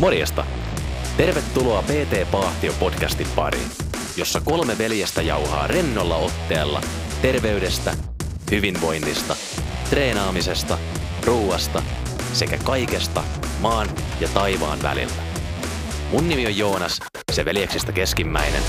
[0.00, 0.44] Morjesta!
[1.16, 3.70] Tervetuloa PT Paahtio podcastin pariin,
[4.16, 6.80] jossa kolme veljestä jauhaa rennolla otteella
[7.22, 7.94] terveydestä,
[8.50, 9.36] hyvinvoinnista,
[9.90, 10.78] treenaamisesta,
[11.24, 11.82] ruuasta
[12.32, 13.24] sekä kaikesta
[13.60, 13.88] maan
[14.20, 15.22] ja taivaan välillä.
[16.12, 17.00] Mun nimi on Joonas,
[17.32, 18.62] se veljeksistä keskimmäinen.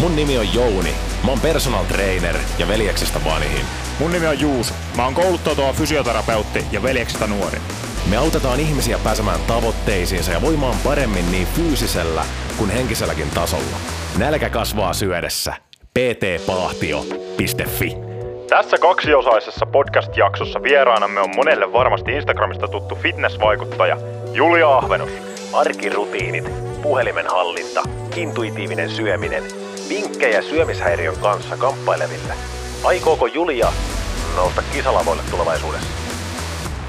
[0.00, 0.94] Mun nimi on Jouni.
[1.24, 3.66] Mä oon personal trainer ja veljeksistä vanhin.
[3.98, 4.74] Mun nimi on Juuso.
[4.96, 7.58] Mä oon kouluttautuva fysioterapeutti ja veljeksistä nuori.
[8.10, 12.24] Me autetaan ihmisiä pääsemään tavoitteisiinsa ja voimaan paremmin niin fyysisellä
[12.58, 13.76] kuin henkiselläkin tasolla.
[14.18, 15.54] Nälkä kasvaa syödessä.
[15.94, 17.96] ptpahtio.fi
[18.48, 23.96] Tässä kaksiosaisessa podcast-jaksossa vieraanamme on monelle varmasti Instagramista tuttu fitnessvaikuttaja
[24.32, 25.10] Julia Ahvenus.
[25.52, 26.44] Arkirutiinit,
[26.82, 27.82] puhelimen hallinta,
[28.16, 29.42] intuitiivinen syöminen,
[29.88, 32.34] vinkkejä syömishäiriön kanssa kamppaileville.
[32.84, 33.72] Aikooko Julia
[34.36, 36.07] nousta kisalavoille tulevaisuudessa?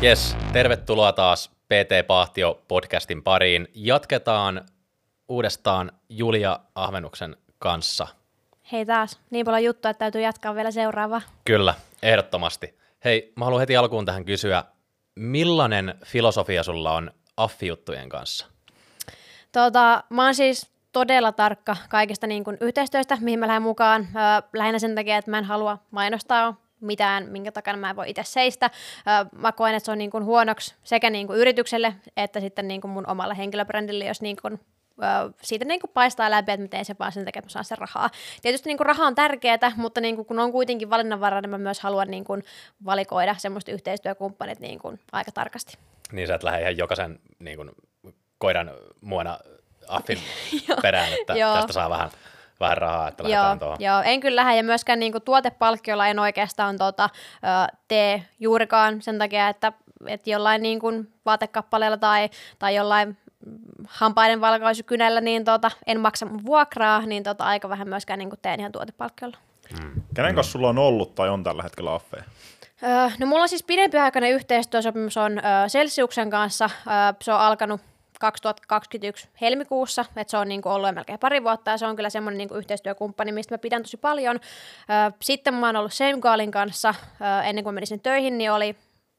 [0.02, 3.68] Jes, tervetuloa taas PT Pahtio podcastin pariin.
[3.76, 4.66] Jatketaan
[5.28, 8.08] uudestaan Julia Ahvenuksen kanssa.
[8.72, 11.22] Hei taas, niin paljon juttua, että täytyy jatkaa vielä seuraavaa.
[11.46, 12.78] Kyllä, ehdottomasti.
[13.06, 14.64] Hei, mä haluan heti alkuun tähän kysyä,
[15.16, 18.48] millainen filosofia sulla on affijuttujen kanssa?
[19.52, 24.02] Tota, mä oon siis todella tarkka kaikesta niin kuin yhteistyöstä, mihin mä lähden mukaan.
[24.02, 28.10] Öö, lähinnä sen takia, että mä en halua mainostaa mitään, minkä takana mä en voi
[28.10, 28.70] itse seistä.
[29.36, 32.82] Mä koen, että se on niin kuin huonoksi sekä niin kuin yritykselle että sitten niin
[32.82, 34.60] kuin mun omalla henkilöbrändille, jos niin kuin
[35.42, 37.66] siitä niin kuin paistaa läpi, että mä teen sen vaan sen takia, että mä saan
[37.66, 38.10] sen rahaa.
[38.42, 41.58] Tietysti niin kuin raha on tärkeää, mutta niin kuin, kun on kuitenkin valinnanvaraa, niin mä
[41.58, 42.44] myös haluan niin kuin
[42.86, 45.78] valikoida semmoista yhteistyökumppanit niin kuin aika tarkasti.
[46.12, 47.72] Niin sä et lähde ihan jokaisen niin kuin,
[48.38, 48.72] koiran
[49.02, 49.40] muona
[49.88, 50.20] affin
[50.82, 52.10] perään, että tästä saa vähän,
[52.60, 53.78] vähän rahaa, että joo, tuohon.
[53.80, 59.02] Joo, en kyllä lähde ja myöskään niin kuin tuotepalkkiolla en oikeastaan tota, ö, tee juurikaan
[59.02, 59.74] sen takia, että,
[60.08, 63.18] että jollain niin kuin vaatekappaleella tai, tai jollain
[63.88, 68.40] hampaiden valkaisukynällä, niin tota, en maksa mun vuokraa, niin tota, aika vähän myöskään niin kuin
[68.42, 69.38] teen ihan tuotepalkkiolla.
[69.82, 70.02] Mm.
[70.14, 72.24] Kenen kanssa sulla on ollut tai on tällä hetkellä affeja?
[72.84, 76.70] Öö, no mulla on siis pidempiaikainen yhteistyösopimus on öö, Celsiuksen kanssa.
[76.88, 77.82] Öö, se on alkanut
[78.20, 82.10] 2021 helmikuussa, että se on niin kuin ollut melkein pari vuotta ja se on kyllä
[82.10, 84.40] semmoinen niin kuin yhteistyökumppani, mistä mä pidän tosi paljon.
[85.22, 86.96] Sitten mä oon ollut Semgaalin kanssa
[87.46, 88.76] ennen kuin menin töihin, niin oli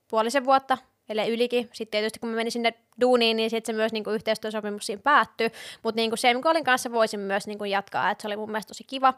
[0.08, 0.78] puolisen vuotta,
[1.08, 1.68] eli ylikin.
[1.72, 5.02] Sitten tietysti kun mä menin sinne duuniin, niin sitten se myös niin kuin yhteistyösopimus siinä
[5.04, 5.50] päättyi,
[5.82, 8.84] mutta niin kuin kanssa voisin myös niin kuin jatkaa, että se oli mun mielestä tosi
[8.84, 9.14] kiva.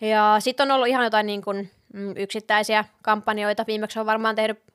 [0.00, 3.64] Ja sitten on ollut ihan jotain niin kuin, mm, yksittäisiä kampanjoita.
[3.66, 4.71] Viimeksi on varmaan tehnyt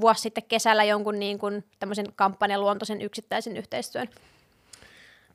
[0.00, 4.08] vuosi sitten kesällä jonkun niin kuin tämmöisen kampanjaluontoisen yksittäisen yhteistyön.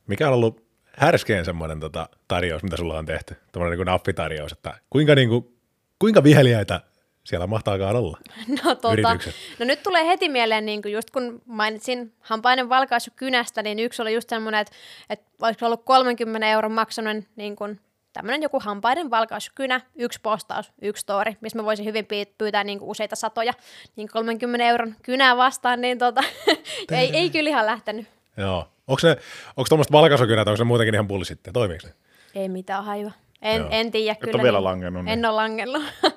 [0.08, 0.64] Mikä on ollut
[0.98, 3.36] härskein semmoinen tota, tarjous, mitä sulla on tehty?
[3.52, 5.58] Tämmöinen niin appitarjous, että kuinka, niin kuin,
[6.00, 6.82] kuinka viheliäitä
[7.24, 8.18] siellä mahtaakaan olla
[8.64, 9.18] no, tota,
[9.60, 14.02] no nyt tulee heti mieleen, niin kuin just kun mainitsin hampainen valkaisu kynästä, niin yksi
[14.02, 14.74] oli just semmoinen, että,
[15.10, 17.80] että olisiko ollut 30 euron maksanut niin kuin
[18.14, 22.08] tämmöinen joku hampaiden valkauskynä, yksi postaus, yksi story, missä mä voisin hyvin
[22.38, 23.54] pyytää niin kuin useita satoja,
[23.96, 26.22] niin 30 euron kynää vastaan, niin tota,
[26.92, 28.08] ei, ei kyllä ihan lähtenyt.
[28.38, 28.68] Joo.
[28.88, 29.10] Onko ne,
[29.58, 31.54] onko tuommoista valkaisukynät, onko se muutenkin ihan bullshittia?
[31.54, 31.94] Toimiiko ne?
[32.36, 33.12] Ei mitään hajua.
[33.42, 34.38] En, en tiedä kyllä.
[34.38, 35.00] Et vielä niin, langennut.
[35.00, 35.26] En niin.
[35.26, 35.84] ole langennut.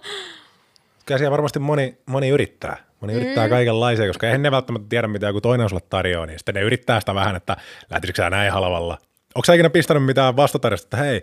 [1.06, 2.76] Kyllä siellä varmasti moni, moni yrittää.
[3.00, 3.20] Moni mm.
[3.20, 6.60] yrittää kaikenlaisia, koska eihän ne välttämättä tiedä, mitä joku toinen sulle tarjoaa, niin sitten ne
[6.60, 7.56] yrittää sitä vähän, että
[7.90, 8.98] lähtisikö sä näin halvalla.
[9.34, 11.22] Onko sä ikinä pistänyt mitään vastatarjosta, että hei,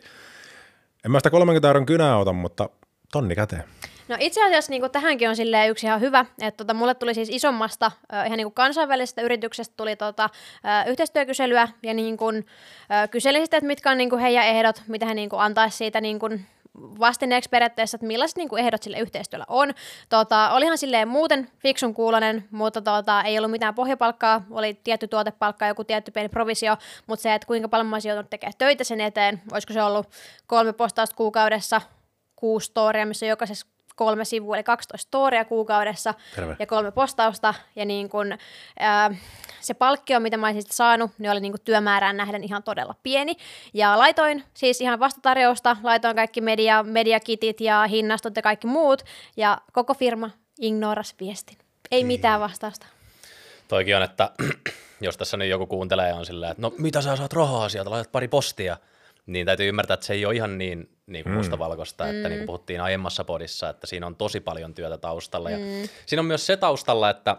[1.06, 2.70] en mä sitä 30 euron kynää ota, mutta
[3.12, 3.64] tonni käteen.
[4.08, 5.36] No itse asiassa niin tähänkin on
[5.70, 7.92] yksi ihan hyvä, että tota, mulle tuli siis isommasta
[8.26, 10.30] ihan niin kansainvälisestä yrityksestä tuli tota,
[10.88, 12.46] yhteistyökyselyä ja niin kuin,
[13.12, 16.02] kyselin sitä, että mitkä on niin kuin heidän ehdot, mitä he niin kuin antaisi siitä
[16.02, 19.74] niin kuin vastineeksi periaatteessa, että millaiset niin kuin ehdot sille yhteistyöllä on.
[20.10, 25.68] Tota, olihan silleen muuten fiksun kuulonen, mutta tota, ei ollut mitään pohjapalkkaa, oli tietty tuotepalkka,
[25.68, 29.02] joku tietty pieni provisio, mutta se, että kuinka paljon mä olisin joutunut tekemään töitä sen
[29.02, 30.08] eteen, olisiko se ollut
[30.48, 31.82] kolme postausta kuukaudessa,
[32.36, 36.56] kuusi storia, missä jokaisessa kolme sivua, eli 12 storia kuukaudessa Terve.
[36.60, 37.54] ja kolme postausta.
[37.76, 38.38] Ja niin kun,
[38.80, 39.12] ää,
[39.62, 43.36] se palkkio, mitä mä olisin saanut, niin oli niin työmäärään nähden ihan todella pieni.
[43.74, 49.04] Ja laitoin siis ihan vastatarjousta, laitoin kaikki media, mediakitit ja hinnastot ja kaikki muut.
[49.38, 50.30] Ja koko firma
[50.60, 51.58] ignoras viestin.
[51.92, 52.08] Ei niin.
[52.08, 52.86] mitään vastausta.
[53.68, 54.30] Toikin on, että
[55.02, 57.90] jos tässä nyt joku kuuntelee ja on silleen, että no mitä sä saat rahaa sieltä,
[57.90, 58.78] laitat pari postia–
[59.26, 61.38] niin täytyy ymmärtää, että se ei ole ihan niin, niin kuin mm.
[61.38, 62.30] mustavalkoista, että mm.
[62.30, 65.50] niin kuin puhuttiin aiemmassa podissa, että siinä on tosi paljon työtä taustalla.
[65.50, 65.82] Mm.
[65.82, 67.38] Ja siinä on myös se taustalla, että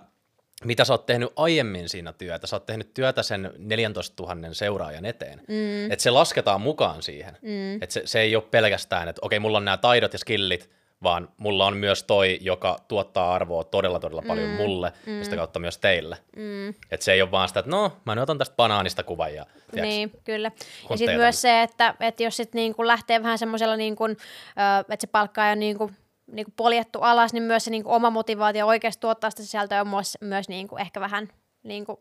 [0.64, 2.46] mitä sä oot tehnyt aiemmin siinä työtä.
[2.46, 5.40] Sä oot tehnyt työtä sen 14 000 seuraajan eteen.
[5.48, 5.90] Mm.
[5.90, 7.38] Että se lasketaan mukaan siihen.
[7.42, 7.82] Mm.
[7.82, 10.70] Että se, se ei ole pelkästään, että okei, mulla on nämä taidot ja skillit,
[11.04, 15.18] vaan mulla on myös toi, joka tuottaa arvoa todella todella paljon mm, mulle mm.
[15.18, 16.18] ja sitä kautta myös teille.
[16.36, 16.68] Mm.
[16.68, 19.46] Että se ei ole vaan sitä, että no, mä nyt otan tästä banaanista kuvan ja
[19.70, 20.50] tiiäks, Niin, kyllä.
[20.90, 25.06] Ja sitten myös se, että, että jos sitten niinku lähtee vähän semmoisella, niinku, että se
[25.06, 25.90] palkkaa jo niinku,
[26.26, 30.18] niinku poljettu alas, niin myös se niinku oma motivaatio oikeasti tuottaa sitä sisältöä on myös,
[30.20, 31.28] myös niinku ehkä vähän
[31.62, 31.98] niinku,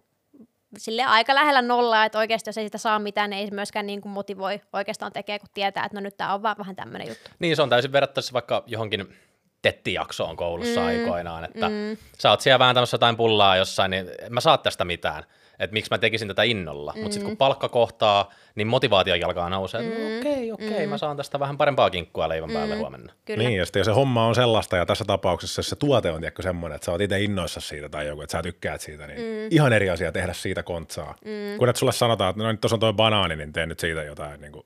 [0.78, 3.86] sille aika lähellä nollaa, että oikeasti jos ei sitä saa mitään, niin ei se myöskään
[3.86, 7.08] niin kuin motivoi oikeastaan tekee, kun tietää, että no nyt tämä on vaan vähän tämmöinen
[7.08, 7.30] juttu.
[7.40, 9.16] Niin, se on täysin verrattavissa vaikka johonkin
[9.62, 11.98] tettijaksoon koulussa mm, aikoinaan, että mm.
[12.20, 15.24] sä oot siellä vähän tämmöistä jotain pullaa jossain, niin mä saat tästä mitään
[15.60, 16.94] että miksi mä tekisin tätä innolla.
[16.96, 17.02] Mm.
[17.02, 20.18] Mutta sitten kun palkka kohtaa, niin motivaatio jalkaa nousee, että no mm.
[20.20, 20.90] okei, okei, okay, mm.
[20.90, 22.54] mä saan tästä vähän parempaa kinkkua leivän mm.
[22.54, 23.14] päälle huomenna.
[23.26, 23.44] Kyllä.
[23.44, 26.42] Niin, ja sitten jos se homma on sellaista, ja tässä tapauksessa se tuote on tiedätkö,
[26.42, 29.48] semmoinen, että sä oot itse innoissa siitä tai joku, että sä tykkäät siitä, niin mm.
[29.52, 31.16] ihan eri asia tehdä siitä kontsaa.
[31.26, 31.58] Mm.
[31.58, 34.04] Kun että sulle sanotaan, että no nyt tuossa on toi banaani, niin tee nyt siitä
[34.04, 34.66] jotain niin kuin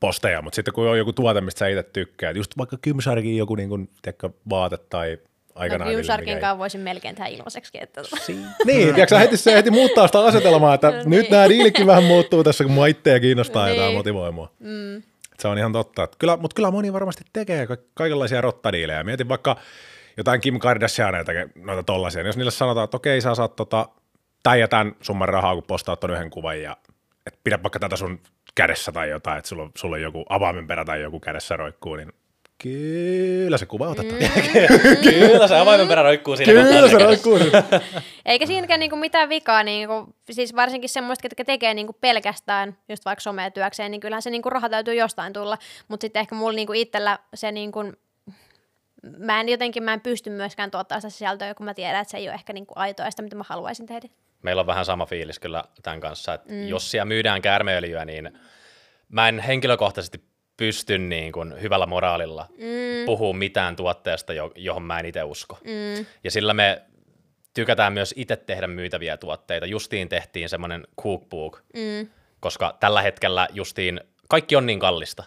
[0.00, 3.54] posteja, mutta sitten kun on joku tuote, mistä sä itse tykkäät, just vaikka Kymsarkin joku
[3.54, 5.18] niin kuin, tiedätkö, vaate tai
[5.54, 5.92] aikanaan.
[5.92, 5.96] No,
[6.40, 7.78] kanssa voisin melkein tehdä ilmaiseksi.
[7.80, 8.02] Että...
[8.64, 11.30] niin, tiedätkö, heti, se heti muuttaa sitä asetelmaa, että no, nyt niin.
[11.30, 13.76] nämä diilikin vähän muuttuu tässä, kun mua itseä kiinnostaa niin.
[13.76, 14.50] ja tämä motivoi mua.
[14.58, 15.02] Mm.
[15.38, 16.08] Se on ihan totta.
[16.18, 19.04] Kyllä, mutta kyllä moni varmasti tekee ka- kaikenlaisia rottadiilejä.
[19.04, 19.56] Mietin vaikka
[20.16, 22.26] jotain Kim Kardashianeita, noita tollaisia.
[22.26, 23.88] Jos niille sanotaan, että okei, sä saat tota,
[24.42, 26.76] tämän ja tämän summan rahaa, kun postaat ton yhden kuvan ja
[27.26, 28.20] et pidä vaikka tätä sun
[28.54, 32.12] kädessä tai jotain, että sulla on, sulla on joku avaimenperä tai joku kädessä roikkuu, niin
[32.62, 34.20] Kyllä se kuva otetaan.
[34.22, 34.96] Mm.
[35.10, 36.52] Kyllä se avaimen perä roikkuu siinä.
[36.52, 37.38] Kyllä se roikkuu
[38.26, 43.20] Eikä siinäkään niinku mitään vikaa, niinku, siis varsinkin semmoista, ketkä tekee niinku pelkästään just vaikka
[43.20, 45.58] sometyökseen, niin kyllähän se niinku raha täytyy jostain tulla.
[45.88, 47.92] Mutta sitten ehkä mulla niinku itsellä se niinku,
[49.18, 52.16] mä en jotenkin, mä en pysty myöskään tuottaa sitä sisältöä, kun mä tiedän, että se
[52.16, 54.08] ei ole ehkä niinku aitoa sitä, mitä mä haluaisin tehdä.
[54.42, 56.68] Meillä on vähän sama fiilis kyllä tämän kanssa, että mm.
[56.68, 58.38] jos siellä myydään käärmeöljyä, niin
[59.08, 63.06] mä en henkilökohtaisesti pysty niin kuin hyvällä moraalilla mm.
[63.06, 65.58] puhua mitään tuotteesta, johon mä en itse usko.
[65.64, 66.06] Mm.
[66.24, 66.82] Ja sillä me
[67.54, 69.66] tykätään myös itse tehdä myytäviä tuotteita.
[69.66, 72.08] Justiin tehtiin semmoinen cookbook, mm.
[72.40, 75.24] koska tällä hetkellä justiin kaikki on niin kallista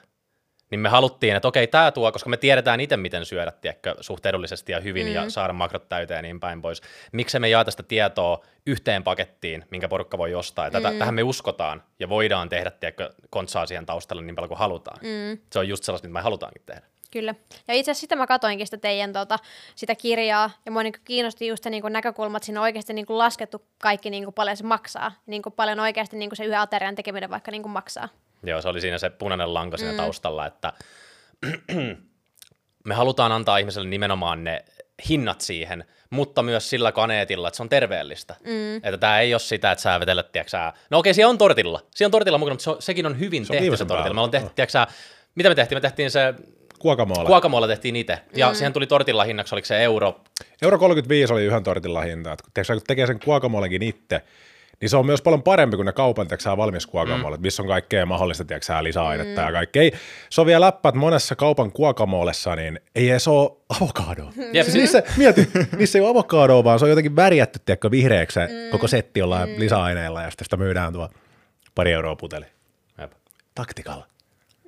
[0.69, 4.25] niin me haluttiin, että okei, tämä tuo, koska me tiedetään itse, miten syödä, tiedätkö, suht
[4.25, 5.13] edullisesti ja hyvin mm.
[5.13, 6.81] ja saada makrot täyteen ja niin päin pois.
[7.11, 10.65] Miksi me jaeta sitä tietoa yhteen pakettiin, minkä porukka voi ostaa.
[10.65, 10.97] Ja tätä, mm.
[10.97, 14.99] Tähän me uskotaan ja voidaan tehdä, tiedätkö, kontsaa siihen taustalle niin paljon kuin halutaan.
[15.01, 15.37] Mm.
[15.51, 16.81] Se on just sellaista, mitä me halutaankin tehdä.
[17.11, 17.35] Kyllä.
[17.67, 19.39] Ja itse asiassa sitä mä katoinkin sitä teidän tota,
[19.75, 23.05] sitä kirjaa, ja mua niin kiinnosti just se niin näkökulma, että siinä on oikeasti niin
[23.09, 27.51] laskettu kaikki niin paljon se maksaa, niin paljon oikeasti niin se yhden aterian tekeminen vaikka
[27.51, 28.09] niin maksaa.
[28.43, 29.97] Joo, se oli siinä se punainen lanka siinä mm.
[29.97, 30.73] taustalla, että
[32.85, 34.65] me halutaan antaa ihmiselle nimenomaan ne
[35.09, 38.35] hinnat siihen, mutta myös sillä kaneetilla, että se on terveellistä.
[38.43, 38.75] Mm.
[38.75, 42.07] Että tämä ei ole sitä, että sä vetelet, tiiäksä, no okei, siellä on tortilla, siellä
[42.07, 44.13] on tortilla mukana, mutta se on, sekin on hyvin se tehty on se tortilla.
[44.13, 44.87] Me on tehty, tiiäksä,
[45.35, 45.77] mitä me tehtiin?
[45.77, 46.33] Me tehtiin se
[46.79, 47.25] Kuokamolla.
[47.25, 48.19] Kuokamolla tehtiin itse.
[48.35, 48.55] Ja mm.
[48.55, 50.21] siihen tuli tortilla hinnaksi, oliko se euro?
[50.61, 52.31] Euro 35 oli yhden tortilla hinta.
[52.31, 54.21] Että kun tekee sen kuokamollekin itse,
[54.81, 56.27] niin se on myös paljon parempi kuin ne kaupan
[56.57, 57.41] valmis kuokamolle, mm.
[57.41, 59.47] missä on kaikkea mahdollista teksää lisäainetta mm.
[59.47, 59.91] ja kaikkea.
[60.29, 63.51] Se on vielä läppä, että monessa kaupan kuokamoolessa niin ei edes ole
[63.81, 64.31] avokadoa.
[64.55, 64.63] Yep.
[64.63, 68.71] Siis niissä, mieti, niissä ei ole avokadoa, vaan se on jotenkin värjätty tiedätkö, vihreäksi mm.
[68.71, 69.59] koko setti jollain mm.
[69.59, 71.09] lisäaineilla ja sitten sitä myydään tuo
[71.75, 72.45] pari euroa puteli.
[73.01, 73.11] Jep.
[73.55, 74.07] Taktikalla.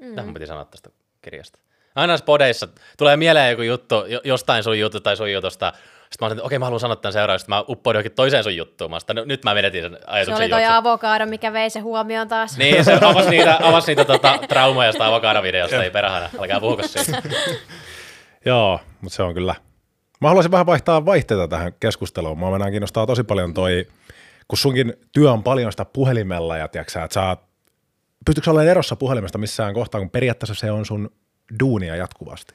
[0.01, 0.15] Mm.
[0.15, 0.89] Tähän piti sanoa tästä
[1.21, 1.59] kirjasta.
[1.95, 2.67] Aina podeissa
[2.97, 5.73] tulee mieleen joku juttu, jostain sun juttu tai sun jutusta,
[6.09, 8.43] sitten mä olin, että okei, mä haluan sanoa tämän seuraavaksi, että mä uppoin johonkin toiseen
[8.43, 8.91] sun juttuun.
[8.91, 12.27] Mä sanoin, nyt mä menetin sen ajatuksen Se oli toi avokaado, mikä vei se huomioon
[12.27, 12.57] taas.
[12.57, 17.21] Niin, se avasi niitä, avasi niitä tota, traumoja sitä avokaado-videosta, ei perhana, älkää puhuko siitä.
[18.45, 19.55] Joo, mutta se on kyllä.
[20.21, 22.39] Mä haluaisin vähän vaihtaa vaihteita tähän keskusteluun.
[22.39, 23.87] Mä mennään kiinnostaa tosi paljon toi,
[24.47, 27.37] kun sunkin työ on paljon sitä puhelimella ja tiiäksä, että sä
[28.25, 31.11] pystytkö olemaan erossa puhelimesta missään kohtaa, kun periaatteessa se on sun
[31.59, 32.53] duunia jatkuvasti?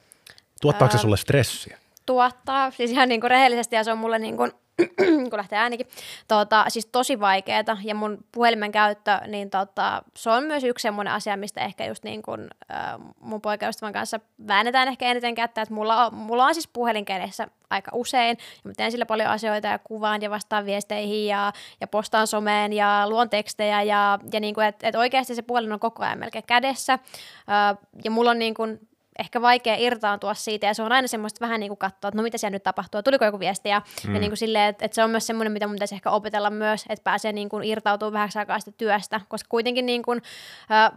[0.61, 1.79] Tuottaako se sulle stressiä?
[2.07, 4.53] Tuottaa, siis ihan niin kuin rehellisesti, ja se on mulle niin kuin,
[5.31, 5.87] kun lähtee äänikin,
[6.29, 11.15] tota, siis tosi vaikeeta, ja mun puhelimen käyttö, niin tota, se on myös yksi semmoinen
[11.15, 15.75] asia, mistä ehkä just niin kuin, äh, mun poikaystävän kanssa väännetään ehkä eniten kättä, että
[15.75, 19.69] mulla on, mulla on siis puhelin kädessä aika usein, ja mä teen sillä paljon asioita,
[19.69, 24.55] ja kuvaan, ja vastaan viesteihin, ja, ja postaan someen, ja luon tekstejä, ja, ja niin
[24.55, 28.39] kuin, että et oikeasti se puhelin on koko ajan melkein kädessä, äh, ja mulla on
[28.39, 32.09] niin kuin, ehkä vaikea irtaantua siitä, ja se on aina semmoista vähän niin kuin katsoa,
[32.09, 34.15] että no mitä siellä nyt tapahtuu, tuliko joku viesti, ja, mm.
[34.15, 36.51] ja niin kuin silleen, että, että se on myös semmoinen, mitä mun pitäisi ehkä opetella
[36.51, 40.23] myös, että pääsee niin kuin irtautumaan vähän aikaa sitä työstä, koska kuitenkin niin kuin,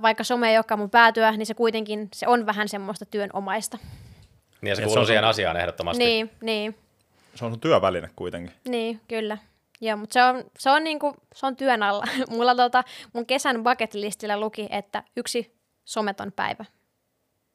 [0.02, 3.78] vaikka some ei olekaan mun päätyö, niin se kuitenkin, se on vähän semmoista työnomaista.
[4.62, 6.04] Niin ja se kuuluu siihen asiaan ehdottomasti.
[6.04, 6.76] Niin, niin.
[7.36, 8.54] Se on sun työväline kuitenkin.
[8.68, 9.38] Niin, kyllä.
[9.82, 12.06] Joo, mutta se on, se on, niinku, se on työn alla.
[12.30, 12.84] Mulla tota,
[13.14, 16.66] mun kesän bucket listillä luki, että yksi someton päivä.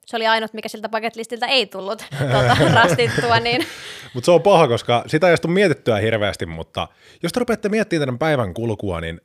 [0.07, 3.67] Se oli ainut, mikä siltä paketlistiltä ei tullut tuota, rastittua, niin
[4.15, 6.89] Mutta se on paha, koska sitä ei tule mietittyä hirveästi, mutta
[7.23, 9.21] jos te rupeatte miettimään tämän päivän kulkua, niin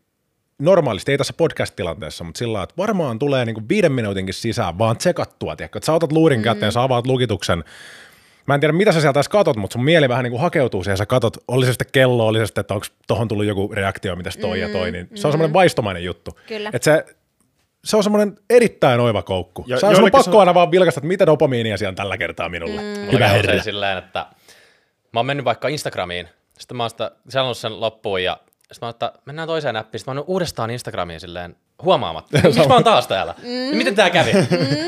[0.60, 5.55] normaalisti, ei tässä podcast-tilanteessa, mutta sillä että varmaan tulee niinku viiden minuutinkin sisään vaan tsekattua,
[5.55, 5.77] tiedätkö?
[5.79, 7.63] että sä otat luurin käteen, sä avaat lukituksen,
[8.48, 10.84] Mä en tiedä, mitä sä sieltä edes katot, mutta sun mieli vähän niin kuin hakeutuu
[10.84, 13.69] siihen, sä katot, oli se sitten kello, oli se sitten, että onko tohon tullut joku
[13.74, 16.39] reaktio, mitä toi ja toi, niin se on semmoinen vaistomainen juttu.
[16.48, 16.69] Kyllä.
[16.74, 17.05] Että se,
[17.88, 19.63] se on semmoinen erittäin oiva koukku.
[19.67, 21.89] Ja Sä on sun joillekin pakko se on- aina vaan vilkasta, että mitä dopamiinia siellä
[21.91, 22.82] on tällä kertaa minulle.
[22.82, 23.12] Mm.
[23.12, 23.63] Hyvä herra.
[23.63, 24.25] silleen, että
[25.13, 26.27] mä oon mennyt vaikka Instagramiin,
[26.60, 30.00] sitten mä oon sitä selannut sen loppuun ja sitten mä oon, että mennään toiseen näppiin,
[30.00, 32.38] sitten mä oon uudestaan Instagramiin silleen huomaamatta.
[32.44, 33.36] Miksi mä oon taas täällä?
[33.44, 33.77] Mm.
[33.77, 34.32] Miten tää kävi?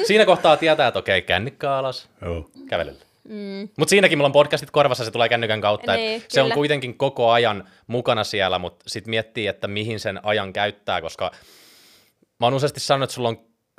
[0.08, 2.50] Siinä kohtaa tietää, että okei, kännykkä alas, Joo.
[2.70, 3.00] kävelyllä.
[3.30, 3.70] Mm.
[3.78, 5.96] Mutta siinäkin mulla on podcastit korvassa, se tulee kännykän kautta.
[5.96, 10.54] Niin, se on kuitenkin koko ajan mukana siellä, mutta sitten miettii, että mihin sen ajan
[10.54, 11.32] käyttää, koska
[12.40, 13.38] mä oon useasti sanonut, että sulla on,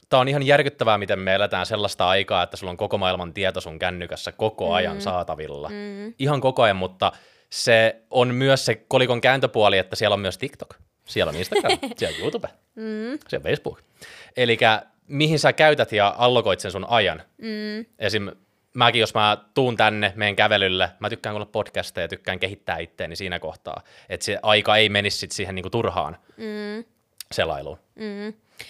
[0.09, 3.61] tää on ihan järkyttävää, miten me eletään sellaista aikaa, että sulla on koko maailman tieto
[3.61, 5.01] sun kännykässä koko ajan mm.
[5.01, 5.69] saatavilla.
[5.69, 6.15] Mm.
[6.19, 7.13] Ihan koko ajan, mutta
[7.51, 10.75] se on myös se kolikon kääntöpuoli, että siellä on myös TikTok,
[11.05, 13.19] siellä on Instagram, siellä on YouTube, mm.
[13.29, 13.83] siellä on Facebook.
[14.37, 14.59] Eli
[15.07, 17.23] mihin sä käytät ja allokoit sen sun ajan.
[17.39, 17.87] Mm.
[17.99, 18.29] Esim.
[18.75, 23.39] mäkin, jos mä tuun tänne, meen kävelylle, mä tykkään kuulla podcasteja, tykkään kehittää itteeni siinä
[23.39, 26.85] kohtaa, että se aika ei menisi sit siihen niinku turhaan mm.
[27.33, 27.79] selailuun.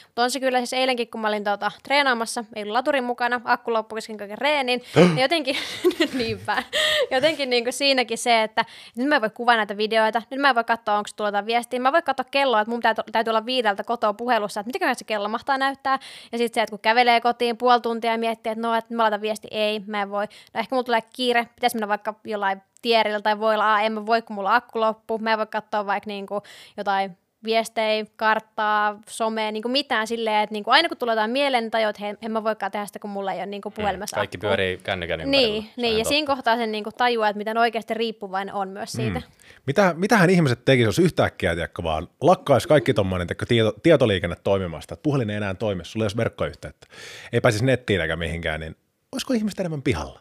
[0.07, 3.41] Mutta on se kyllä siis eilenkin, kun mä olin tuota, treenaamassa, ei ollut laturin mukana,
[3.45, 5.57] akku loppui kesken kaiken reenin, niin jotenkin,
[6.19, 6.63] niinpä,
[7.11, 8.65] jotenkin niin kuin siinäkin se, että
[8.97, 11.81] nyt mä en voi kuvaa näitä videoita, nyt mä en voi katsoa, onko jotain viestiä,
[11.81, 15.05] mä voin katsoa kelloa, että mun täytyy, täytyy olla viideltä kotoa puhelussa, että mitäköhän se
[15.05, 15.99] kello mahtaa näyttää,
[16.33, 19.03] ja sitten se, että kun kävelee kotiin puoli tuntia ja miettii, että no, että mä
[19.03, 22.63] laitan viesti, ei, mä en voi, no ehkä mulla tulee kiire, pitäisi mennä vaikka jollain
[22.83, 25.87] tierillä tai voi olla, en mä voi, kun mulla akku loppuu, mä en voi katsoa
[25.87, 26.41] vaikka niin kuin
[26.77, 31.31] jotain viestejä, karttaa, somea, niin kuin mitään silleen, että niin kuin aina kun tulee jotain
[31.31, 33.63] mieleen, niin tajuu, että hei, en mä voikaan tehdä sitä, kun mulla ei ole niin
[33.63, 34.49] kuin puhelimessa Kaikki akkua.
[34.49, 35.49] pyörii kännykän ympärillä.
[35.49, 36.09] Niin, Se niin on ja totta.
[36.09, 39.19] siinä kohtaa sen niin kuin tajuaa, että miten oikeasti riippuvainen on myös siitä.
[39.19, 39.33] Mm.
[39.67, 45.03] Mitä, mitähän ihmiset tekisivät, jos yhtäkkiä tiedätkö, vaan lakkaisi kaikki tuommoinen tieto, tietoliikenne toimimasta, että
[45.03, 46.87] puhelin ei enää toimi, sulla ei olisi verkkoyhteyttä,
[47.33, 48.77] ei pääsisi nettiin eikä mihinkään, niin
[49.13, 50.21] olisiko ihmiset enemmän pihalla?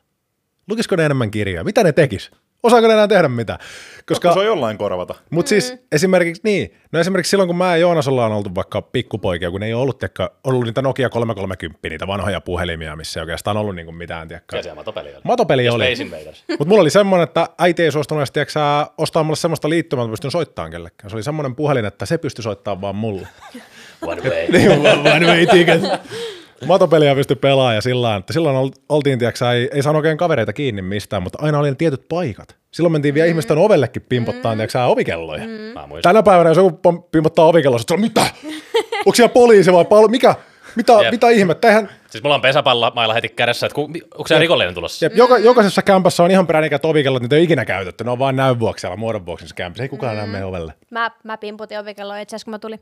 [0.70, 1.64] Lukisiko ne enemmän kirjoja?
[1.64, 2.32] Mitä ne tekis?
[2.64, 3.60] Osaako ne enää tehdä mitään?
[4.06, 5.16] Koska se on jollain korvata.
[5.30, 9.52] Mutta siis esimerkiksi niin, no esimerkiksi silloin kun mä ja Joonas ollaan oltu vaikka pikkupoikia,
[9.52, 13.58] kun ei ole ollut, tiedätkö, ollut niitä Nokia 330, niitä vanhoja puhelimia, missä ei oikeastaan
[13.58, 14.56] ollut niinku mitään, tiedätkö.
[14.56, 15.22] Siellä siellä matopeli oli.
[15.24, 15.86] Matopeli Ja oli.
[16.50, 18.60] Mutta mulla oli semmoinen, että äiti ei suostunut edes, tiedätkö,
[18.98, 21.10] ostaa mulle semmoista liittymää, että pystyn soittamaan kellekään.
[21.10, 23.28] Se oli semmoinen puhelin, että se pystyi soittamaan vaan mulle.
[24.02, 24.48] One way.
[24.52, 24.72] niin,
[25.16, 25.82] one way ticket.
[26.66, 30.54] Matopeliä pystyi pelaamaan ja sillä että silloin ol- oltiin, tiedätkö, ei, ei saanut oikein kavereita
[30.54, 32.56] kiinni mistään, mutta aina oli ne tietyt paikat.
[32.72, 34.58] Silloin mentiin vielä ihmisten ovellekin pimpottaa, mm.
[34.58, 35.44] tiedätkö, ovikelloja.
[35.44, 36.02] Mm.
[36.02, 36.80] Tänä päivänä, jos joku
[37.12, 38.26] pimpottaa ovikelloa, sitten mitä?
[39.06, 40.08] Onko siellä poliisi vai palo?
[40.08, 40.36] Mikä?
[40.76, 41.12] Mitä, Jep.
[41.12, 41.68] mitä ihmettä?
[41.68, 45.06] Eihän, Siis mulla on pesäpallomailla heti kädessä, että onko se rikollinen tulossa?
[45.06, 48.04] Jep, joka, jokaisessa kämpässä on ihan peränikät ovikellot, niitä ei ole ikinä käytetty.
[48.04, 49.84] Ne on vain näyn vuoksi siellä muodon vuoksi se kämpässä.
[49.84, 50.20] Ei kukaan mm.
[50.20, 50.74] enää mene ovelle.
[50.92, 52.80] Mä, mä pimputin ovikelloa itse asiassa, kun mä tulin.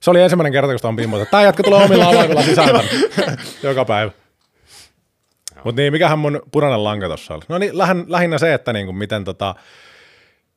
[0.00, 1.30] Se oli ensimmäinen kerta, kun sitä on pimpoitettu.
[1.30, 2.68] Tämä jätkä tulee omilla avaimilla sisään
[3.62, 4.10] joka päivä.
[5.64, 7.42] Mutta niin, mikähän mun punainen lanka tuossa oli?
[7.48, 9.54] No niin, lähin, lähinnä se, että niinku, miten tota,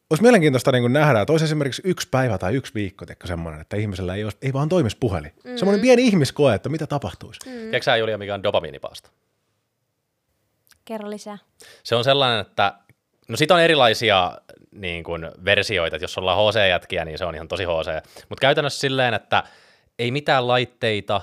[0.10, 3.77] olisi mielenkiintoista niin nähdä, että olisi esimerkiksi yksi päivä tai yksi viikko teikö semmoinen, että
[3.77, 5.31] ihmisellä ei, olisi, ei vaan toimisi puhelin.
[5.43, 5.58] Mm.
[5.58, 7.39] Semmoinen pieni ihmiskoe, että mitä tapahtuisi.
[7.46, 7.51] Mm.
[7.51, 9.10] Tiedätkö sä, Julia, mikä on dopamiinipaasto?
[10.86, 11.38] Kerro lisää.
[11.84, 12.74] Se on sellainen, että
[13.27, 14.38] no siitä on erilaisia
[14.71, 18.09] niin kuin, versioita, että jos ollaan HC-jätkiä, niin se on ihan tosi HC.
[18.29, 19.43] Mutta käytännössä silleen, että
[19.99, 21.21] ei mitään laitteita,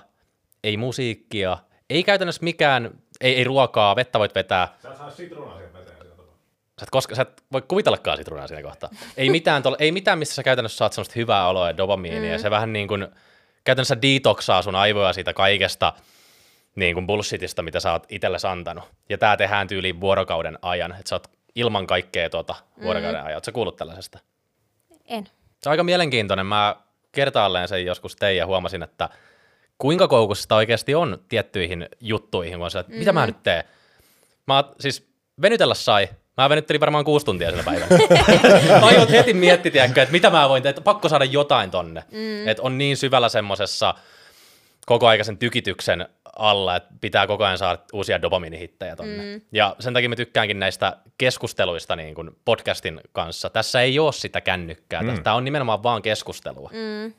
[0.65, 1.59] ei musiikkia,
[1.91, 4.69] ei käytännössä mikään, ei, ei ruokaa, vettä voit vetää.
[4.83, 5.97] Sä saa sitruunaa siihen veteen.
[6.81, 8.91] Sä et, koska, sä et voi kuvitellakaan sitruunaa siinä kohtaa.
[9.17, 12.37] Ei mitään, tol, ei mitään, missä sä käytännössä saat semmoista hyvää oloa ja dopamiinia.
[12.37, 12.43] Mm.
[12.43, 13.09] Se vähän niin kuin,
[13.65, 15.93] käytännössä detoxaa sun aivoja siitä kaikesta
[16.75, 18.85] niin kuin bullshitista, mitä sä oot itsellesi antanut.
[19.09, 23.35] Ja tää tehdään tyyliin vuorokauden ajan, että sä oot ilman kaikkea tuota vuorokauden ajan.
[23.35, 24.19] Oot sä kuullut tällaisesta?
[25.07, 25.25] En.
[25.63, 26.47] Se on aika mielenkiintoinen.
[26.47, 26.77] Mä
[27.13, 29.09] kertaalleen sen joskus tein ja huomasin, että
[29.79, 33.65] kuinka koukussa sitä oikeasti on tiettyihin juttuihin, kun on se, että mitä mä nyt teen.
[34.47, 35.09] Mä siis
[35.43, 36.09] venytellä sai.
[36.37, 37.99] Mä venyttelin varmaan kuusi tuntia sillä päivällä.
[38.87, 42.05] Aivot heti mietti, tiedätkö, että mitä mä voin tehdä, että pakko saada jotain tonne.
[42.11, 42.49] Mm.
[42.49, 43.95] Että on niin syvällä semmosessa
[44.87, 49.23] koko aikaisen tykityksen alla, että pitää koko ajan saada uusia dopaminihittejä tonne.
[49.23, 49.41] Mm.
[49.53, 53.51] Ja sen takia mä tykkäänkin näistä keskusteluista niin kuin podcastin kanssa.
[53.51, 55.03] Tässä ei ole sitä kännykkää.
[55.03, 55.23] Mm.
[55.23, 56.71] Tämä on nimenomaan vaan keskustelua.
[56.73, 57.13] Mm.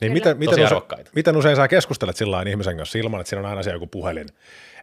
[0.00, 1.10] Niin miten, miten, Tosi use, arvokkaita.
[1.14, 3.86] miten usein sä keskustelet sillä lailla ihmisen kanssa ilman, että siinä on aina se joku
[3.86, 4.28] puhelin?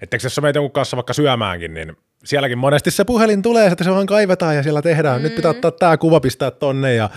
[0.02, 3.84] Että jos sä meet jonkun kanssa vaikka syömäänkin, niin sielläkin monesti se puhelin tulee, että
[3.84, 5.22] se vaan kaivetaan ja siellä tehdään.
[5.22, 5.24] Mm.
[5.24, 7.10] Nyt pitää ottaa tämä kuva, pistää tonne ja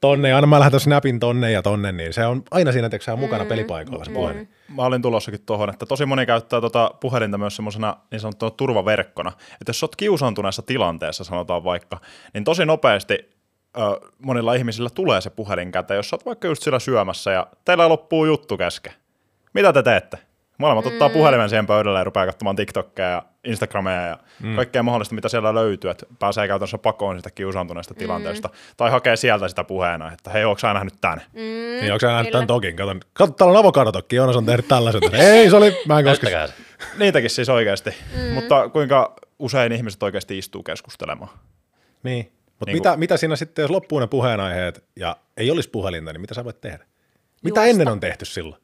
[0.00, 3.16] tonne ja aina mä lähetän snapin tonne ja tonne, niin se on aina siinä teksää
[3.16, 4.48] mukana pelipaikoilla se puhelin.
[4.68, 9.32] Mä olin tulossakin tuohon, että tosi moni käyttää tota puhelinta myös semmoisena niin sanottuna turvaverkkona.
[9.52, 12.00] Että jos sä oot kiusaantuneessa tilanteessa, sanotaan vaikka,
[12.34, 13.30] niin tosi nopeasti
[13.78, 13.80] ö,
[14.18, 17.88] monilla ihmisillä tulee se puhelin käteen, jos sä oot vaikka just sillä syömässä ja teillä
[17.88, 18.92] loppuu juttu kesken.
[19.54, 20.18] Mitä te teette?
[20.60, 20.92] Molemmat mm.
[20.92, 24.56] ottaa puhelimen siihen pöydälle ja rupeaa katsomaan TikTokia ja Instagramia ja mm.
[24.56, 27.98] kaikkea mahdollista, mitä siellä löytyy, että pääsee käytännössä pakoon sitä kiusaantuneesta mm.
[27.98, 28.50] tilanteesta.
[28.76, 31.22] Tai hakee sieltä sitä puheena, että hei, onko sä nähnyt tän?
[31.32, 31.40] Mm,
[31.80, 32.76] Niin onko sä nähnyt tämän tokin?
[32.76, 35.02] Kato, kato täällä on avokadotokki, Joonas on tehnyt tällaiset.
[35.12, 36.48] Ei, se oli, mä en koske.
[36.98, 37.94] Niitäkin siis oikeasti.
[38.16, 38.34] Mm.
[38.34, 41.30] Mutta kuinka usein ihmiset oikeasti istuu keskustelemaan?
[42.02, 42.32] Niin.
[42.46, 46.20] Mutta Niin mitä, mitä siinä sitten, jos loppuu ne puheenaiheet ja ei olisi puhelinta, niin
[46.20, 46.84] mitä sä voit tehdä?
[47.42, 47.70] Mitä Juosta.
[47.70, 48.62] ennen on tehty silloin?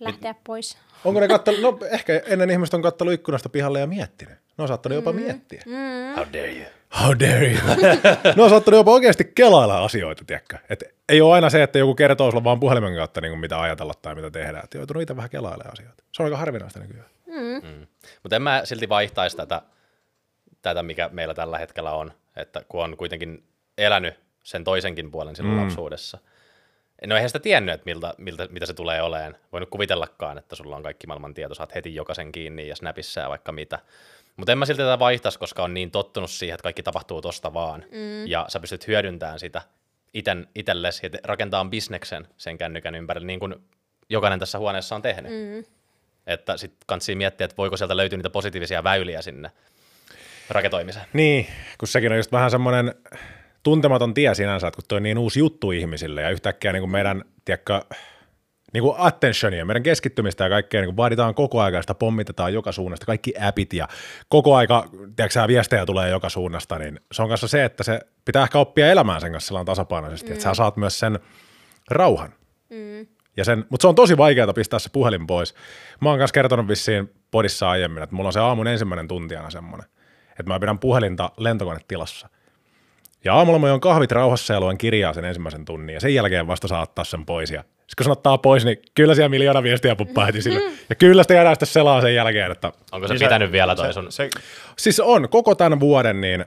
[0.00, 0.78] Lähteä pois.
[1.04, 4.34] Onko ne kattelut, no ehkä ennen ihmiset on kattelut ikkunasta pihalle ja miettinyt.
[4.34, 5.62] Ne on saattanut jopa miettiä.
[6.16, 6.64] How dare you?
[7.00, 7.60] How dare you?
[8.36, 10.58] ne on saattanut jopa oikeasti kelailla asioita, tiedätkö?
[10.70, 13.60] Et ei ole aina se, että joku kertoo sulle vaan puhelimen kautta niin kuin mitä
[13.60, 14.60] ajatella tai mitä tehdä.
[14.64, 16.04] Et joutunut itse vähän kelailemaan asioita.
[16.12, 17.08] Se on aika harvinaista nykyään.
[18.22, 19.62] Mutta en mä silti vaihtaisi tätä,
[20.62, 23.44] tätä, mikä meillä tällä hetkellä on, että kun on kuitenkin
[23.78, 25.62] elänyt sen toisenkin puolen silloin mm.
[25.62, 26.18] lapsuudessa.
[27.06, 29.36] No eihän sitä tiennyt, että miltä, miltä, mitä se tulee oleen.
[29.52, 33.28] Voinut kuvitellakaan, että sulla on kaikki maailman tieto, saat heti jokaisen kiinni ja snapissa ja
[33.28, 33.78] vaikka mitä.
[34.36, 37.54] Mutta en mä silti tätä vaihtaisi, koska on niin tottunut siihen, että kaikki tapahtuu tosta
[37.54, 37.84] vaan.
[37.90, 38.26] Mm.
[38.26, 39.62] Ja sä pystyt hyödyntämään sitä
[40.14, 43.54] iten, itelles ja rakentaa bisneksen sen kännykän ympärille, niin kuin
[44.08, 45.32] jokainen tässä huoneessa on tehnyt.
[45.32, 45.64] Mm.
[46.26, 49.50] Että sitten kansi miettiä, että voiko sieltä löytyä niitä positiivisia väyliä sinne
[50.50, 51.06] raketoimiseen.
[51.12, 51.46] Niin,
[51.78, 52.94] kun sekin on just vähän semmoinen
[53.68, 56.90] tuntematon tie sinänsä, että kun toi on niin uusi juttu ihmisille ja yhtäkkiä niin kuin
[56.90, 57.80] meidän, tiedätkö,
[58.72, 62.72] niin kuin attentionia, meidän keskittymistä ja kaikkea niin kuin vaaditaan koko aika, sitä pommitetaan joka
[62.72, 63.88] suunnasta, kaikki appit ja
[64.28, 64.84] koko aika,
[65.16, 68.90] tiedätkö, viestejä tulee joka suunnasta, niin se on kanssa se, että se pitää ehkä oppia
[68.90, 70.32] elämään sen kanssa tasapainoisesti, mm.
[70.32, 71.18] että sä saat myös sen
[71.90, 72.32] rauhan.
[72.70, 73.06] Mm.
[73.36, 75.54] Ja sen, mutta se on tosi vaikeaa pistää se puhelin pois.
[76.00, 79.50] Mä oon kanssa kertonut vissiin podissa aiemmin, että mulla on se aamun ensimmäinen tunti aina
[79.50, 79.88] semmoinen,
[80.30, 82.28] että mä pidän puhelinta lentokonetilassa.
[83.24, 86.46] Ja aamulla mä joon kahvit rauhassa ja luen kirjaa sen ensimmäisen tunnin ja sen jälkeen
[86.46, 87.50] vasta saa ottaa sen pois.
[87.50, 90.60] Ja sitten kun sen ottaa pois, niin kyllä siellä miljoona viestiä puppaa heti sille.
[90.88, 92.52] Ja kyllä sitä jäädään sitten selaa sen jälkeen.
[92.52, 92.72] Että...
[92.92, 94.12] Onko se Niin se- pitänyt vielä toi sun?
[94.12, 94.30] Se,
[94.78, 96.44] Siis on koko tämän vuoden, niin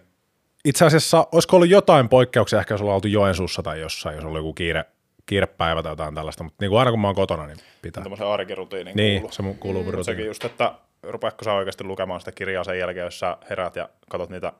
[0.65, 4.27] itse asiassa olisiko ollut jotain poikkeuksia, ehkä jos ollaan oltu Joensuussa tai jossain, jos on
[4.27, 4.85] ollut joku kiire,
[5.25, 8.03] kiirepäivä tai jotain tällaista, mutta niin kuin aina kun mä oon kotona, niin pitää.
[8.03, 9.31] tämmöisen arkirutiinin Niin, kuuluu.
[9.31, 10.05] se mu- kuuluu rutiiniin.
[10.05, 13.89] Sekin just, että rupeatko sä oikeasti lukemaan sitä kirjaa sen jälkeen, jos sä herät ja
[14.09, 14.53] katot niitä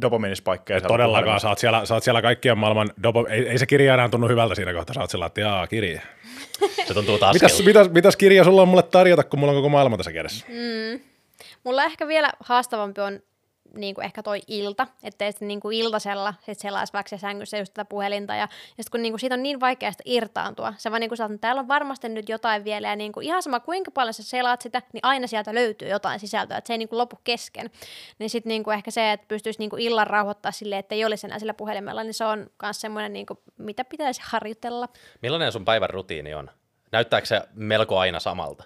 [0.00, 0.80] dopaminispaikkeja.
[0.80, 4.08] Todellakaan, sä oot siellä, sä oot siellä kaikkien maailman, dopo, ei, ei, se kirja enää
[4.08, 6.00] tunnu hyvältä siinä kohtaa, sä oot sillä, että jaa, kirja.
[6.86, 9.68] Se tuntuu taas Mitäs, mitäs, mitäs kirja sulla on mulle tarjota, kun mulla on koko
[9.68, 10.46] maailma tässä kädessä?
[11.64, 13.20] Mulla ehkä vielä haastavampi on
[13.74, 17.58] niin kuin ehkä toi ilta, ettei sitten niin kuin iltasella sit selaisi vaikka se sängyssä
[17.58, 18.48] just tätä puhelinta ja, ja
[18.84, 21.30] sitten kun niin kuin siitä on niin vaikea sitä irtaantua, sä vaan niin kuin saat,
[21.30, 24.22] että täällä on varmasti nyt jotain vielä ja niin kuin ihan sama kuinka paljon sä
[24.22, 27.70] selaat sitä, niin aina sieltä löytyy jotain sisältöä, että se ei niin kuin lopu kesken.
[28.18, 31.04] Niin sitten niin kuin ehkä se, että pystyisi niin kuin illan rauhoittaa silleen, että ei
[31.04, 34.88] olisi enää sillä puhelimella, niin se on myös semmoinen, niin kuin, mitä pitäisi harjoitella.
[35.22, 36.50] Millainen sun päivän rutiini on?
[36.92, 38.64] Näyttääkö se melko aina samalta?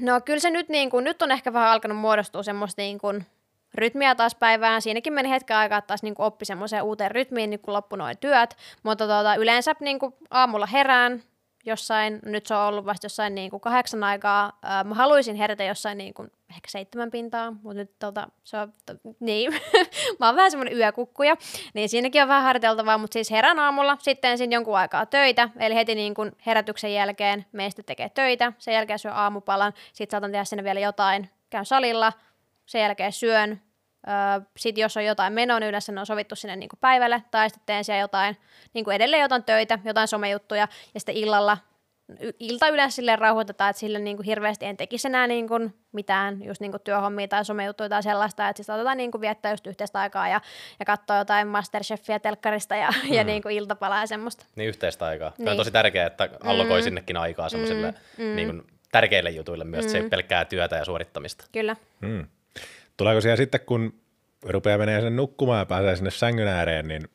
[0.00, 3.26] No kyllä se nyt, niin kuin, nyt on ehkä vähän alkanut muodostua semmoista niin kuin,
[3.74, 4.82] rytmiä taas päivään.
[4.82, 7.96] Siinäkin meni hetken aikaa, että taas niin kuin, oppi semmoiseen uuteen rytmiin, niin kun loppu
[7.96, 8.56] noin työt.
[8.82, 11.22] Mutta tuota, yleensä niin kuin, aamulla herään
[11.66, 14.58] jossain, nyt se on ollut vasta jossain niin kuin kahdeksan aikaa.
[14.62, 18.72] Ää, mä haluaisin herätä jossain niin kuin, ehkä seitsemän pintaa, mutta nyt tuota, se on,
[18.86, 19.52] to, niin,
[20.20, 21.36] mä oon vähän semmoinen yökukkuja,
[21.74, 25.74] niin siinäkin on vähän harjoiteltavaa, mutta siis herään aamulla, sitten ensin jonkun aikaa töitä, eli
[25.74, 30.44] heti niin kuin herätyksen jälkeen meistä tekee töitä, sen jälkeen syö aamupalan, sitten saatan tehdä
[30.44, 32.12] sinne vielä jotain, käyn salilla,
[32.66, 33.60] sen jälkeen syön,
[34.08, 37.22] Öö, sitten jos on jotain menoa, niin yleensä ne on sovittu sinne niin kuin päivälle,
[37.30, 38.36] tai sitten teen siellä jotain,
[38.74, 41.58] niin kuin edelleen jotain töitä, jotain somejuttuja, ja sitten illalla,
[42.40, 46.44] ilta yleensä silleen rauhoitetaan, että sille niin kuin hirveästi en tekisi enää niin kuin mitään
[46.44, 49.66] just niin kuin työhommia tai somejuttuja tai sellaista, että sitten otetaan niin kuin viettää just
[49.66, 50.40] yhteistä aikaa ja,
[50.78, 53.12] ja katsoa jotain Masterchefia telkkarista ja, mm.
[53.12, 54.46] ja niin kuin iltapalaa ja semmoista.
[54.56, 55.32] Niin yhteistä aikaa.
[55.38, 55.48] Niin.
[55.48, 56.84] On tosi tärkeää, että allokoi mm.
[56.84, 58.24] sinnekin aikaa semmoisille mm.
[58.24, 58.36] mm.
[58.36, 59.90] niin kuin, tärkeille jutuille myös, mm.
[59.90, 61.44] se ei pelkkää työtä ja suorittamista.
[61.52, 61.76] Kyllä.
[62.96, 63.94] Tuleeko siellä sitten, kun
[64.42, 67.08] rupeaa menee sen nukkumaan ja pääsee sinne sängyn ääreen, niin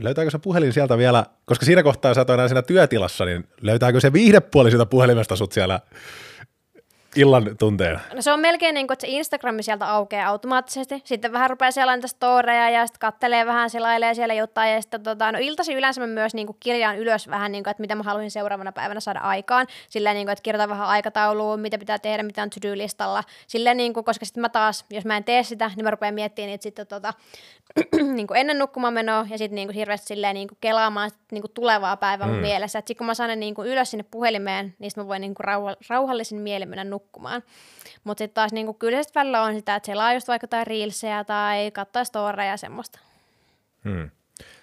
[0.00, 4.00] löytääkö se puhelin sieltä vielä, koska siinä kohtaa sä oot enää siinä työtilassa, niin löytääkö
[4.00, 5.80] se viihdepuoli siitä puhelimesta sut siellä
[7.16, 8.00] illan tunteena?
[8.14, 11.02] No se on melkein niin kuin, että se Instagrami sieltä aukeaa automaattisesti.
[11.04, 14.72] Sitten vähän rupeaa selailemaan niitä storeja ja sitten kattelee vähän, selailee siellä jotain.
[14.72, 17.70] Ja sitten tota, no iltasi yleensä mä myös niin kuin kirjaan ylös vähän, niin kuin,
[17.70, 19.66] että mitä mä haluaisin seuraavana päivänä saada aikaan.
[19.90, 23.24] Silleen, niin kuin, että kirjoitan vähän aikatauluun, mitä pitää tehdä, mitä on to-do-listalla.
[23.46, 26.14] Silleen, niin kuin, koska sitten mä taas, jos mä en tee sitä, niin mä rupean
[26.14, 27.12] miettimään niitä sitten tota,
[28.16, 31.42] niin kuin ennen nukkumaan menoa ja sitten niin kuin hirveästi silleen, niin kuin kelaamaan niin
[31.42, 32.34] kuin tulevaa päivää mm.
[32.34, 32.78] mielessä.
[32.78, 35.44] Sitten kun mä saan ne niin kuin ylös sinne puhelimeen, niin mä voin niin kuin
[35.44, 37.03] rauha, rauhallisin mielin mennä nukkumaan.
[38.04, 40.66] Mutta sitten taas niin kuin kyllä sit välillä on sitä, että selaa just vaikka jotain
[40.66, 42.98] reelseja tai katsoa storeja ja semmoista.
[43.84, 44.10] Hmm.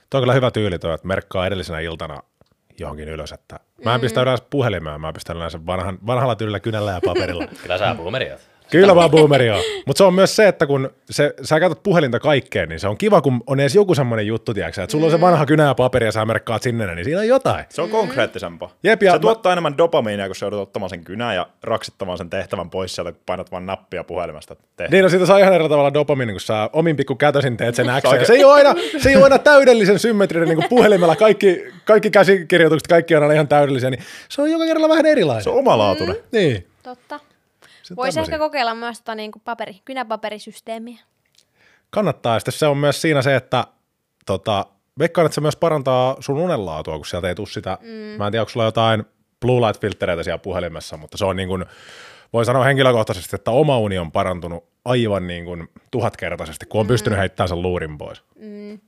[0.09, 2.23] Tuo on kyllä hyvä tyyli tuo, että merkkaa edellisenä iltana
[2.79, 4.01] johonkin ylös, että mä en mm.
[4.01, 7.47] pistä yleensä puhelimeen, mä pistän yleensä vanhan, vanhalla tyylillä kynällä ja paperilla.
[7.61, 8.50] Kyllä sä boomeri oot.
[8.71, 9.61] Kyllä vaan boomeri on.
[9.85, 12.97] Mutta se on myös se, että kun se, sä käytät puhelinta kaikkeen, niin se on
[12.97, 15.75] kiva, kun on edes joku semmoinen juttu, tiedätkö, että sulla on se vanha kynä ja
[15.75, 17.65] paperi ja sä merkkaat sinne, niin siinä on jotain.
[17.69, 18.71] Se on konkreettisempaa.
[18.83, 22.17] Jep, ja se mä- tuottaa enemmän dopamiinia, kun sä joudut ottamaan sen kynän ja raksittamaan
[22.17, 24.55] sen tehtävän pois sieltä, kun painat vaan nappia puhelimesta.
[24.55, 24.87] Tehtävä.
[24.91, 27.87] Niin, no siitä saa ihan eri tavalla dopamiini, kun sä omin pikku kätösin teet sen
[28.21, 28.27] X.
[28.27, 31.15] Se ei ole aina, se ei ole aina täydellisen symmetrinen niin kuin puhelimella.
[31.15, 35.43] Kaikki, kaikki käsikirjoitukset, kaikki on aina ihan täydellisiä, niin se on joka kerralla vähän erilainen.
[35.43, 36.15] Se on omalaatuinen.
[36.15, 36.21] Mm.
[36.31, 36.67] Niin.
[36.83, 37.19] Totta.
[37.95, 40.99] Voisi ehkä kokeilla myös tota, niin kuin paperi, kynäpaperisysteemiä.
[41.89, 42.39] Kannattaa.
[42.39, 43.67] Sitten se on myös siinä se, että
[44.25, 44.65] tota,
[44.99, 47.87] veikkaan, että se myös parantaa sun unenlaatua, kun sieltä ei tule sitä, mm.
[47.89, 49.05] mä en tiedä, onko sulla jotain
[49.39, 51.65] blue light filtereitä siellä puhelimessa, mutta se on niin kuin,
[52.33, 57.19] voin sanoa henkilökohtaisesti, että oma uni on parantunut aivan niin kuin tuhatkertaisesti, kun on pystynyt
[57.19, 58.23] heittämään sen luurin pois.
[58.35, 58.79] Mm.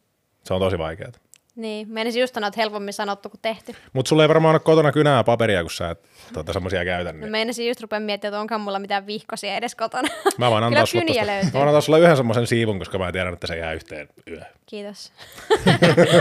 [0.43, 1.11] Se on tosi vaikeaa.
[1.55, 3.75] Niin, menisin just sanoa, että helpommin sanottu kuin tehty.
[3.93, 5.99] Mutta sulla ei varmaan ole kotona kynää ja paperia, kun sä et
[6.33, 7.13] tuota, semmoisia käytä.
[7.13, 7.31] No Niin.
[7.31, 10.07] meinasin just rupea miettimään, että onkohan mulla mitään vihkosia edes kotona.
[10.37, 11.49] Mä voin antaa kyniä tosta, löytyy.
[11.53, 14.47] mä voin antaa sulle yhden semmoisen siivun, koska mä tiedän, että se jää yhteen yöhön.
[14.65, 15.13] Kiitos.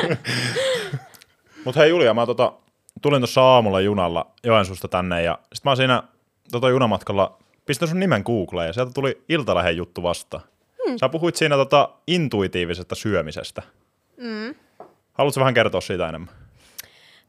[1.64, 2.52] Mutta hei Julia, mä tota,
[3.02, 6.02] tulin tuossa aamulla junalla Joensuusta tänne ja sit mä oon siinä
[6.52, 10.42] tota junamatkalla pistän sun nimen Googleen ja sieltä tuli Iltalehden juttu vastaan.
[10.88, 10.98] Hmm.
[10.98, 13.62] Sä puhuit siinä tota intuitiivisesta syömisestä.
[14.16, 14.54] Mm.
[15.12, 16.34] Haluatko vähän kertoa siitä enemmän?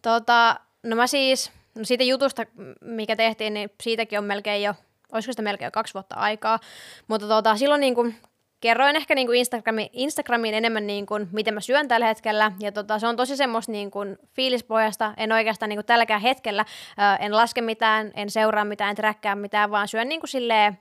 [0.01, 2.45] Tota, no mä siis, no siitä jutusta,
[2.81, 4.75] mikä tehtiin, niin siitäkin on melkein jo,
[5.11, 6.59] olisiko sitä melkein jo kaksi vuotta aikaa,
[7.07, 8.15] mutta tota, silloin niin kuin
[8.63, 12.71] kerroin ehkä niin kuin Instagrami, Instagramiin enemmän, niin kuin, miten mä syön tällä hetkellä, ja
[12.71, 16.65] tota, se on tosi semmoista niin kuin fiilispohjasta, en oikeastaan niin kuin tälläkään hetkellä,
[16.97, 20.77] ää, en laske mitään, en seuraa mitään, en träkkää mitään, vaan syön niin kuin silleen,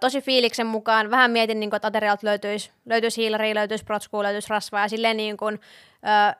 [0.00, 1.10] Tosi fiiliksen mukaan.
[1.10, 5.16] Vähän mietin, niin kuin, että aterialta löytyisi, löytyisi hiilaria, löytyisi protskua, löytyisi rasvaa ja silleen
[5.16, 5.60] niin kuin,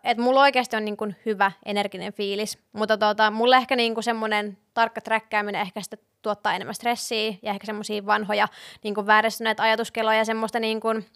[0.04, 2.58] että mulla oikeasti on niin kuin hyvä energinen fiilis.
[2.72, 7.50] Mutta tota, mulle ehkä niin kuin semmoinen tarkka träkkääminen ehkä sitten tuottaa enemmän stressiä ja
[7.50, 8.48] ehkä semmoisia vanhoja
[8.82, 11.06] niin kuin vääristyneitä ajatuskeloja ja semmoista niin kuin,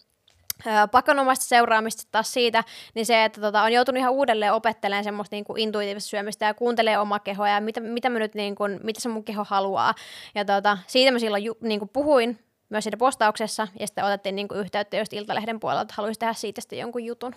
[0.91, 5.43] pakonomaista seuraamista taas siitä, niin se, että tota, on joutunut ihan uudelleen opettelemaan semmoista niin
[5.43, 9.01] kuin intuitiivista syömistä ja kuuntelee omaa kehoa ja mitä, mitä, mä nyt, niin kuin, mitä
[9.01, 9.93] se mun keho haluaa.
[10.35, 14.35] Ja tota, siitä mä silloin ju, niin kuin puhuin myös siinä postauksessa ja sitten otettiin
[14.35, 17.35] niin kuin yhteyttä just Iltalehden puolelta, että haluaisi tehdä siitä sitten jonkun jutun.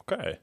[0.00, 0.18] Okei.
[0.18, 0.34] Okay.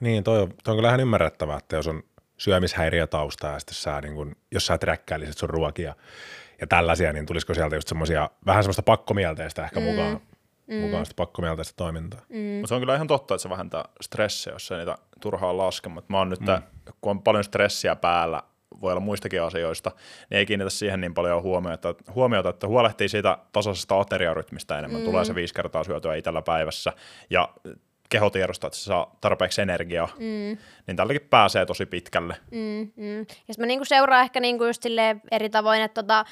[0.00, 2.02] Niin, toi on, toi on kyllä ihan ymmärrettävää, että jos on
[2.38, 5.94] syömishäiriötausta ja sitten sä, niin kun, jos sä träkkäilisit sun ruokia
[6.62, 9.86] ja tällaisia, niin tulisiko sieltä just semmoisia, vähän semmoista pakkomielteistä ehkä mm.
[9.86, 10.20] mukaan,
[10.66, 10.76] mm.
[10.76, 12.20] mukaan sitä pakkomielteistä toimintaa.
[12.28, 12.38] Mm.
[12.38, 15.88] Mutta se on kyllä ihan totta, että se vähentää stressiä, jos ei niitä turhaa laske.
[15.88, 16.62] Mutta mä oon nyt, mm.
[17.00, 18.42] kun on paljon stressiä päällä,
[18.80, 19.90] voi olla muistakin asioista,
[20.30, 25.00] niin ei kiinnitä siihen niin paljon huomiota, huomiota että huolehtii siitä tasaisesta ateriarytmistä enemmän.
[25.00, 25.04] Mm.
[25.04, 26.92] Tulee se viisi kertaa syötyä itsellä päivässä
[27.30, 27.48] ja
[28.12, 30.58] keho tiedostaa, että se saa tarpeeksi energiaa, mm.
[30.86, 32.36] niin tälläkin pääsee tosi pitkälle.
[32.50, 33.18] Mm, mm.
[33.18, 34.82] Ja mä niinku seuraan ehkä niinku just
[35.30, 36.24] eri tavoin, että tota,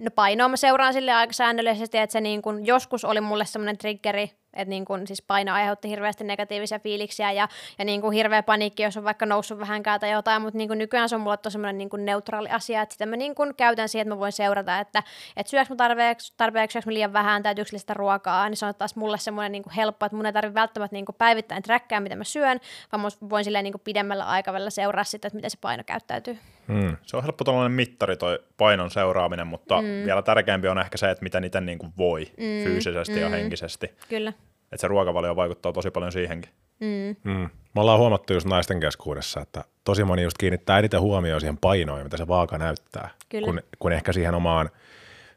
[0.00, 4.32] no painoa mä seuraan sille aika säännöllisesti, että se niinku, joskus oli mulle semmoinen triggeri,
[4.54, 7.48] että niinku, siis paino aiheutti hirveästi negatiivisia fiiliksiä ja,
[7.78, 11.14] ja niinku hirveä paniikki, jos on vaikka noussut vähänkään tai jotain, mutta niinku nykyään se
[11.14, 14.18] on mulle tosi semmoinen niinku neutraali asia, että sitä mä niinku käytän siihen, että mä
[14.20, 15.02] voin seurata, että
[15.36, 18.74] et syöks mä tarpeeksi, tarpeeksi syöks mä liian vähän, täytyykö lisätä ruokaa, niin se on
[18.74, 22.24] taas mulle semmoinen niinku helppo, että mun ei tarvitse välttämättä niinku päivittäin träkkää, mitä mä
[22.24, 22.60] syön,
[22.92, 26.38] vaan mä voin silleen niinku pidemmällä aikavälillä seuraa sitä, että miten se paino käyttäytyy.
[26.70, 26.96] Mm.
[27.02, 29.86] Se on helppo tällainen mittari toi painon seuraaminen, mutta mm.
[29.86, 32.64] vielä tärkeämpi on ehkä se, että miten niitä niin kuin voi mm.
[32.64, 33.20] fyysisesti mm.
[33.20, 33.90] ja henkisesti.
[34.08, 34.32] Kyllä.
[34.72, 36.50] Että se ruokavalio vaikuttaa tosi paljon siihenkin.
[36.80, 37.16] Mm.
[37.32, 37.48] Mm.
[37.74, 42.02] Me ollaan huomattu just naisten keskuudessa, että tosi moni just kiinnittää eniten huomioon siihen painoon,
[42.02, 43.44] mitä se vaaka näyttää, Kyllä.
[43.44, 44.70] kun, kun ehkä siihen omaan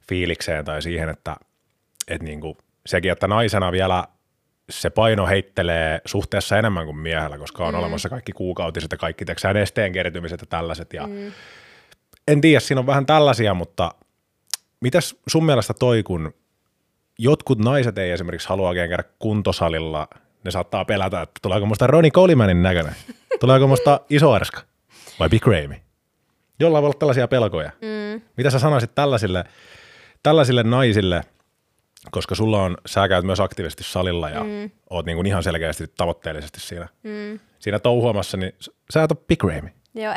[0.08, 1.36] fiilikseen tai siihen, että,
[2.08, 4.04] että niinku, sekin, että naisena vielä
[4.70, 7.80] se paino heittelee suhteessa enemmän kuin miehellä, koska on mm.
[7.80, 10.94] olemassa kaikki kuukautiset ja kaikki teksään nesteen kertymiset ja tällaiset.
[10.94, 11.32] Ja mm.
[12.28, 13.92] En tiedä, siinä on vähän tällaisia, mutta
[14.80, 16.34] mitäs sun mielestä toi, kun
[17.20, 20.08] jotkut naiset ei esimerkiksi halua oikein käydä kuntosalilla,
[20.44, 22.96] ne saattaa pelätä, että tuleeko musta Ronnie Colemanin näköinen,
[23.40, 24.62] tuleeko musta iso arska
[25.20, 25.76] vai Big Ramy?
[26.60, 27.72] Jollain voi olla tällaisia pelkoja.
[27.82, 28.22] Mm.
[28.38, 29.44] Mitä sä sanoisit tällaisille,
[30.24, 31.22] tällaisille naisille,
[32.12, 34.72] koska sulla on, sä käyt myös aktiivisesti salilla ja mm.
[34.90, 37.40] oot niin kuin ihan selkeästi tavoitteellisesti siinä, mm.
[37.60, 38.56] siinä touhuamassa, niin
[38.94, 39.70] sä et ole Big Ramy.
[39.96, 40.14] Joo.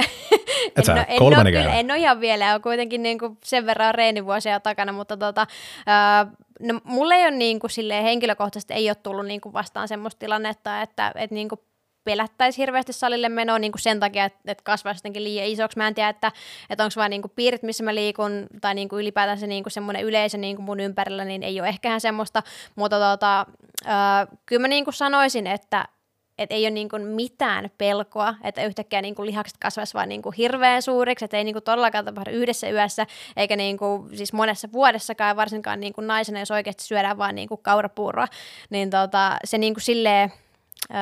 [0.76, 1.76] Et sä, en, oo- en, oo kyllä, kerran.
[1.76, 5.46] en ole ihan vielä, on kuitenkin niin kuin sen verran reenivuosia takana, mutta tota,
[5.86, 6.26] ää,
[6.60, 10.18] no, mulle ei ole niin kuin silleen henkilökohtaisesti ei ole tullut niin kuin vastaan semmoista
[10.18, 11.60] tilannetta, että, että niin kuin
[12.06, 15.78] pelättäisi hirveästi salille menoa niin kuin sen takia, että, että kasvaisi jotenkin liian isoksi.
[15.78, 16.32] Mä en tiedä, että,
[16.70, 19.64] että onko vain niin kuin piirit, missä mä liikun, tai niin kuin ylipäätään se niin
[19.64, 22.42] kuin semmoinen yleisö niin kuin mun ympärillä, niin ei ole ehkähän semmoista.
[22.76, 23.46] Mutta tota,
[23.84, 25.88] ää, kyllä mä niin kuin sanoisin, että,
[26.38, 30.22] että ei ole niin kuin mitään pelkoa, että yhtäkkiä niin kuin lihakset kasvaisi vaan niin
[30.36, 34.68] hirveän suuriksi, että ei niin kuin todellakaan tapahdu yhdessä yössä, eikä niin kuin, siis monessa
[34.72, 38.28] vuodessakaan, varsinkaan niin kuin naisena, jos oikeasti syödään vaan niin kuin kaurapuuroa,
[38.70, 40.32] niin tota, se niin kuin silleen,
[40.90, 40.96] ö,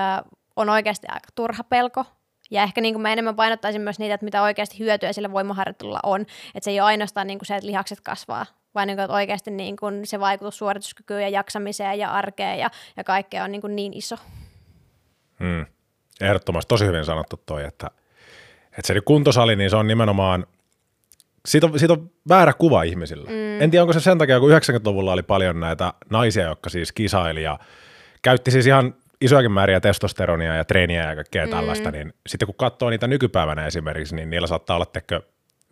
[0.57, 2.05] on oikeasti aika turha pelko.
[2.51, 6.01] Ja ehkä niin kuin mä enemmän painottaisin myös niitä, että mitä oikeasti hyötyä sillä voimaharjoittelulla
[6.03, 6.21] on.
[6.21, 9.15] Että se ei ole ainoastaan niin kuin se, että lihakset kasvaa, vaan niin kuin, että
[9.15, 13.61] oikeasti niin kuin se vaikutus suorituskykyyn ja jaksamiseen ja arkeen ja, ja kaikkea on niin,
[13.61, 14.17] kuin niin iso.
[15.39, 15.67] Mm.
[16.21, 17.91] Ehdottomasti tosi hyvin sanottu toi, että,
[18.79, 20.47] että se kuntosali, niin se on nimenomaan,
[21.47, 23.31] siitä on, siitä on väärä kuva ihmisillä.
[23.31, 23.61] Mm.
[23.61, 27.43] En tiedä, onko se sen takia, kun 90-luvulla oli paljon näitä naisia, jotka siis kisaili
[27.43, 27.59] ja
[28.23, 31.51] käytti siis ihan isoakin määriä testosteronia ja treeniä ja kaikkea mm.
[31.51, 35.21] tällaista, niin sitten kun katsoo niitä nykypäivänä esimerkiksi, niin niillä saattaa olla tekö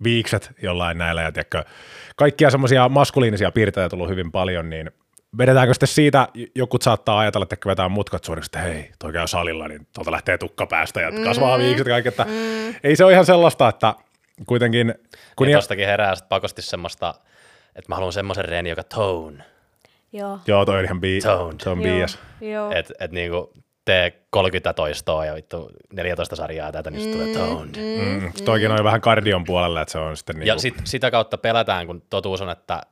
[0.05, 1.65] viikset jollain näillä ja tiedätkö,
[2.17, 4.91] kaikkia semmoisia maskuliinisia piirteitä tullut hyvin paljon, niin
[5.39, 9.69] vedetäänkö sitten siitä, jokut saattaa ajatella, että vetää mutkat suoriksi, että hei, toi käy salilla,
[9.69, 12.27] niin tuolta lähtee tukka päästä ja kasvaa viikset ja kaikki, että
[12.85, 13.95] ei se ole ihan sellaista, että
[14.47, 14.95] kuitenkin,
[15.37, 17.15] kun Ja ja, tostakin herää pakosti semmoista,
[17.77, 19.45] että mä haluan semmoisen reeni, joka tone.
[20.13, 20.39] Joo.
[20.47, 21.61] joo, toi on ihan bi, Toned.
[21.61, 21.97] se on Joo.
[21.97, 22.19] bias.
[22.41, 22.71] Joo.
[22.71, 23.53] Että et niinku
[23.85, 27.77] tee 30 toistoa ja vittu 14 sarjaa ja tätä, niin sitten tulee toned.
[27.77, 31.11] Mm, toikin on jo vähän kardion puolella, että se on sitten niin Ja sit, sitä
[31.11, 32.83] kautta pelätään, kun totuus on, että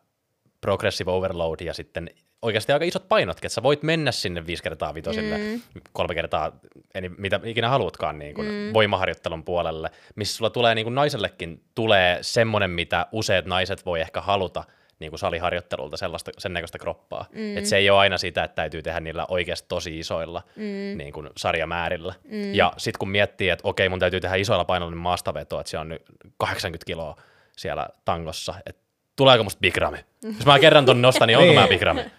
[0.60, 2.10] progressive overload ja sitten
[2.42, 5.60] oikeasti aika isot painotkin, että sä voit mennä sinne viisi kertaa vitosille, mm.
[5.92, 6.52] kolme kertaa,
[6.94, 8.72] eli mitä ikinä haluatkaan niin kuin mm.
[8.72, 14.20] voimaharjoittelun puolelle, missä sulla tulee niin kuin naisellekin tulee semmoinen, mitä useat naiset voi ehkä
[14.20, 14.64] haluta
[15.00, 17.26] niin kuin saliharjoittelulta sellaista, sen näköistä kroppaa.
[17.32, 17.56] Mm.
[17.56, 20.98] Et se ei ole aina sitä, että täytyy tehdä niillä oikeasti tosi isoilla mm.
[20.98, 22.14] niin kuin sarjamäärillä.
[22.24, 22.54] Mm.
[22.54, 25.82] Ja sitten kun miettii, että okei, mun täytyy tehdä isoilla painoilla niin maastavetoa, että siellä
[25.82, 26.02] on nyt
[26.36, 27.16] 80 kiloa
[27.56, 28.82] siellä tangossa, että
[29.16, 29.98] tuleeko musta Big Ramy?
[30.22, 31.60] Jos mä kerran ton nostan, niin onko Niin.
[31.60, 32.10] mä Big Ramy?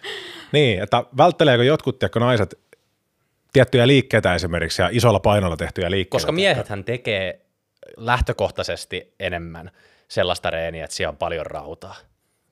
[0.52, 2.58] Niin, että vältteleekö jotkut tiedätkö, naiset
[3.52, 6.10] tiettyjä liikkeitä esimerkiksi ja isolla painolla tehtyjä liikkeitä?
[6.10, 7.40] Koska miehethän tekee
[7.96, 9.70] lähtökohtaisesti enemmän
[10.08, 11.96] sellaista reeniä, että siellä on paljon rautaa.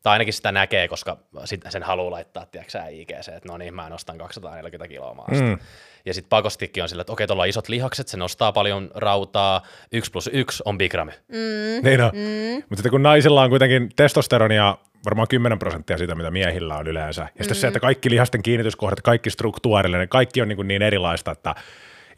[0.02, 3.74] Tai ainakin sitä näkee, koska sit sen haluaa laittaa, tiedätkö sä, IGC, että no niin,
[3.74, 5.44] mä nostan 240 kiloa maasta.
[5.44, 5.58] Mm.
[6.04, 9.62] Ja sitten pakostikin on sillä, että okei, tuolla on isot lihakset, se nostaa paljon rautaa,
[9.92, 11.10] 1 plus 1 on Big Ramy.
[11.28, 11.84] Mm.
[11.88, 12.10] Niin on.
[12.14, 12.54] Mm.
[12.54, 17.22] Mutta sitten kun naisilla on kuitenkin testosteronia varmaan 10 prosenttia siitä, mitä miehillä on yleensä.
[17.22, 21.30] Ja sitten se, että kaikki lihasten kiinnityskohdat, kaikki struktuurillinen, kaikki on niin, kuin niin erilaista,
[21.30, 21.54] että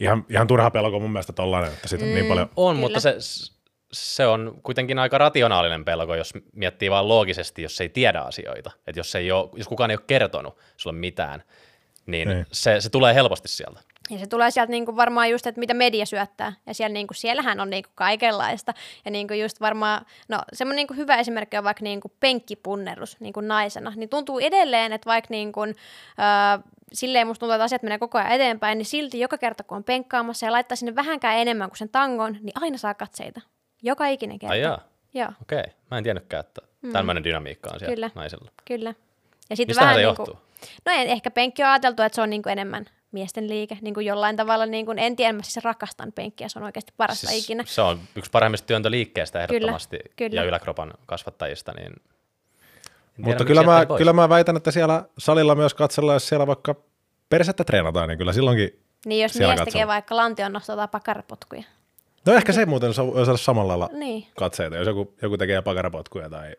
[0.01, 2.51] ihan, ihan turha pelko mun mielestä tollainen, että siitä on niin paljon.
[2.57, 2.81] On, Kyllä.
[2.81, 3.17] mutta se,
[3.93, 8.71] se on kuitenkin aika rationaalinen pelko, jos miettii vaan loogisesti, jos ei tiedä asioita.
[8.87, 11.43] Että jos, ei ole, jos kukaan ei ole kertonut sulle mitään,
[12.07, 12.47] niin Niin.
[12.53, 13.81] se, se tulee helposti sieltä.
[14.11, 16.53] Ja se tulee sieltä niinku varmaan just, että mitä media syöttää.
[16.67, 18.75] Ja siellä niinku, siellähän on niinku kaikenlaista.
[19.05, 23.93] Ja niinku just varmaan, no semmoinen niinku hyvä esimerkki on vaikka niinku penkkipunnerus niinku naisena.
[23.97, 25.75] Niin tuntuu edelleen, että vaikka niinku, öö,
[26.93, 29.85] silleen musta tuntuu, että asiat menee koko ajan eteenpäin, niin silti joka kerta kun on
[29.85, 33.41] penkkaamassa ja laittaa sinne vähänkään enemmän kuin sen tangon, niin aina saa katseita.
[33.83, 34.53] Joka ikinen kerta.
[34.53, 34.81] Ai jaa,
[35.15, 35.65] Joo, okei.
[35.91, 36.93] Mä en tiennytkään, että mm.
[36.93, 38.11] tämmöinen dynamiikka on siellä Kyllä.
[38.15, 38.51] naisella.
[38.65, 38.95] kyllä.
[39.51, 40.53] Ja sitten Mistähän vähän se niinku, johtuu?
[40.87, 43.79] No en, ehkä penkki on ajateltu, että se on niinku enemmän miesten liike.
[43.81, 46.93] Niin kuin jollain tavalla, niin kuin, en tiedä, mä siis rakastan penkkiä, se on oikeasti
[46.97, 47.65] parasta siis, ikinä.
[47.67, 50.41] Se on yksi parhaimmista työntöliikkeestä ehdottomasti kyllä.
[50.41, 51.73] ja yläkropan kasvattajista.
[51.73, 51.95] Niin en
[53.17, 56.75] tiedä, Mutta kyllä mä, kyllä mä väitän, että siellä salilla myös katsellaan, jos siellä vaikka
[57.29, 59.87] persettä treenataan, niin kyllä silloinkin, Niin jos mies tekee katsoo.
[59.87, 61.63] vaikka lantion nostoa tai pakarapotkuja.
[62.27, 64.27] No ehkä se muuten sa- voisi olla samalla lailla Niin.
[64.37, 66.57] katseita, jos joku, joku tekee pakarapotkuja tai